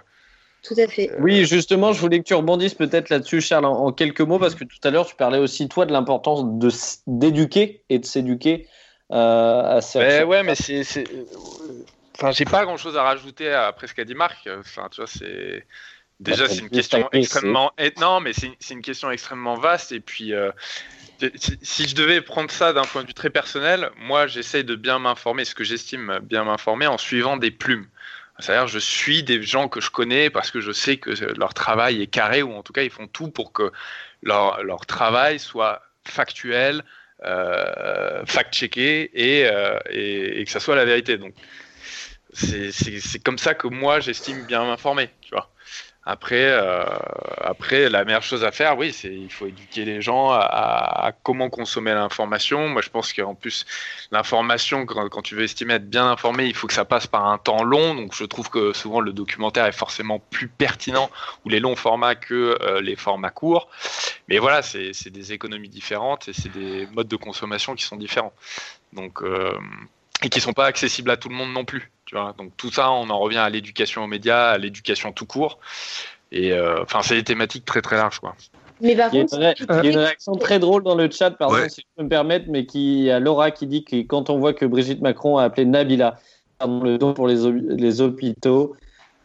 [0.62, 1.10] Tout à fait.
[1.20, 4.54] Oui, justement, je voulais que tu rebondisses peut-être là-dessus, Charles, en, en quelques mots, parce
[4.54, 8.04] que tout à l'heure, tu parlais aussi, toi, de l'importance de s- d'éduquer et de
[8.04, 8.68] s'éduquer
[9.12, 11.24] euh, à ces Mais ouais, mais c'est, euh,
[12.16, 14.48] enfin, j'ai pas grand-chose à rajouter après ce qu'a dit Marc.
[14.58, 15.64] Enfin, tu vois, c'est,
[16.20, 17.70] Déjà, c'est une question extrêmement.
[17.78, 19.92] et- Non, mais c'est c'est une question extrêmement vaste.
[19.92, 20.50] Et puis, euh,
[21.36, 24.74] si- si je devais prendre ça d'un point de vue très personnel, moi, j'essaye de
[24.74, 27.86] bien m'informer, ce que j'estime bien m'informer, en suivant des plumes.
[28.38, 32.00] C'est-à-dire, je suis des gens que je connais parce que je sais que leur travail
[32.02, 33.72] est carré, ou en tout cas, ils font tout pour que
[34.22, 36.84] leur, travail soit factuel,
[37.24, 41.18] euh, fact-checké et, euh, et, et que ça soit la vérité.
[41.18, 41.34] Donc,
[42.32, 45.50] c'est comme ça que moi j'estime bien m'informer, tu vois.
[46.10, 46.86] Après, euh,
[47.42, 51.50] après, la meilleure chose à faire, oui, c'est il faut éduquer les gens à, comment
[51.50, 52.66] consommer l'information.
[52.70, 53.66] Moi, je pense qu'en plus,
[54.10, 57.36] l'information, quand, tu veux estimer être bien informé, il faut que ça passe par un
[57.36, 57.94] temps long.
[57.94, 61.10] Donc, je trouve que souvent le documentaire est forcément plus pertinent
[61.44, 63.68] ou les longs formats que euh, les formats courts.
[64.28, 68.32] Mais voilà, c'est des économies différentes et c'est des modes de consommation qui sont différents.
[68.94, 69.52] Donc, euh,
[70.22, 71.92] et qui sont pas accessibles à tout le monde non plus.
[72.08, 75.26] Tu vois Donc tout ça, on en revient à l'éducation aux médias, à l'éducation tout
[75.26, 75.58] court.
[76.32, 78.34] Et euh, enfin, c'est des thématiques très très larges, quoi.
[78.80, 80.84] Mais par Il y, a contre, une, ré- il y a une réaction très drôle
[80.84, 81.68] dans le chat, pardon, Ouais.
[81.68, 84.30] si je peux me permettre, mais qui il y a Laura qui dit que quand
[84.30, 86.18] on voit que Brigitte Macron a appelé Nabila
[86.58, 88.74] pardon, le don pour les, hôp- les hôpitaux,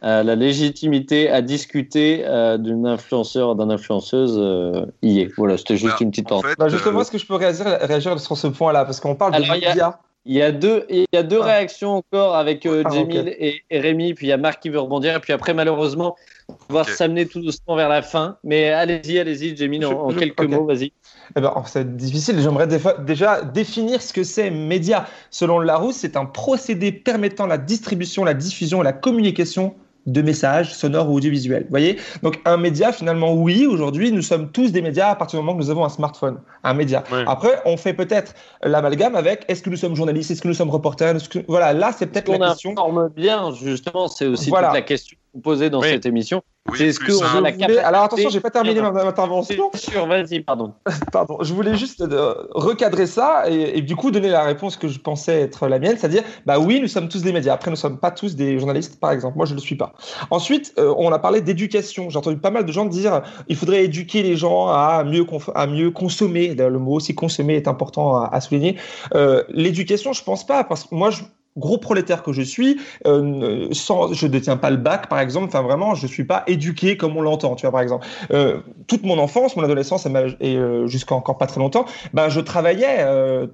[0.04, 5.32] euh, la légitimité à discuter euh, d'une influenceur, d'une influenceuse euh, y est.
[5.38, 6.52] Voilà, c'était juste Bah, une petite en parenthèse.
[6.52, 8.84] fait, Bah, justement, euh, est-ce que je peux réagir, réagir sur ce point-là?
[8.84, 10.00] Parce qu'on parle Alors, de médias.
[10.26, 11.45] Il y a deux, il y a deux Ah.
[11.45, 12.90] réactions encore avec euh, Ah.
[12.94, 15.54] Jamil et, et Rémi, puis il y a Marc qui veut rebondir, et puis après,
[15.54, 16.16] malheureusement,
[16.48, 18.38] on va devoir s'amener tout doucement vers la fin.
[18.45, 20.94] Mais allez-y, allez-y, Jamil, en, Je- en je- quelques mots, vas-y.
[21.36, 22.40] Eh ben, oh, c'est difficile.
[22.40, 22.68] J'aimerais
[23.00, 25.08] déjà définir ce que c'est média.
[25.30, 29.76] Selon Larousse, c'est un procédé permettant la distribution, la diffusion et la communication
[30.06, 31.64] de messages sonores ou audiovisuels.
[31.64, 31.98] Vous voyez?
[32.22, 35.58] Donc un média, finalement, oui, aujourd'hui, nous sommes tous des médias à partir du moment
[35.58, 37.04] que nous avons un smartphone, un média.
[37.28, 40.70] Après, on fait peut-être l'amalgame avec est-ce que nous sommes journalistes, est-ce que nous sommes
[40.72, 41.40] reporters que...
[41.48, 42.72] Voilà, là, c'est peut-être la question.
[42.72, 44.68] informe bien, justement, c'est aussi Voilà.
[44.68, 45.90] toute la question posée dans Oui.
[45.90, 46.42] cette émission.
[46.70, 49.70] oui, c'est est-ce plus qu'on a la Alors attention, j'ai pas terminé ma, ma intervention.
[49.74, 50.74] sûr, vas-y, pardon.
[51.12, 54.88] Pardon, je voulais juste euh, recadrer ça et, et du coup donner la réponse que
[54.88, 57.54] je pensais être la mienne, c'est-à-dire, bah oui, nous sommes tous des médias.
[57.54, 59.38] Après, nous sommes pas tous des journalistes, par exemple.
[59.38, 59.94] Moi, je ne le suis pas.
[60.32, 62.10] Ensuite, euh, on a parlé d'éducation.
[62.10, 65.68] J'ai entendu pas mal de gens dire, il faudrait éduquer les gens à mieux, à
[65.68, 66.56] mieux consommer.
[66.56, 68.78] D'ailleurs, Le mot aussi consommer est important à, à souligner.
[69.16, 71.24] Euh, L'éducation, je pense pas, parce que moi, je,
[71.58, 75.48] gros prolétaire que je suis, euh, sans, je détiens pas le bac, par exemple.
[75.48, 78.06] Enfin, vraiment, je suis pas éduqué comme on l'entend, tu vois, par exemple.
[78.32, 82.40] Euh, toute mon enfance, mon adolescence et, euh, jusqu'à encore pas très longtemps, ben, je
[82.40, 83.48] travaillais euh,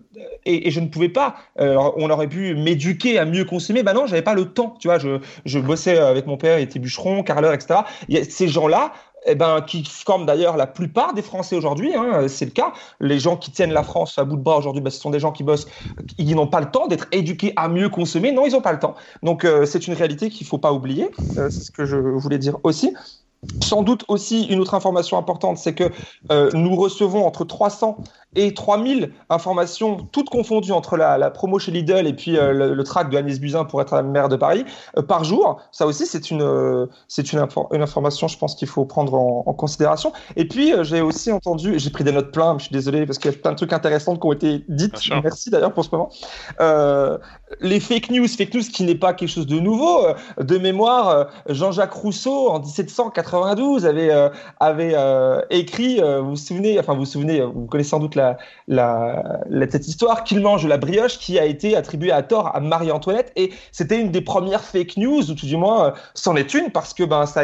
[0.46, 1.36] et, et je ne pouvais pas.
[1.60, 3.84] Euh, on aurait pu m'éduquer à mieux consommer.
[3.84, 4.76] Ben non, j'avais pas le temps.
[4.80, 7.82] Tu vois, je, je bossais avec mon père, il était bûcheron, carreleur, etc.
[8.08, 8.94] Y ces gens-là,
[9.26, 12.74] eh ben, qui forment d'ailleurs la plupart des Français aujourd'hui, hein, c'est le cas.
[13.00, 15.20] Les gens qui tiennent la France à bout de bras aujourd'hui, ben, ce sont des
[15.20, 15.68] gens qui bossent,
[16.18, 18.32] ils n'ont pas le temps d'être éduqués à mieux consommer.
[18.32, 18.96] Non, ils n'ont pas le temps.
[19.24, 21.10] Donc, euh, c'est une réalité qu'il faut pas oublier.
[21.38, 22.94] Euh, c'est ce que je voulais dire aussi.
[23.64, 25.86] Sans doute aussi une autre information importante, c'est que
[26.32, 27.98] euh, nous recevons entre 300
[28.36, 32.74] et 3000 informations, toutes confondues entre la, la promo chez Lidl et puis euh, le,
[32.74, 34.66] le track de Agnès Buzyn pour être la maire de Paris,
[34.98, 35.62] euh, par jour.
[35.72, 39.44] Ça aussi, c'est une, c'est une, infor- une information, je pense, qu'il faut prendre en,
[39.46, 40.12] en considération.
[40.36, 43.32] Et puis, j'ai aussi entendu, j'ai pris des notes plein, je suis désolé parce qu'il
[43.32, 44.94] y a plein de trucs intéressants qui ont été dites.
[45.24, 46.10] Merci d'ailleurs pour ce moment.
[47.62, 50.06] Les fake news, fake news qui n'est pas quelque chose de nouveau.
[50.06, 50.14] Euh,
[50.44, 56.80] De mémoire, euh, Jean-Jacques Rousseau, en 1792, avait, euh, écrit, vous vous souvenez,
[57.42, 58.38] vous connaissez sans doute la,
[59.70, 63.52] cette histoire, qu'il mange la brioche, qui a été attribuée à tort à Marie-Antoinette, et
[63.72, 67.04] c'était une des premières fake news, ou tout du moins, c'en est une, parce que
[67.04, 67.42] ben, ça,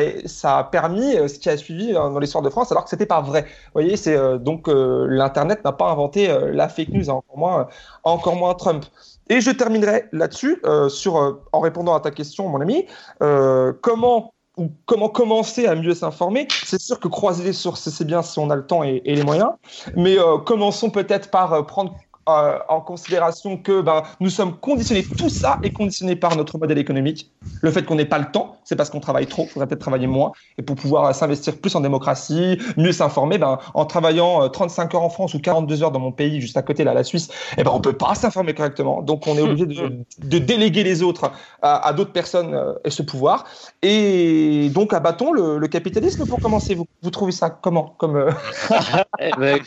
[0.57, 3.21] a- permis ce qui a suivi euh, dans l'histoire de France, alors que c'était pas
[3.21, 3.41] vrai.
[3.43, 7.67] Vous voyez, c'est donc l'Internet n'a pas inventé la fake news, encore moins,
[8.03, 8.85] encore moins Trump.
[9.29, 12.85] Et je terminerai là-dessus, euh, euh, en répondant à ta question, mon ami,
[13.21, 16.47] euh, comment ou comment commencer à mieux s'informer?
[16.63, 19.23] C'est sûr que croiser les sources, c'est bien si on a le temps et, les
[19.23, 19.49] moyens,
[19.97, 20.15] mais
[20.45, 21.93] commençons peut-être par prendre
[22.29, 26.77] euh, en considération que ben, nous sommes conditionnés, tout ça est conditionné par notre modèle
[26.77, 27.31] économique.
[27.61, 29.79] Le fait qu'on n'ait pas le temps, c'est parce qu'on travaille trop, il faudrait peut-être
[29.81, 34.43] travailler moins, et pour pouvoir euh, s'investir plus en démocratie, mieux s'informer, ben, en travaillant
[34.43, 36.93] euh, 35 heures en France ou 42 heures dans mon pays, juste à côté, là,
[36.93, 39.01] la Suisse, eh ben, on peut pas s'informer correctement.
[39.01, 41.31] Donc on est obligé de, de déléguer les autres
[41.61, 43.45] à, à d'autres personnes euh, et ce pouvoir.
[43.81, 46.75] Et donc abattons le, le capitalisme pour commencer.
[46.75, 48.31] Vous, vous trouvez ça comment comme, euh,
[49.19, 49.59] Eh ben,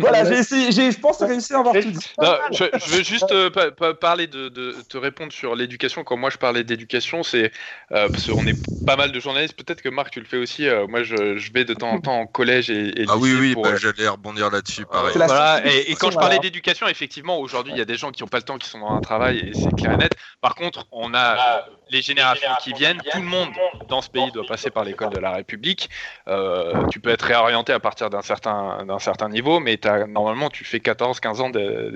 [0.00, 1.79] Voilà, j'ai essayé, j'ai- je pense réussir à avoir.
[2.20, 6.04] Non, je, je veux juste euh, pa- pa- parler de, de- te répondre sur l'éducation.
[6.04, 7.52] Quand moi je parlais d'éducation, c'est
[7.92, 9.54] euh, parce qu'on est pas mal de journalistes.
[9.56, 10.66] Peut-être que Marc tu le fais aussi.
[10.66, 13.34] euh, moi je, je vais de temps en temps en collège et, et Ah oui,
[13.38, 15.14] oui, pour, bah, j'allais rebondir là-dessus, pareil.
[15.14, 18.22] Voilà, et, et quand je parlais d'éducation, effectivement, aujourd'hui, il y a des gens qui
[18.22, 20.16] n'ont pas le temps, qui sont dans un travail, et c'est clair et net.
[20.40, 23.48] Par contre, on a les générations qui viennent, tout le monde
[23.88, 25.90] dans ce pays doit passer par l'école de la République.
[26.28, 30.50] Euh, tu peux être réorienté à partir d'un certain, d'un certain niveau, mais as, normalement,
[30.50, 31.50] tu fais 14-15 ans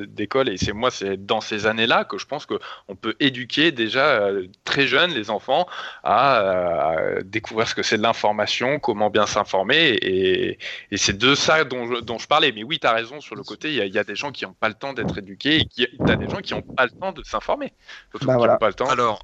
[0.09, 0.49] d'école.
[0.49, 4.47] Et c'est moi, c'est dans ces années-là que je pense qu'on peut éduquer déjà euh,
[4.65, 5.67] très jeunes les enfants
[6.03, 9.99] à, à découvrir ce que c'est de l'information, comment bien s'informer.
[10.03, 10.59] Et,
[10.91, 12.53] et c'est de ça dont je, dont je parlais.
[12.53, 14.45] Mais oui, tu as raison sur le côté, il y, y, a des gens qui
[14.45, 16.91] n'ont pas le temps d'être éduqués et tu as des gens qui n'ont pas le
[16.91, 17.73] temps de s'informer.
[18.23, 18.57] Bah voilà.
[18.57, 18.89] pas le temps.
[18.89, 19.21] Alors,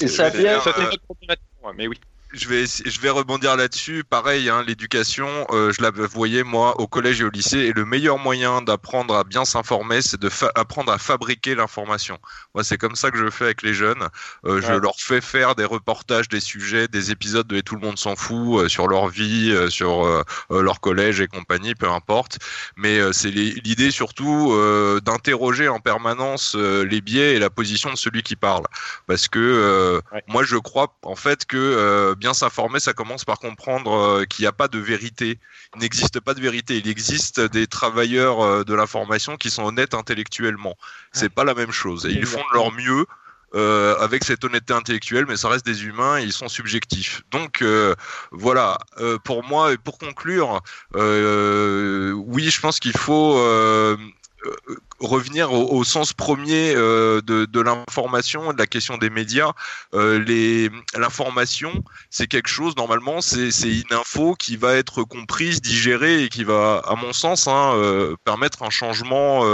[0.00, 0.60] et ça vient.
[0.60, 1.44] Ça, c'est notre problématique,
[1.76, 1.98] mais oui
[2.36, 4.04] je vais, je vais rebondir là-dessus.
[4.04, 7.84] Pareil, hein, l'éducation, euh, je la voyais moi au collège et au lycée, et le
[7.84, 12.18] meilleur moyen d'apprendre à bien s'informer, c'est de apprendre à fabriquer l'information.
[12.54, 14.08] Moi, c'est comme ça que je fais avec les jeunes.
[14.44, 17.80] Euh, je leur fais faire des reportages, des sujets, des épisodes de Et tout le
[17.80, 22.38] monde s'en fout euh, sur leur vie, sur leur collège et compagnie, peu importe.
[22.76, 24.54] Mais c'est l'idée surtout
[25.02, 28.64] d'interroger en permanence les biais et la position de celui qui parle,
[29.06, 30.22] parce que ouais.
[30.28, 34.46] moi, je crois en fait que bien s'informer, ça commence par comprendre euh, qu'il n'y
[34.46, 35.38] a pas de vérité.
[35.74, 36.78] Il n'existe pas de vérité.
[36.78, 40.76] Il existe des travailleurs euh, de l'information qui sont honnêtes intellectuellement.
[41.12, 42.06] C'est pas la même chose.
[42.06, 43.06] Et ils font de leur mieux.
[43.54, 47.22] Euh, avec cette honnêteté intellectuelle, mais ça reste des humains et ils sont subjectifs.
[47.30, 47.64] Donc
[48.32, 48.76] voilà,
[49.24, 50.60] pour moi, et pour conclure,
[50.94, 53.38] oui, je pense qu'il faut
[55.00, 59.52] revenir au, sens premier euh, de, l'information, de la question des médias.
[59.94, 60.24] Euh,
[60.96, 66.44] L'information, c'est quelque chose, normalement, c'est une info qui va être comprise, digérée et qui
[66.44, 69.44] va, à mon sens, hein, euh, permettre un changement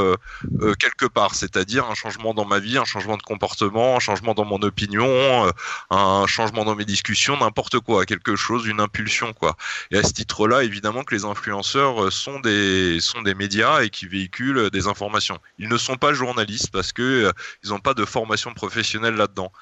[0.79, 4.45] quelque part, c'est-à-dire un changement dans ma vie, un changement de comportement, un changement dans
[4.45, 5.51] mon opinion,
[5.91, 9.57] un changement dans mes discussions, n'importe quoi, quelque chose, une impulsion, quoi.
[9.91, 14.07] Et à ce titre-là, évidemment que les influenceurs sont des, sont des médias et qui
[14.07, 15.32] véhiculent des informations.
[15.59, 17.33] Ils ne sont pas journalistes parce que euh,
[17.65, 19.53] ils n'ont pas de formation professionnelle là-dedans.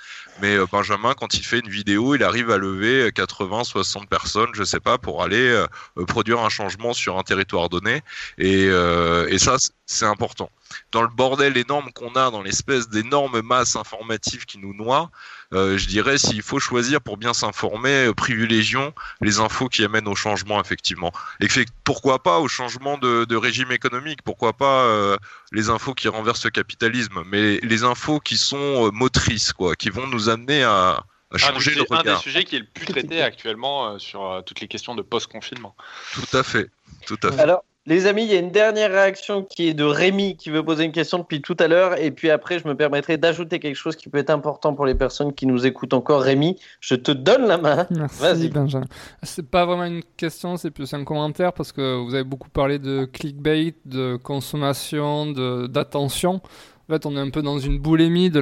[0.40, 4.50] Mais euh, Benjamin, quand il fait une vidéo, il arrive à lever 80, 60 personnes,
[4.54, 5.66] je sais pas, pour aller euh,
[6.06, 8.02] produire un changement sur un territoire donné.
[8.38, 9.56] Et, euh, et ça,
[9.86, 10.50] c'est important.
[10.92, 15.10] Dans le bordel énorme qu'on a, dans l'espèce d'énorme masse informative qui nous noie,
[15.52, 20.08] euh, je dirais s'il faut choisir pour bien s'informer, euh, privilégions les infos qui amènent
[20.08, 21.12] au changement effectivement.
[21.40, 25.16] Et fait, pourquoi pas au changement de, de régime économique, pourquoi pas euh,
[25.52, 29.90] les infos qui renversent le capitalisme, mais les infos qui sont euh, motrices, quoi, qui
[29.90, 32.00] vont nous amener à, à changer le regard.
[32.00, 34.94] Un des sujets qui est le plus traité actuellement euh, sur euh, toutes les questions
[34.94, 35.74] de post-confinement.
[36.12, 36.70] Tout à fait,
[37.06, 37.40] tout à fait.
[37.40, 40.64] Alors, les amis, il y a une dernière réaction qui est de Rémi qui veut
[40.64, 42.00] poser une question depuis tout à l'heure.
[42.00, 44.94] Et puis après, je me permettrai d'ajouter quelque chose qui peut être important pour les
[44.94, 46.22] personnes qui nous écoutent encore.
[46.22, 47.88] Rémi, je te donne la main.
[47.90, 48.86] Merci, Benjamin.
[49.24, 52.78] C'est pas vraiment une question, c'est plus un commentaire parce que vous avez beaucoup parlé
[52.78, 55.26] de clickbait, de consommation,
[55.66, 56.40] d'attention.
[56.88, 58.38] En fait, on est un peu dans une boulimie de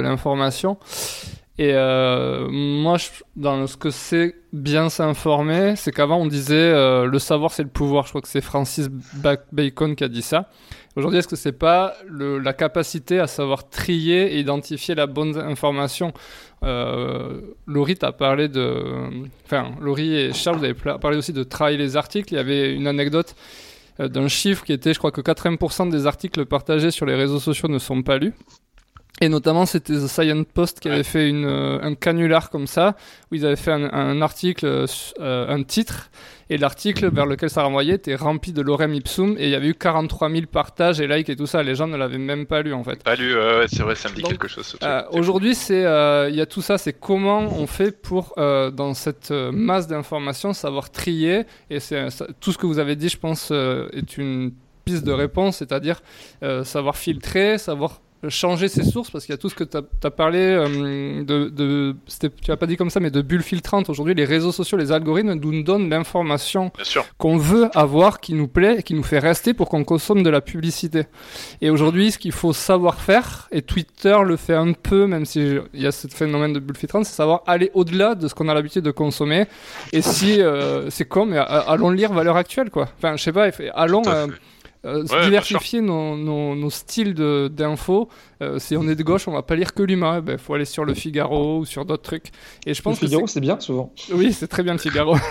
[0.00, 0.76] l'information.
[1.60, 2.96] Et euh, moi,
[3.36, 7.68] dans ce que c'est bien s'informer, c'est qu'avant on disait euh, le savoir c'est le
[7.68, 8.06] pouvoir.
[8.06, 8.88] Je crois que c'est Francis
[9.52, 10.48] Bacon qui a dit ça.
[10.96, 16.14] Aujourd'hui, est-ce que c'est pas la capacité à savoir trier et identifier la bonne information?
[16.64, 21.94] Euh, Laurie parlé de, enfin Laurie et Charles vous avez parlé aussi de travailler les
[21.94, 22.32] articles.
[22.32, 23.34] Il y avait une anecdote
[24.00, 27.38] euh, d'un chiffre qui était, je crois que 80% des articles partagés sur les réseaux
[27.38, 28.32] sociaux ne sont pas lus.
[29.20, 32.96] Et notamment, c'était The Science Post qui avait fait une, euh, un canular comme ça,
[33.30, 34.86] où ils avaient fait un, un article, euh,
[35.48, 36.10] un titre,
[36.48, 39.68] et l'article vers lequel ça renvoyait était rempli de lorem ipsum, et il y avait
[39.68, 41.62] eu 43 000 partages et likes et tout ça.
[41.62, 43.02] Les gens ne l'avaient même pas lu en fait.
[43.04, 44.76] Pas lu, euh, c'est vrai, ça me dit Donc, quelque chose.
[44.82, 45.82] Euh, Aujourd'hui, c'est
[46.30, 50.90] il y a tout ça, c'est comment on fait pour dans cette masse d'informations savoir
[50.90, 52.08] trier, et c'est
[52.40, 54.52] tout ce que vous avez dit, je pense, est une
[54.84, 56.00] piste de réponse, c'est-à-dire
[56.64, 59.82] savoir filtrer, savoir changer ses sources parce qu'il y a tout ce que tu as,
[60.04, 61.96] as, parlé euh, de, de
[62.42, 63.88] tu as pas dit comme ça mais de bulles filtrantes.
[63.88, 66.70] Aujourd'hui les réseaux sociaux les algorithmes nous donnent l'information
[67.16, 70.30] qu'on veut avoir qui nous plaît et qui nous fait rester pour qu'on consomme de
[70.30, 71.04] la publicité.
[71.62, 75.56] Et aujourd'hui ce qu'il faut savoir faire et Twitter le fait un peu même si
[75.72, 78.48] il y a ce phénomène de bulles filtrantes c'est savoir aller au-delà de ce qu'on
[78.48, 79.46] a l'habitude de consommer.
[79.92, 82.88] Et si euh, c'est con mais allons lire valeur actuelle quoi.
[82.98, 84.02] Enfin je sais pas allons
[84.86, 88.08] euh, ouais, diversifier nos, nos, nos, styles d'infos.
[88.42, 90.18] Euh, si on est de gauche, on va pas lire que l'humain.
[90.18, 92.30] Il ben, faut aller sur le Figaro ou sur d'autres trucs.
[92.66, 93.92] Et je pense le Figaro, c'est bien souvent.
[94.12, 95.16] Oui, c'est très bien le Figaro.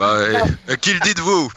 [0.00, 1.52] Bah, euh, qui le dites-vous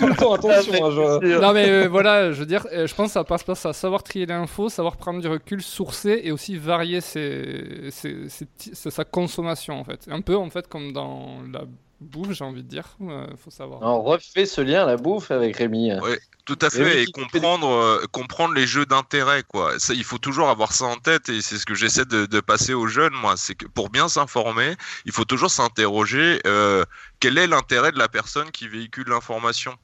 [0.00, 0.84] Tout le temps, attention.
[0.84, 0.90] Hein,
[1.22, 1.40] je...
[1.40, 3.72] Non, mais euh, voilà, je veux dire, je pense que ça passe par ça.
[3.72, 9.04] Savoir trier l'info, savoir prendre du recul, sourcer et aussi varier ses, ses, ses, sa
[9.04, 10.08] consommation, en fait.
[10.10, 11.60] Un peu, en fait, comme dans la
[12.00, 12.96] bouffe, j'ai envie de dire.
[13.00, 13.80] Euh, faut savoir.
[13.82, 15.92] On refait ce lien la bouffe avec Rémi.
[16.02, 17.02] Oui, tout à fait.
[17.02, 19.78] Et, comprendre, euh, comprendre les jeux d'intérêt, quoi.
[19.78, 22.40] Ça, il faut toujours avoir ça en tête et c'est ce que j'essaie de, de,
[22.40, 23.36] passer aux jeunes, moi.
[23.36, 26.84] C'est que pour bien s'informer, il faut toujours s'interroger euh,
[27.20, 29.76] quel est l'intérêt de la personne qui véhicule l'information?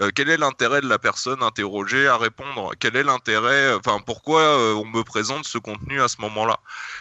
[0.00, 2.72] Euh, quel est l'intérêt de la personne interrogée à répondre?
[2.78, 6.58] Quel est l'intérêt Enfin, pourquoi euh, on me présente ce contenu à ce moment-là?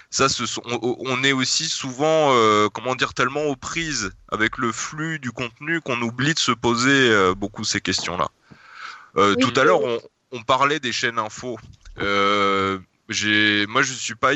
[0.10, 5.20] Ça, ce on, est aussi souvent, euh, comment dire, tellement aux prises avec le flux
[5.20, 8.28] du contenu qu'on oublie de se poser beaucoup ces questions-là.
[9.16, 10.00] tout à l'heure, on,
[10.32, 11.58] on, parlait des chaînes info.
[11.98, 12.06] moi,
[13.08, 14.34] je suis pas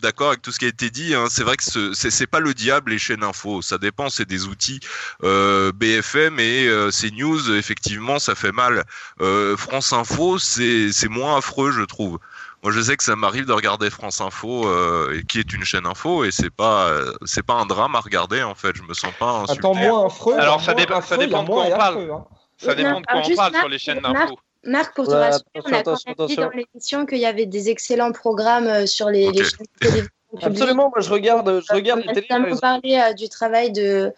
[0.00, 1.14] d'accord avec tout ce qui a été dit.
[1.14, 1.26] Hein.
[1.30, 3.62] C'est vrai que ce c'est pas le diable les chaînes info.
[3.62, 4.08] Ça dépend.
[4.08, 4.80] C'est des outils.
[5.24, 8.84] Euh, BFM et euh, CNews, effectivement, ça fait mal.
[9.20, 12.18] Euh, France Info, c'est moins affreux, je trouve.
[12.62, 15.86] Moi, je sais que ça m'arrive de regarder France Info, euh, qui est une chaîne
[15.86, 16.90] info, et c'est pas
[17.24, 18.74] c'est pas un drame à regarder en fait.
[18.74, 19.58] Je me sens pas insulté.
[19.60, 20.36] Attends, moins affreux.
[20.38, 22.10] Alors ça, dépend, ça dépend de quoi on parle.
[22.10, 22.24] Hein.
[22.56, 24.38] Ça dépend de quoi on parle sur les chaînes d'info.
[24.66, 27.70] Marc, pour te rassurer, on a quand même dit dans l'émission qu'il y avait des
[27.70, 29.38] excellents programmes euh, sur les, okay.
[29.38, 30.10] les chaînes de télévision.
[30.42, 32.26] Absolument, moi je regarde, je regarde les télé.
[32.30, 34.12] On a parlé euh, du travail de,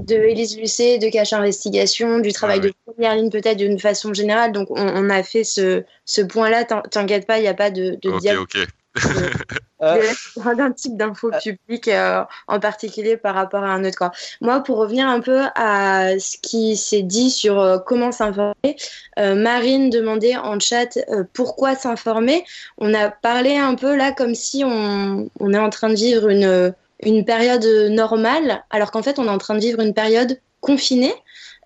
[0.00, 4.12] de Élise Lucet, de Cache Investigation, du travail ah, de première ligne peut-être d'une façon
[4.12, 4.52] générale.
[4.52, 6.64] Donc on, on, a fait ce, ce point-là.
[6.64, 8.46] T'inquiète pas, il n'y a pas de, de Ok, diable.
[9.80, 10.56] Ok.
[10.56, 13.98] d'un type d'info publique euh, en particulier par rapport à un autre.
[13.98, 14.12] Quoi.
[14.40, 18.76] Moi, pour revenir un peu à ce qui s'est dit sur euh, comment s'informer,
[19.18, 22.44] euh, Marine demandait en chat euh, pourquoi s'informer.
[22.78, 26.28] On a parlé un peu là comme si on, on est en train de vivre
[26.28, 30.38] une, une période normale, alors qu'en fait, on est en train de vivre une période
[30.60, 31.14] confinée.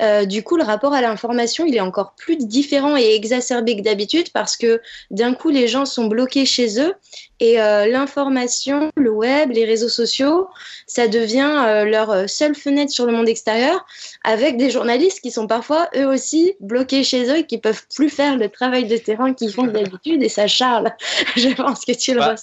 [0.00, 3.82] Euh, du coup, le rapport à l'information, il est encore plus différent et exacerbé que
[3.82, 4.80] d'habitude parce que
[5.10, 6.94] d'un coup, les gens sont bloqués chez eux
[7.40, 10.48] et euh, l'information, le web, les réseaux sociaux,
[10.86, 13.84] ça devient euh, leur seule fenêtre sur le monde extérieur
[14.24, 18.10] avec des journalistes qui sont parfois eux aussi bloqués chez eux et qui peuvent plus
[18.10, 20.22] faire le travail de terrain qu'ils font d'habitude.
[20.22, 20.90] Et ça, Charles,
[21.36, 22.34] je pense que tu le bah,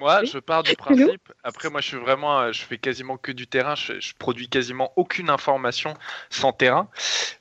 [0.00, 1.32] Moi, je pars du principe.
[1.44, 3.74] Après, moi, je suis vraiment, je fais quasiment que du terrain.
[3.74, 5.94] Je, je produis quasiment aucune information
[6.30, 6.88] sans terrain.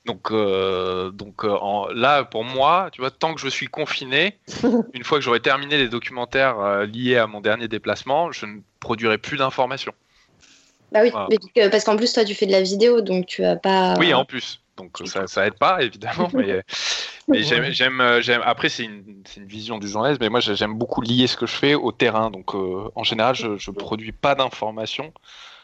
[0.05, 4.39] Donc, euh, donc euh, en, là, pour moi, tu vois, tant que je suis confiné,
[4.93, 9.17] une fois que j'aurai terminé les documentaires euh, à mon dernier déplacement, je ne produirai
[9.17, 9.93] plus d'informations.
[10.91, 11.27] Bah oui, voilà.
[11.55, 13.95] mais, parce qu'en plus, toi, tu fais de la vidéo, donc tu as pas.
[13.97, 14.61] Oui, en plus.
[14.77, 16.29] Donc ça, ça aide pas, évidemment.
[16.33, 16.63] mais,
[17.27, 18.41] mais j'aime, j'aime.
[18.43, 21.55] Après, c'est une, une vision du journaliste, mais moi, j'aime beaucoup lier ce que je
[21.55, 22.29] fais au terrain.
[22.29, 25.13] Donc, euh, en général, je, je produis pas d'informations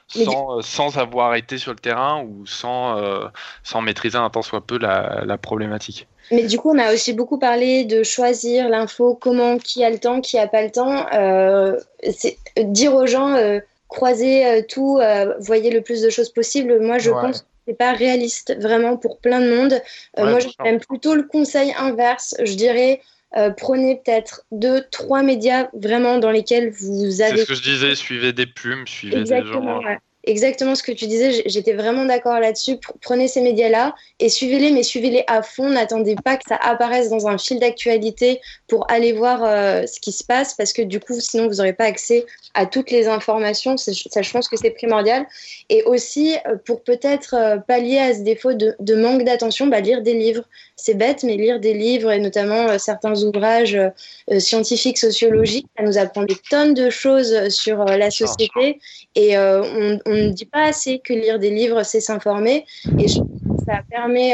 [0.08, 3.28] sans, sans, avoir été sur le terrain ou sans, euh,
[3.64, 6.08] sans maîtriser un tant soit peu la, la, problématique.
[6.32, 10.00] Mais du coup, on a aussi beaucoup parlé de choisir l'info, comment, qui a le
[10.00, 11.06] temps, qui a pas le temps.
[11.14, 11.78] Euh,
[12.12, 16.80] c'est dire aux gens, euh, croisez euh, tout, euh, voyez le plus de choses possible.
[16.80, 17.22] Moi, je ouais.
[17.22, 19.82] pense que c'est pas réaliste vraiment pour plein de monde.
[20.18, 22.36] Euh, ouais, moi, j'aime plutôt le conseil inverse.
[22.44, 23.02] Je dirais.
[23.36, 27.38] Euh, prenez peut-être deux, trois médias vraiment dans lesquels vous avez.
[27.38, 29.90] C'est ce que je disais, suivez des plumes, suivez Exactement, des gens.
[29.90, 31.44] Ouais exactement ce que tu disais.
[31.46, 32.78] J'étais vraiment d'accord là-dessus.
[33.02, 35.70] Prenez ces médias-là et suivez-les, mais suivez-les à fond.
[35.70, 40.12] N'attendez pas que ça apparaisse dans un fil d'actualité pour aller voir euh, ce qui
[40.12, 43.78] se passe, parce que du coup, sinon, vous n'aurez pas accès à toutes les informations.
[43.78, 43.92] Ça,
[44.22, 45.26] je pense que c'est primordial.
[45.70, 49.80] Et aussi, euh, pour peut-être euh, pallier à ce défaut de, de manque d'attention, bah,
[49.80, 50.44] lire des livres.
[50.80, 55.84] C'est bête, mais lire des livres et notamment euh, certains ouvrages euh, scientifiques, sociologiques, ça
[55.84, 58.80] nous apprend des tonnes de choses sur la société.
[59.16, 62.66] Et on, on ne dit pas assez que lire des livres, c'est s'informer.
[63.00, 63.20] Et je,
[63.66, 64.32] ça permet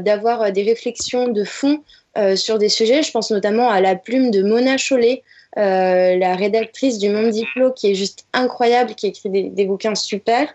[0.00, 1.82] d'avoir des réflexions de fond
[2.36, 3.02] sur des sujets.
[3.02, 5.22] Je pense notamment à la plume de Mona Chollet,
[5.58, 9.94] euh, la rédactrice du Monde Diplo, qui est juste incroyable, qui écrit des, des bouquins
[9.94, 10.48] super.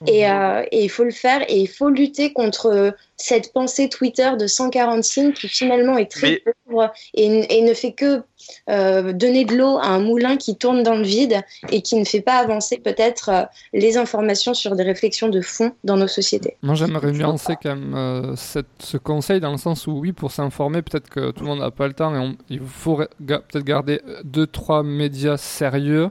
[0.00, 0.08] Mmh.
[0.08, 2.94] Et, euh, et, il faut le faire et il faut lutter contre
[3.24, 6.52] cette pensée Twitter de 140 signes qui finalement est très Mais...
[6.66, 8.22] pauvre et, et, ne fait que
[8.68, 11.40] euh, donner de l'eau à un moulin qui tourne dans le vide
[11.70, 15.72] et qui ne fait pas avancer peut-être euh, les informations sur des réflexions de fond
[15.84, 16.58] dans nos sociétés.
[16.60, 20.30] Moi j'aimerais nuancer quand même euh, cette, ce conseil dans le sens où oui pour
[20.30, 23.38] s'informer peut-être que tout le monde n'a pas le temps et on, il faut ga
[23.38, 26.10] peut-être garder deux trois médias sérieux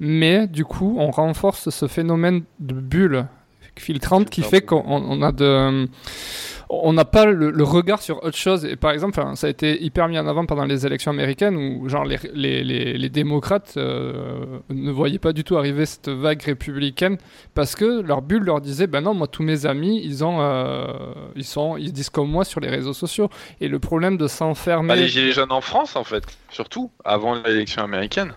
[0.00, 3.28] mais du coup on renforce ce phénomène de bulle
[3.80, 5.88] filtrante qui fait qu'on a de
[6.70, 8.64] on n'a pas le, le, regard sur autre chose.
[8.64, 11.88] Et par exemple, ça a été hyper mis en avant pendant les élections américaines où
[11.88, 16.42] genre les, les, les, les démocrates euh, ne voyaient pas du tout arriver cette vague
[16.42, 17.16] républicaine
[17.54, 20.86] parce que leur bulle leur disait ben non, moi tous mes amis ils ont euh,
[21.36, 23.30] ils sont ils disent comme moi sur les réseaux sociaux.
[23.60, 24.88] Et le problème de s'enfermer.
[24.88, 28.34] Bah, les gilets jaunes en France en fait, surtout avant l'élection américaine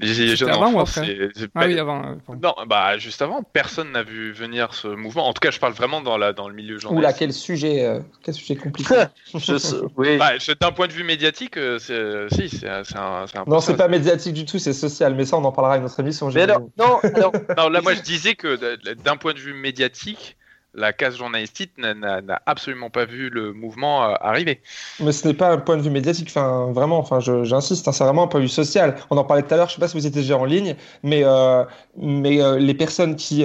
[0.00, 1.98] Les gilets jaunes avant en ou France, après c'est- c'est Ah pas- oui, avant.
[2.04, 2.54] euh, pardon.
[2.58, 5.26] Non, bah juste avant, personne n'a vu venir ce mouvement.
[5.28, 7.18] En tout cas, je parle vraiment dans, la, dans le milieu Oula, journalistique.
[7.18, 8.94] quel sujet, euh, quel sujet compliqué.
[9.34, 10.16] Je sais- oui.
[10.18, 13.38] Bah, je- D'un point de vue médiatique, euh, c'est si, c'est un, c'est un, c'est
[13.38, 13.72] un peu non, ça.
[13.72, 16.00] c'est pas médiatique du tout, c'est social, mais ça, on en parlera à une autre
[16.00, 16.26] émission.
[16.26, 16.50] Mais j'imagine.
[16.78, 18.58] alors, non, alors, Non, là, moi, je disais que
[18.94, 20.36] d'un point de vue médiatique,
[20.74, 24.60] la case journalistique n'a- absolument pas vu le mouvement euh, arriver.
[25.00, 28.04] Mais ce n'est pas un point de vue médiatique, enfin, vraiment, enfin, j'insiste, hein, c'est
[28.04, 28.96] vraiment un point de vue social.
[29.10, 30.76] On en parlait tout à l'heure, je sais pas si vous étiez déjà en ligne,
[31.02, 31.64] mais, euh,
[31.96, 33.44] mais euh, les personnes qui,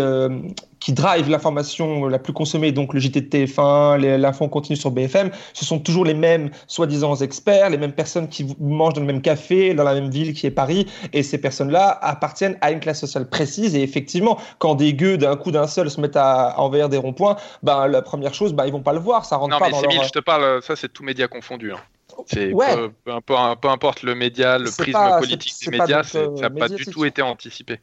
[0.85, 4.91] qui drivent l'information la plus consommée, donc le JT de TF1, les- l'info continue sur
[4.91, 9.07] BFM, ce sont toujours les mêmes soi-disant experts, les mêmes personnes qui mangent dans le
[9.07, 12.79] même café, dans la même ville qui est Paris, et ces personnes-là appartiennent à une
[12.79, 16.49] classe sociale précise, et effectivement, quand des gueux d'un coup d'un seul se mettent à,
[16.51, 19.37] à envahir des ronds-points, ben, la première chose, ben, ils vont pas le voir, ça
[19.37, 19.93] rentre Non, pas mais dans c'est leur...
[19.95, 21.71] mille, je te parle, ça, c'est tout média confondu.
[21.71, 21.79] hein.
[22.27, 22.75] C'est Ouais.
[22.75, 26.35] peu, peu importe, peu importe le média, le prisme pas- politique des médias, donc, euh,
[26.37, 27.79] ça n'a pas du tout été anticipé.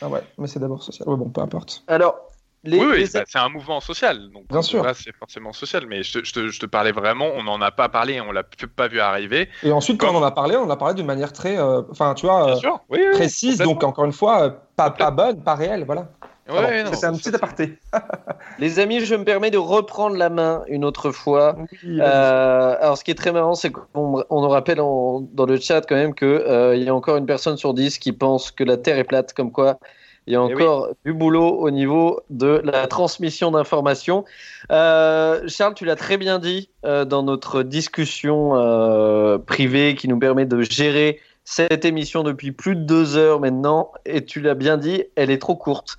[0.00, 1.08] Ah ouais, mais c'est d'abord social.
[1.08, 1.82] Ouais, bon, peu importe.
[1.88, 2.14] alors,
[2.64, 4.30] les, oui, oui, les- bah, c'est un mouvement social.
[4.32, 4.82] Donc, Bien sûr.
[4.82, 5.86] Là, c'est forcément social.
[5.86, 8.32] Mais je te, je te- je te parlais vraiment, on n'en a pas parlé, on
[8.32, 8.42] l'a
[8.76, 9.48] pas vu arriver.
[9.62, 11.82] Et ensuite, quand on en a parlé, on en a parlé d'une manière très, euh,
[11.90, 15.10] enfin, tu vois, euh, sûr, oui, oui, précise, donc encore une fois, euh, pas, pas
[15.10, 16.08] bonne, pas réelle, voilà.
[16.46, 17.78] Ouais, c'est un petit aparté.
[18.58, 21.56] les amis, je me permets de reprendre la main une autre fois.
[21.82, 21.98] Oui.
[22.00, 25.58] Euh, alors, ce qui est très marrant, c'est qu'on on nous rappelle en- dans le
[25.58, 28.50] chat quand même que euh, il y a encore une personne sur dix qui pense
[28.50, 29.78] que la Terre est plate, comme quoi
[30.26, 34.24] il y a Eh encore du boulot au niveau de la transmission d'informations.
[34.70, 40.18] Euh, Charles, tu l'as très bien dit euh, dans notre discussion euh, privée qui nous
[40.18, 44.78] permet de gérer cette émission depuis plus de deux heures maintenant, et tu l'as bien
[44.78, 45.98] dit, elle est trop courte.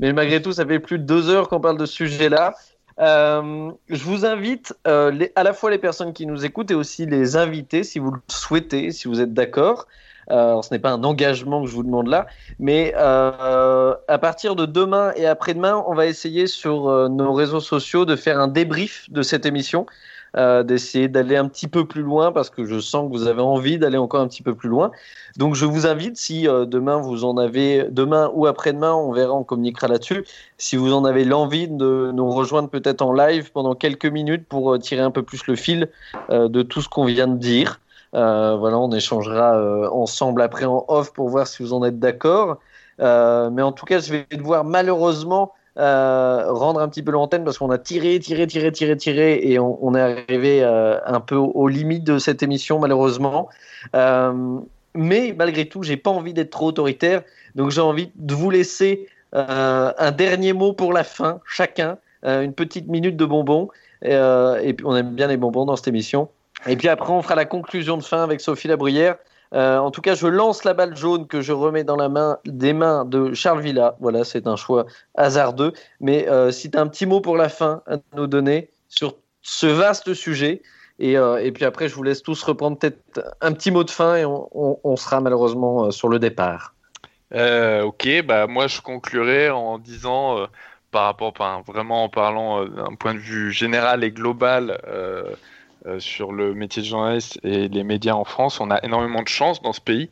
[0.00, 2.54] Mais malgré tout, ça fait plus de deux heures qu'on parle de ce sujet-là.
[2.98, 7.36] Je vous invite, les- à la fois les personnes qui nous écoutent et aussi les
[7.36, 9.86] invités, si vous le souhaitez, si vous êtes d'accord.
[10.30, 12.26] Euh, ce n'est pas un engagement que je vous demande là,
[12.58, 17.60] mais euh, à partir de demain et après-demain, on va essayer sur euh, nos réseaux
[17.60, 19.86] sociaux de faire un débrief de cette émission,
[20.34, 23.76] d'essayer d'aller un petit peu plus loin parce que je sens que vous avez envie
[23.76, 24.90] d'aller encore un petit peu plus loin.
[25.36, 29.44] Donc, je vous invite, si demain vous en avez, demain ou après-demain, on verra, on
[29.44, 30.24] communiquera là-dessus.
[30.56, 34.78] Si vous en avez l'envie de nous rejoindre peut-être en live pendant quelques minutes pour
[34.78, 35.90] tirer un peu plus le fil
[36.30, 37.78] de tout ce qu'on vient de dire.
[38.14, 41.98] Euh, voilà, on échangera euh, ensemble après en off pour voir si vous en êtes
[41.98, 42.58] d'accord.
[43.00, 47.56] Euh, mais en tout cas, je vais devoir malheureusement rendre un petit peu l'antenne parce
[47.56, 52.04] qu'on a tiré, tiré, tiré, tiré, tiré et on, est arrivé un peu aux, limites
[52.04, 53.48] de cette émission malheureusement.
[53.94, 57.22] Mais malgré tout, j'ai pas envie d'être trop autoritaire,
[57.54, 62.88] donc j'ai envie de vous laisser un dernier mot pour la fin, chacun, une petite
[62.88, 63.24] minute de
[64.04, 66.28] euh, et puis on aime bien les bonbons dans cette émission.
[66.66, 69.16] Et puis après, on fera la conclusion de fin avec Sophie Labruyère.
[69.54, 72.38] Euh, en tout cas, je lance la balle jaune que je remets dans la main
[72.46, 73.96] des mains de Charles Villa.
[74.00, 75.72] Voilà, c'est un choix hasardeux.
[76.00, 79.16] Mais euh, si tu as un petit mot pour la fin à nous donner sur
[79.42, 80.62] ce vaste sujet,
[80.98, 83.90] et, euh, et puis après, je vous laisse tous reprendre peut-être un petit mot de
[83.90, 86.74] fin et on, sera malheureusement euh, sur le départ.
[87.34, 90.46] Euh, ok, bah moi je conclurai en disant,
[90.90, 91.32] par rapport,
[91.66, 94.78] vraiment en parlant d'un point de vue général et global
[95.86, 99.28] euh, sur le métier de journaliste et les médias en France, on a énormément de
[99.28, 100.10] chance dans ce pays.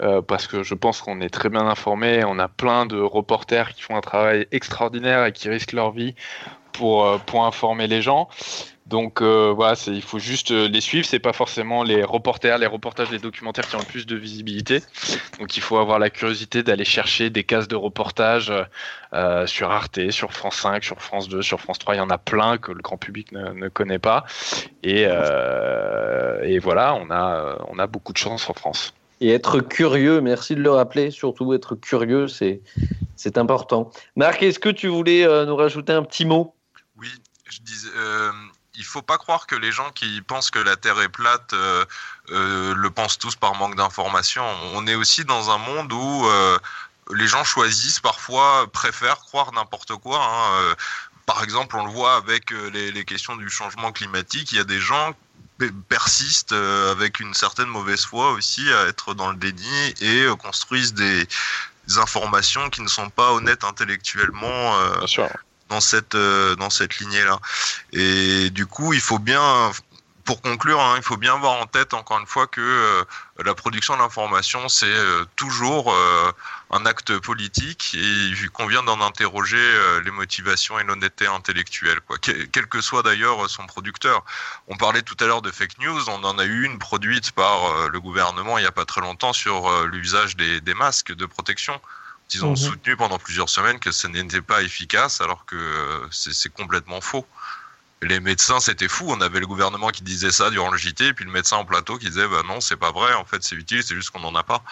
[0.00, 3.72] euh, parce que je pense qu'on est très bien informé, on a plein de reporters
[3.74, 6.14] qui font un travail extraordinaire et qui risquent leur vie
[6.72, 8.28] pour, euh, pour informer les gens.
[8.86, 11.06] Donc euh, voilà, il faut juste euh, les suivre.
[11.06, 14.82] C'est pas forcément les reporters, les reportages, les documentaires qui ont le plus de visibilité.
[15.38, 18.52] Donc il faut avoir la curiosité d'aller chercher des cases de reportage
[19.12, 21.94] euh, sur Arte, sur France 5, sur France 2, sur France 3.
[21.94, 24.24] Il y en a plein que le grand public ne, ne connaît pas.
[24.82, 28.94] Et, euh, et voilà, on a, on a beaucoup de chance en France.
[29.22, 32.60] Et être curieux, merci de le rappeler, surtout être curieux, c'est
[33.14, 33.90] c'est important.
[34.16, 36.56] Marc, est-ce que tu voulais euh, nous rajouter un petit mot?
[36.98, 37.06] Oui,
[37.48, 38.32] je disais, euh,
[38.74, 41.84] il faut pas croire que les gens qui pensent que la Terre est plate euh,
[42.30, 44.44] euh, le pensent tous par manque d'information.
[44.74, 46.58] On est aussi dans un monde où euh,
[47.12, 50.24] les gens choisissent parfois, préfèrent croire n'importe quoi.
[50.24, 50.74] hein.
[51.26, 54.52] Par exemple, on le voit avec les, questions du changement climatique.
[54.52, 55.12] Il y a des gens
[55.58, 60.94] pe- persistent avec une certaine mauvaise foi aussi à être dans le déni et construisent
[60.94, 61.26] des,
[61.96, 64.78] informations qui ne sont pas honnêtes intellectuellement.
[64.98, 65.28] Bien sûr.
[65.72, 67.38] Dans cette euh, dans cette lignée là
[67.92, 69.72] et du coup il faut bien
[70.24, 73.02] pour conclure, hein, il faut bien avoir en tête encore une fois que euh,
[73.44, 75.92] la production de l'information, c'est euh, toujours
[76.70, 79.66] un acte politique et il convient d'en interroger
[80.04, 82.18] les motivations et l'honnêteté intellectuelle, quoi.
[82.18, 84.24] quel que soit d'ailleurs son producteur.
[84.68, 87.88] On parlait tout à l'heure de fake news, on en a eu une produite par
[87.88, 91.80] le gouvernement il n'y a pas très longtemps sur l'usage des, des, masques de protection.
[92.34, 92.56] Ils ont mhm.
[92.56, 95.56] soutenu pendant plusieurs semaines que ce n'était pas efficace alors que
[96.10, 97.26] c'est complètement faux
[98.02, 99.06] les médecins, c'était fou.
[99.08, 101.64] On avait le gouvernement qui disait ça durant le JT, et puis le médecin en
[101.64, 104.20] plateau qui disait bah non, c'est pas vrai, en fait, c'est utile, c'est juste qu'on
[104.20, 104.62] n'en a pas.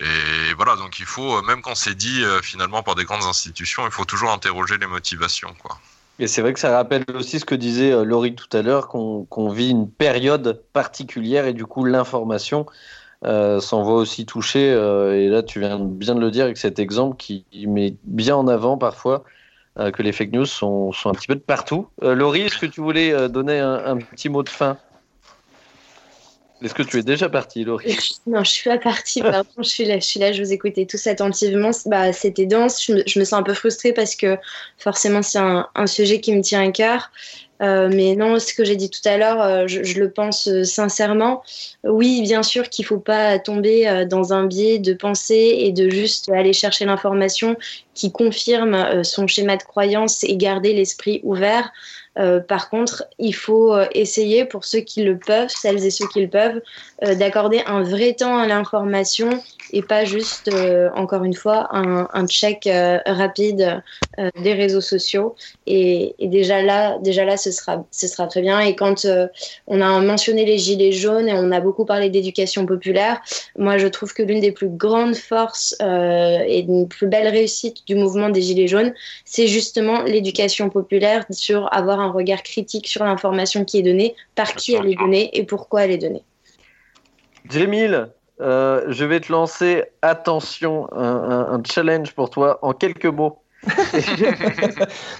[0.00, 3.24] Et voilà, donc il faut, euh, même quand c'est dit euh, finalement par des grandes
[3.24, 5.54] institutions, il faut toujours interroger les motivations.
[5.62, 5.78] Quoi.
[6.18, 8.88] Et c'est vrai que ça rappelle aussi ce que disait euh, Laurie tout à l'heure,
[8.88, 12.66] qu'on vit une période particulière et du coup l'information
[13.24, 14.68] s'en voit aussi toucher.
[14.68, 18.48] et là, tu viens bien de le dire avec cet exemple qui met bien en
[18.48, 19.24] avant parfois
[19.78, 21.88] euh, que les fake news sont, sont, un petit peu de partout.
[22.02, 24.76] Euh, Laurie, est-ce que tu voulais euh, donner un, petit mot de fin?
[26.62, 27.98] Est-ce que tu es déjà partie, Laurie?
[28.26, 29.22] Non, je suis pas partie,
[29.58, 31.70] je suis là, je suis là, je vous écoutais tous attentivement.
[31.86, 34.36] Bah, C'était dense, je me, sens un peu frustrée parce que
[34.76, 37.10] forcément c'est un, un, sujet qui me tient à cœur.
[37.62, 40.64] Euh, mais non, ce que j'ai dit tout à l'heure, euh, je, le pense euh,
[40.64, 41.42] sincèrement.
[41.84, 45.88] Oui, bien sûr qu'il ne faut pas tomber dans un biais de pensée et de
[45.88, 47.56] juste aller chercher l'information
[47.94, 51.72] qui confirme son schéma de croyance et garder l'esprit ouvert.
[52.48, 56.28] Par contre, il faut essayer, pour ceux qui le peuvent, celles et ceux qui le
[56.28, 56.60] peuvent,
[57.18, 62.66] d'accorder un vrai temps à l'information et pas juste, euh, encore une fois, un, check
[62.66, 63.82] euh, rapide
[64.18, 65.34] euh, des réseaux sociaux.
[65.66, 68.60] Et, et, déjà là, déjà là, ce sera, ce sera très bien.
[68.60, 69.06] Et quand
[69.66, 73.20] on a mentionné les gilets jaunes et on a beaucoup parlé d'éducation populaire,
[73.56, 77.94] moi, je trouve que l'une des plus grandes forces et une plus belle réussite du
[77.94, 78.92] mouvement des gilets jaunes,
[79.24, 84.54] c'est justement l'éducation populaire sur avoir un regard critique sur l'information qui est donnée, par
[84.54, 86.22] qui elle est donnée et pourquoi elle est donnée.
[87.50, 88.08] Jamil,
[88.40, 93.38] euh, je vais te lancer, attention, un, challenge pour toi en quelques mots.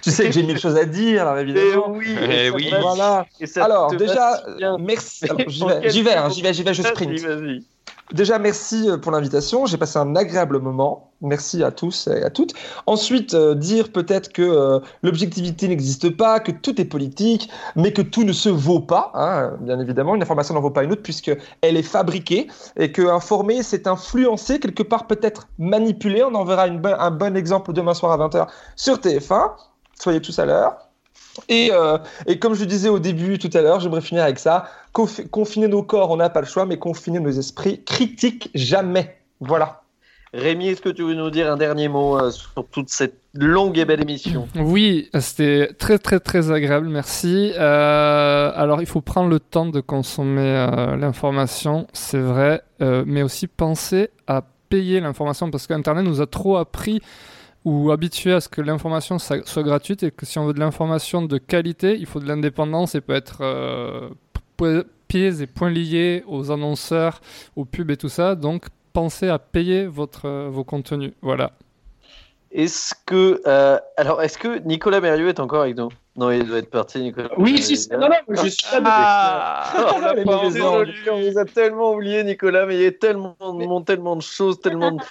[0.03, 1.91] tu sais que j'ai mille choses à dire, alors évidemment.
[1.91, 2.73] oui, et oui.
[2.81, 3.25] Voilà.
[3.57, 4.43] alors déjà,
[4.81, 5.27] merci.
[5.47, 7.21] J'y vais, j'y vais, hein, j'y vais, j'y vais, je sprint.
[8.13, 9.65] Déjà, merci euh, pour l'invitation.
[9.67, 11.13] J'ai passé un agréable moment.
[11.23, 12.53] Merci à tous et à toutes.
[12.87, 18.03] Ensuite, euh, dire peut-être que euh, l'objectivité n'existe pas, que tout est politique, mais que
[18.03, 19.13] tout ne se vaut pas.
[19.15, 23.03] Hein, bien évidemment, une information n'en vaut pas une autre puisqu'elle est fabriquée et que
[23.03, 26.23] informer, c'est influencer, quelque part peut-être manipuler.
[26.23, 29.53] On en verra un bon exemple demain soir à 20h sur TF1.
[29.99, 30.77] Soyez tous à l'heure.
[31.49, 31.71] Et,
[32.27, 34.67] et, comme je disais au début tout à l'heure, j'aimerais finir avec ça.
[34.93, 39.17] Confiner nos corps, on n'a pas le choix, mais confiner nos esprits, critique jamais.
[39.41, 39.83] Voilà.
[40.35, 43.77] Rémi, est-ce que tu veux nous dire un dernier mot euh, sur toute cette longue
[43.79, 44.49] et belle émission?
[44.57, 47.53] Oui, c'était très très très agréable, merci.
[47.55, 50.67] Euh, alors il faut prendre le temps de consommer
[50.99, 57.03] l'information, c'est vrai, mais aussi penser à payer l'information parce qu'Internet nous a trop appris
[57.65, 61.23] ou habitué à ce que l'information soit gratuite et que si on veut de l'information
[61.23, 64.09] de qualité, il faut de l'indépendance et peut être euh,
[65.09, 67.21] pieds et poings liés aux annonceurs,
[67.57, 68.35] aux pubs et tout ça.
[68.35, 71.13] Donc pensez à payer votre, euh, vos contenus.
[71.23, 71.53] Voilà.
[72.51, 75.89] Est-ce que euh, alors est-ce que Nicolas Mérieux est encore avec nous?
[76.15, 77.31] Non, il doit être parti, Nicolas.
[77.39, 78.83] Oui, si, non, non, je suis là.
[78.85, 79.95] Ah,
[81.11, 83.35] on vous a tellement oublié, Nicolas, mais il y a tellement,
[83.87, 85.03] tellement de choses, tellement de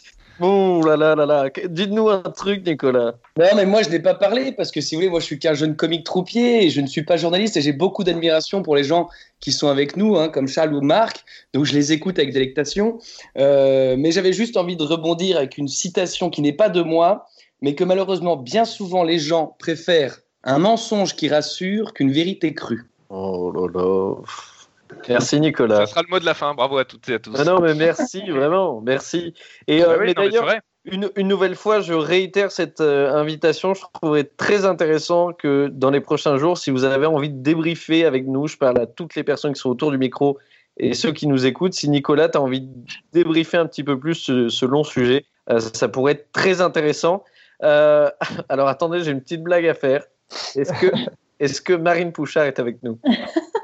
[0.43, 1.49] Oh là là là là.
[1.69, 3.13] Dites-nous un truc, Nicolas.
[3.37, 5.37] Non, mais moi, je n'ai pas parlé parce que si vous voulez, moi, je suis
[5.37, 8.75] qu'un jeune comique troupier et je ne suis pas journaliste et j'ai beaucoup d'admiration pour
[8.75, 9.07] les gens
[9.39, 11.23] qui sont avec nous, hein, comme Charles ou Marc.
[11.53, 12.97] Donc, je les écoute avec délectation.
[13.37, 17.27] Euh, mais j'avais juste envie de rebondir avec une citation qui n'est pas de moi,
[17.61, 22.89] mais que malheureusement, bien souvent, les gens préfèrent un mensonge qui rassure qu'une vérité crue.
[23.09, 24.15] Oh là là.
[25.07, 25.85] Merci Nicolas.
[25.85, 26.53] Ça sera le mot de la fin.
[26.53, 27.33] Bravo à toutes et à tous.
[27.37, 29.33] Ah non, mais merci, vraiment, merci.
[29.67, 30.47] Et euh, mais d'ailleurs,
[30.85, 33.73] une, une, nouvelle fois, je réitère cette euh, invitation.
[33.73, 38.05] Je trouverais très intéressant que dans les prochains jours, si vous avez envie de débriefer
[38.05, 40.37] avec nous, je parle à toutes les personnes qui sont autour du micro
[40.77, 41.73] et ceux qui nous écoutent.
[41.73, 42.73] Si Nicolas, tu as envie de
[43.13, 47.23] débriefer un petit peu plus ce, long sujet, euh, ça pourrait être très intéressant.
[47.61, 50.03] alors attendez, j'ai une petite blague à faire.
[50.55, 50.87] Est-ce que,
[51.39, 52.97] est-ce que Marine Pouchard est avec nous?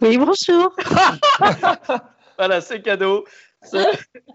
[0.00, 0.72] Oui, bonjour.
[2.38, 3.24] voilà, c'est cadeau.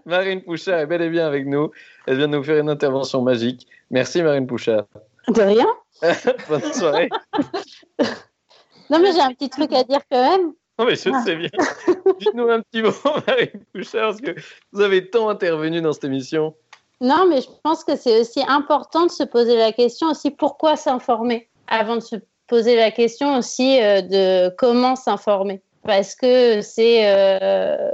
[0.04, 1.70] Marine Pouchard est bel et bien avec nous.
[2.06, 3.66] Elle vient de nous faire une intervention magique.
[3.90, 4.84] Merci Marine Pouchard.
[5.28, 5.66] De rien.
[6.48, 7.08] Bonne soirée.
[8.90, 10.52] non, mais j'ai un petit truc à dire quand même.
[10.78, 11.48] Non, mais je sais bien.
[12.18, 12.90] Dites-nous un petit mot,
[13.26, 14.34] Marine Pouchard, parce que
[14.72, 16.54] vous avez tant intervenu dans cette émission.
[17.00, 20.76] Non, mais je pense que c'est aussi important de se poser la question aussi pourquoi
[20.76, 22.16] s'informer avant de se
[22.46, 25.60] poser la question aussi euh, de comment s'informer.
[25.84, 27.02] Parce que c'est.
[27.06, 27.90] euh,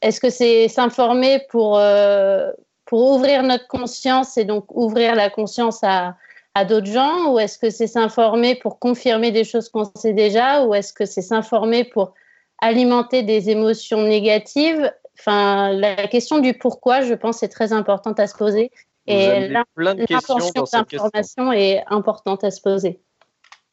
[0.00, 2.52] Est-ce que c'est s'informer pour, euh,
[2.84, 6.14] pour ouvrir notre conscience et donc ouvrir la conscience à,
[6.54, 7.32] à d'autres gens?
[7.32, 10.64] Ou est-ce que c'est s'informer pour confirmer des choses qu'on sait déjà?
[10.64, 12.14] Ou est-ce que c'est s'informer pour
[12.60, 14.92] alimenter des émotions négatives?
[15.18, 18.70] Enfin, la question du pourquoi, je pense, est très importante à se poser.
[19.08, 23.00] Vous Et l'intention d'information est importante à se poser.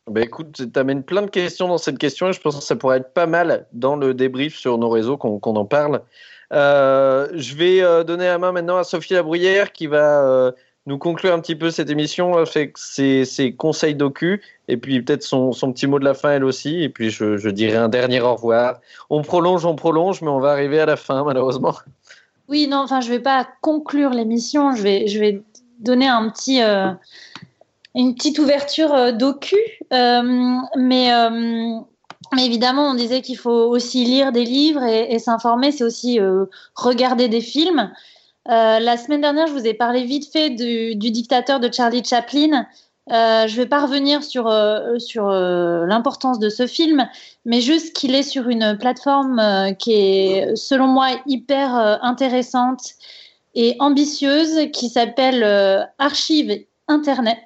[0.09, 2.75] Ben écoute, tu amènes plein de questions dans cette question et je pense que ça
[2.75, 6.01] pourrait être pas mal dans le débrief sur nos réseaux qu'on en parle.
[6.53, 10.51] Euh, je vais euh, donner la main maintenant à Sophie Labruyère qui va euh,
[10.85, 15.51] nous conclure un petit peu cette émission avec ses, conseils docu et puis peut-être son,
[15.51, 16.83] petit mot de la fin elle aussi.
[16.83, 18.79] Et puis je, dirai un dernier au revoir.
[19.09, 21.73] On prolonge, on prolonge, mais on va arriver à la fin malheureusement.
[22.47, 24.75] Oui, non, enfin, je vais pas conclure l'émission.
[24.75, 25.41] Je vais, je vais
[25.79, 26.61] donner un petit,
[27.95, 29.55] une petite ouverture euh, docu.
[29.93, 31.79] Euh, mais, euh,
[32.35, 35.71] mais évidemment, on disait qu'il faut aussi lire des livres et, s'informer.
[35.71, 36.19] C'est aussi
[36.75, 37.91] regarder des films.
[38.47, 42.65] La semaine dernière, je vous ai parlé vite fait du, du dictateur de Charlie Chaplin.
[43.07, 44.51] Je vais pas revenir sur,
[44.97, 47.07] sur l'importance de ce film,
[47.45, 52.95] mais juste qu'il est sur une plateforme qui est, selon moi, hyper intéressante
[53.53, 57.39] et ambitieuse, qui s'appelle Archive Internet.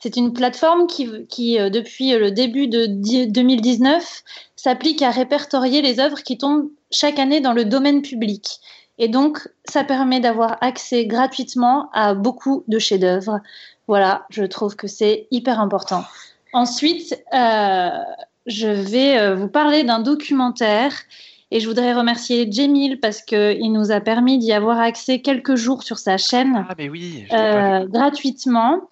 [0.00, 4.22] C'est une plateforme qui, qui euh, depuis le début de di- 2019,
[4.54, 8.60] s'applique à répertorier les œuvres qui tombent chaque année dans le domaine public.
[8.98, 13.40] Et donc, ça permet d'avoir accès gratuitement à beaucoup de chefs-d'œuvre.
[13.88, 16.04] Voilà, je trouve que c'est hyper important.
[16.52, 17.90] Ensuite, euh,
[18.46, 20.92] je vais euh, vous parler d'un documentaire
[21.50, 25.82] et je voudrais remercier Jamil parce qu'il nous a permis d'y avoir accès quelques jours
[25.82, 28.88] sur sa chaîne Ah, mais oui, euh, gratuitement.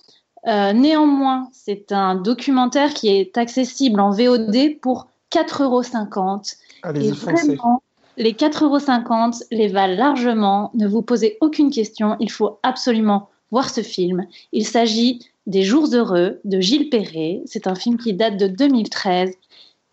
[0.47, 6.43] Euh, néanmoins, c'est un documentaire qui est accessible en VOD pour 4,50 euros.
[6.83, 7.83] Allez-y, Et vraiment,
[8.17, 10.71] les 4,50 euros les valent largement.
[10.75, 12.17] Ne vous posez aucune question.
[12.21, 14.27] Il faut absolument voir ce film.
[14.53, 17.43] Il s'agit des Jours heureux de Gilles Perret.
[17.47, 19.33] C'est un film qui date de 2013.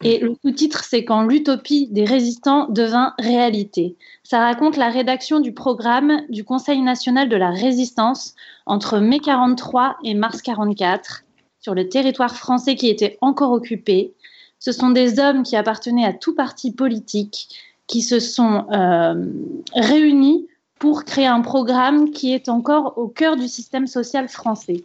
[0.03, 3.95] Et le sous-titre, c'est quand l'utopie des résistants devint réalité.
[4.23, 9.97] Ça raconte la rédaction du programme du Conseil national de la résistance entre mai 43
[10.03, 11.23] et mars 44
[11.59, 14.13] sur le territoire français qui était encore occupé.
[14.59, 17.49] Ce sont des hommes qui appartenaient à tout parti politique
[17.87, 19.25] qui se sont euh,
[19.75, 20.47] réunis
[20.79, 24.83] pour créer un programme qui est encore au cœur du système social français.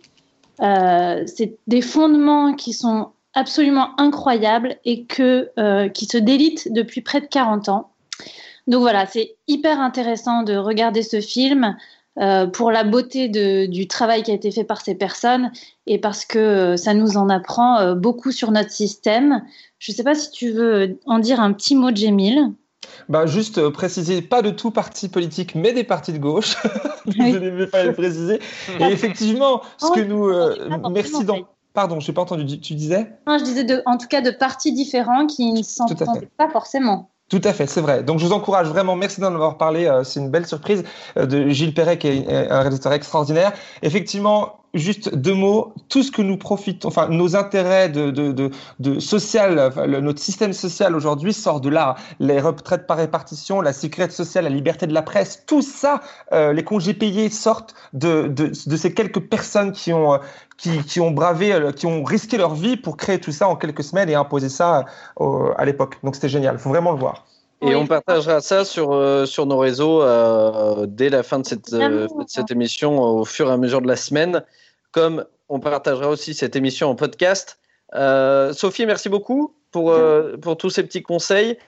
[0.60, 7.00] Euh, c'est des fondements qui sont absolument incroyables et que, euh, qui se délitent depuis
[7.02, 7.90] près de 40 ans.
[8.66, 11.76] Donc voilà, c'est hyper intéressant de regarder ce film
[12.18, 15.52] euh, pour la beauté de- du travail qui a été fait par ces personnes
[15.86, 19.42] et parce que euh, ça nous en apprend beaucoup sur notre système.
[19.78, 22.52] Je ne sais pas si tu veux en dire un petit mot, Jamil.
[23.08, 26.56] Bah, juste euh, préciser, pas de tout parti politique, mais des partis de gauche.
[27.06, 28.40] Désolé, mais fallait le préciser.
[28.80, 30.26] Et effectivement, ce que nous.
[30.28, 30.54] euh,
[30.90, 31.38] merci d'en.
[31.76, 32.58] Pardon, je n'ai pas entendu.
[32.58, 33.12] Tu- disais?
[33.26, 37.10] Non, je disais de, en tout cas de partis différents qui ne s'entendaient pas forcément.
[37.28, 38.02] Tout à fait, c'est vrai.
[38.02, 40.84] Donc je vous encourage vraiment, merci d'en avoir parlé, euh, c'est une belle surprise
[41.18, 43.52] euh, de Gilles Perret qui est euh, un réalisateur extraordinaire.
[43.82, 48.50] Effectivement, juste deux mots, tout ce que nous profitons, enfin nos intérêts de, de, de,
[48.78, 51.96] de social, enfin, le- notre système social aujourd'hui sort de là.
[52.20, 56.00] Les retraites par répartition, la sécurité sociale, la liberté de la presse, tout ça,
[56.32, 60.18] euh, les congés payés sortent de, de, de ces quelques personnes qui ont, euh,
[60.56, 63.56] qui, qui ont bravé, euh, qui ont risqué leur vie pour créer tout ça en
[63.56, 64.84] quelques semaines et imposer ça
[65.20, 65.98] euh, à l'époque.
[66.04, 67.26] Donc c'était génial, il faut vraiment le voir.
[67.62, 71.72] Et on partagera ça sur, euh, sur nos réseaux euh, dès la fin de cette,
[71.72, 74.42] euh, de cette émission au fur et à mesure de la semaine.
[74.92, 77.58] Comme on partagera aussi cette émission en podcast.
[77.94, 81.58] Euh, Sophie, merci beaucoup pour, euh, pour tous ces petits conseils.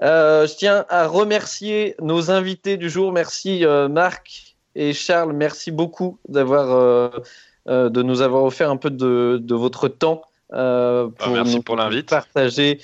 [0.00, 3.12] Euh, je tiens à remercier nos invités du jour.
[3.12, 5.32] Merci Marc et Charles.
[5.32, 7.12] Merci beaucoup d'avoir
[7.66, 11.62] de nous avoir offert un peu de, de votre temps euh, Ah, pour merci nous
[11.62, 12.08] pour l'invite.
[12.10, 12.80] partager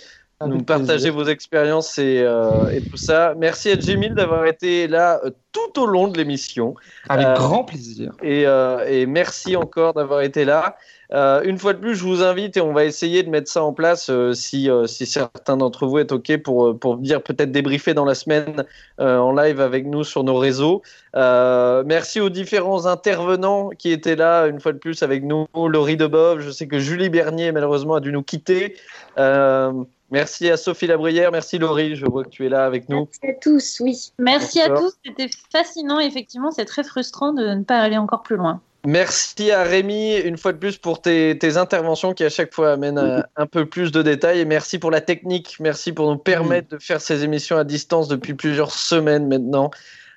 [0.47, 3.35] nous partager vos expériences et, euh, et tout ça.
[3.37, 6.75] Merci à Jimil d'avoir été là euh, tout au long de l'émission.
[7.09, 8.13] Avec Euh, grand plaisir.
[8.23, 10.77] Et, et merci encore d'avoir été là.
[11.11, 13.73] Une fois de plus, je vous invite et on va essayer de mettre ça en
[13.73, 18.15] place si, si certains d'entre vous êtes OK pour, pour venir peut-être débriefer dans la
[18.15, 18.65] semaine
[18.99, 20.83] en live avec nous sur nos réseaux.
[21.15, 25.47] Merci aux différents intervenants qui étaient là une fois de plus avec nous.
[25.55, 28.77] Laurie Debove, je sais que Julie Bernier malheureusement a dû nous quitter.
[29.19, 29.73] Euh,
[30.11, 33.09] merci à Sophie Labruyère, merci Laurie, je vois que tu es là avec nous.
[33.23, 34.13] Merci à tous, oui.
[34.19, 35.99] Merci à tous, c'était fascinant.
[36.01, 38.61] Effectivement, c'est très frustrant de ne pas aller encore plus loin.
[38.87, 42.73] Merci à Rémi, une fois de plus, pour tes, tes interventions qui à chaque fois
[42.73, 44.41] amènent euh, un peu plus de détails.
[44.41, 45.57] Et merci pour la technique.
[45.59, 49.71] Merci pour nous permettre de faire ces émissions à distance depuis plusieurs semaines maintenant.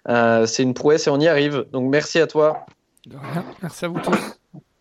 [0.07, 1.65] Euh, c'est une prouesse et on y arrive.
[1.71, 2.65] Donc merci à toi.
[3.07, 3.43] De rien.
[3.61, 4.37] Merci à vous tous.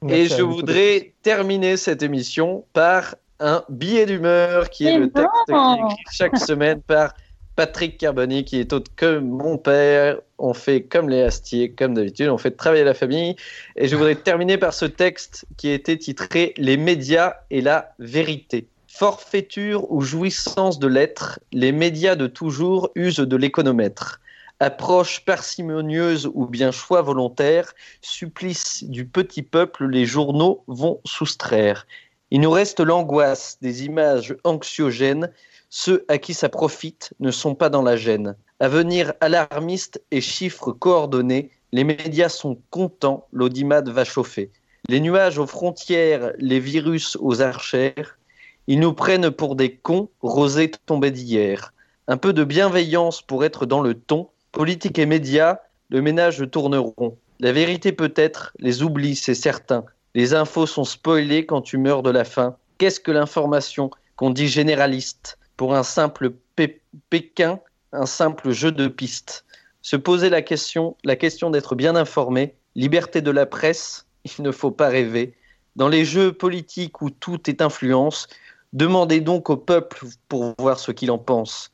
[0.09, 5.53] Et je voudrais terminer cette émission par un billet d'humeur qui est le texte qui
[5.53, 7.15] est écrit chaque semaine par
[7.57, 10.19] Patrick Carboni, qui est autre que mon père.
[10.39, 13.37] On fait comme les Astiers, comme d'habitude, on fait travailler la famille.
[13.77, 18.67] Et je voudrais terminer par ce texte qui était titré Les médias et la vérité.
[18.89, 24.21] Forfaiture ou jouissance de l'être, les médias de toujours usent de l'économètre.
[24.59, 31.87] Approche parcimonieuse ou bien choix volontaire, supplice du petit peuple, les journaux vont soustraire.
[32.31, 35.31] Il nous reste l'angoisse des images anxiogènes.
[35.69, 38.37] Ceux à qui ça profite ne sont pas dans la gêne.
[38.61, 44.51] Avenir alarmiste et chiffres coordonnés, les médias sont contents, l'audimat va chauffer.
[44.89, 48.19] Les nuages aux frontières, les virus aux archères,
[48.67, 51.73] ils nous prennent pour des cons, rosés tombés d'hier.
[52.09, 57.17] Un peu de bienveillance pour être dans le ton, politique et médias, le ménage tourneront.
[57.39, 59.85] La vérité peut-être, les oublis, c'est certain.
[60.15, 62.57] Les infos sont spoilées quand tu meurs de la faim.
[62.79, 66.81] Qu'est-ce que l'information qu'on dit généraliste pour un simple Pé-
[67.11, 67.61] Pékin,
[67.93, 69.45] un simple jeu de piste?
[69.83, 74.07] Se poser la question, la question d'être bien informé, liberté de la presse,
[74.39, 75.35] il ne faut pas rêver.
[75.77, 78.27] Dans les jeux politiques où tout est influence,
[78.73, 81.71] demandez donc au peuple pour voir ce qu'il en pense.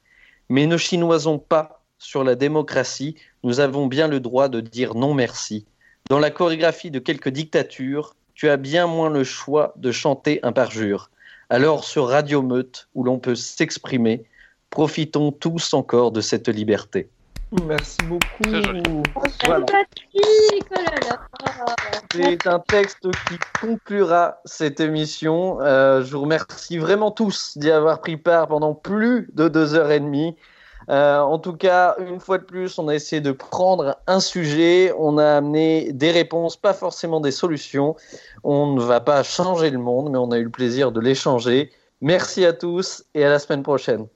[0.49, 5.15] Mais ne chinoisons pas sur la démocratie, nous avons bien le droit de dire non
[5.15, 5.67] merci.
[6.11, 10.53] Dans la chorégraphie de quelques dictatures, tu as bien moins le choix de chanter un
[10.53, 11.11] parjure.
[11.49, 14.25] Alors sur Radio Meute, où l'on peut s'exprimer,
[14.71, 17.09] profitons tous encore de cette liberté.
[17.65, 18.51] Merci beaucoup.
[19.45, 19.65] Voilà.
[19.65, 21.73] Patrick, oh.
[22.13, 25.61] C'est un texte qui conclura cette émission.
[25.61, 29.91] Euh, je vous remercie vraiment tous d'y avoir pris part pendant plus de deux heures
[29.91, 30.37] et demie.
[30.89, 34.93] Euh, en tout cas, une fois de plus, on a essayé de prendre un sujet,
[34.99, 37.97] on a amené des réponses, pas forcément des solutions.
[38.45, 41.71] On ne va pas changer le monde, mais on a eu le plaisir de l'échanger.
[42.01, 44.07] Merci à tous et à la semaine prochaine.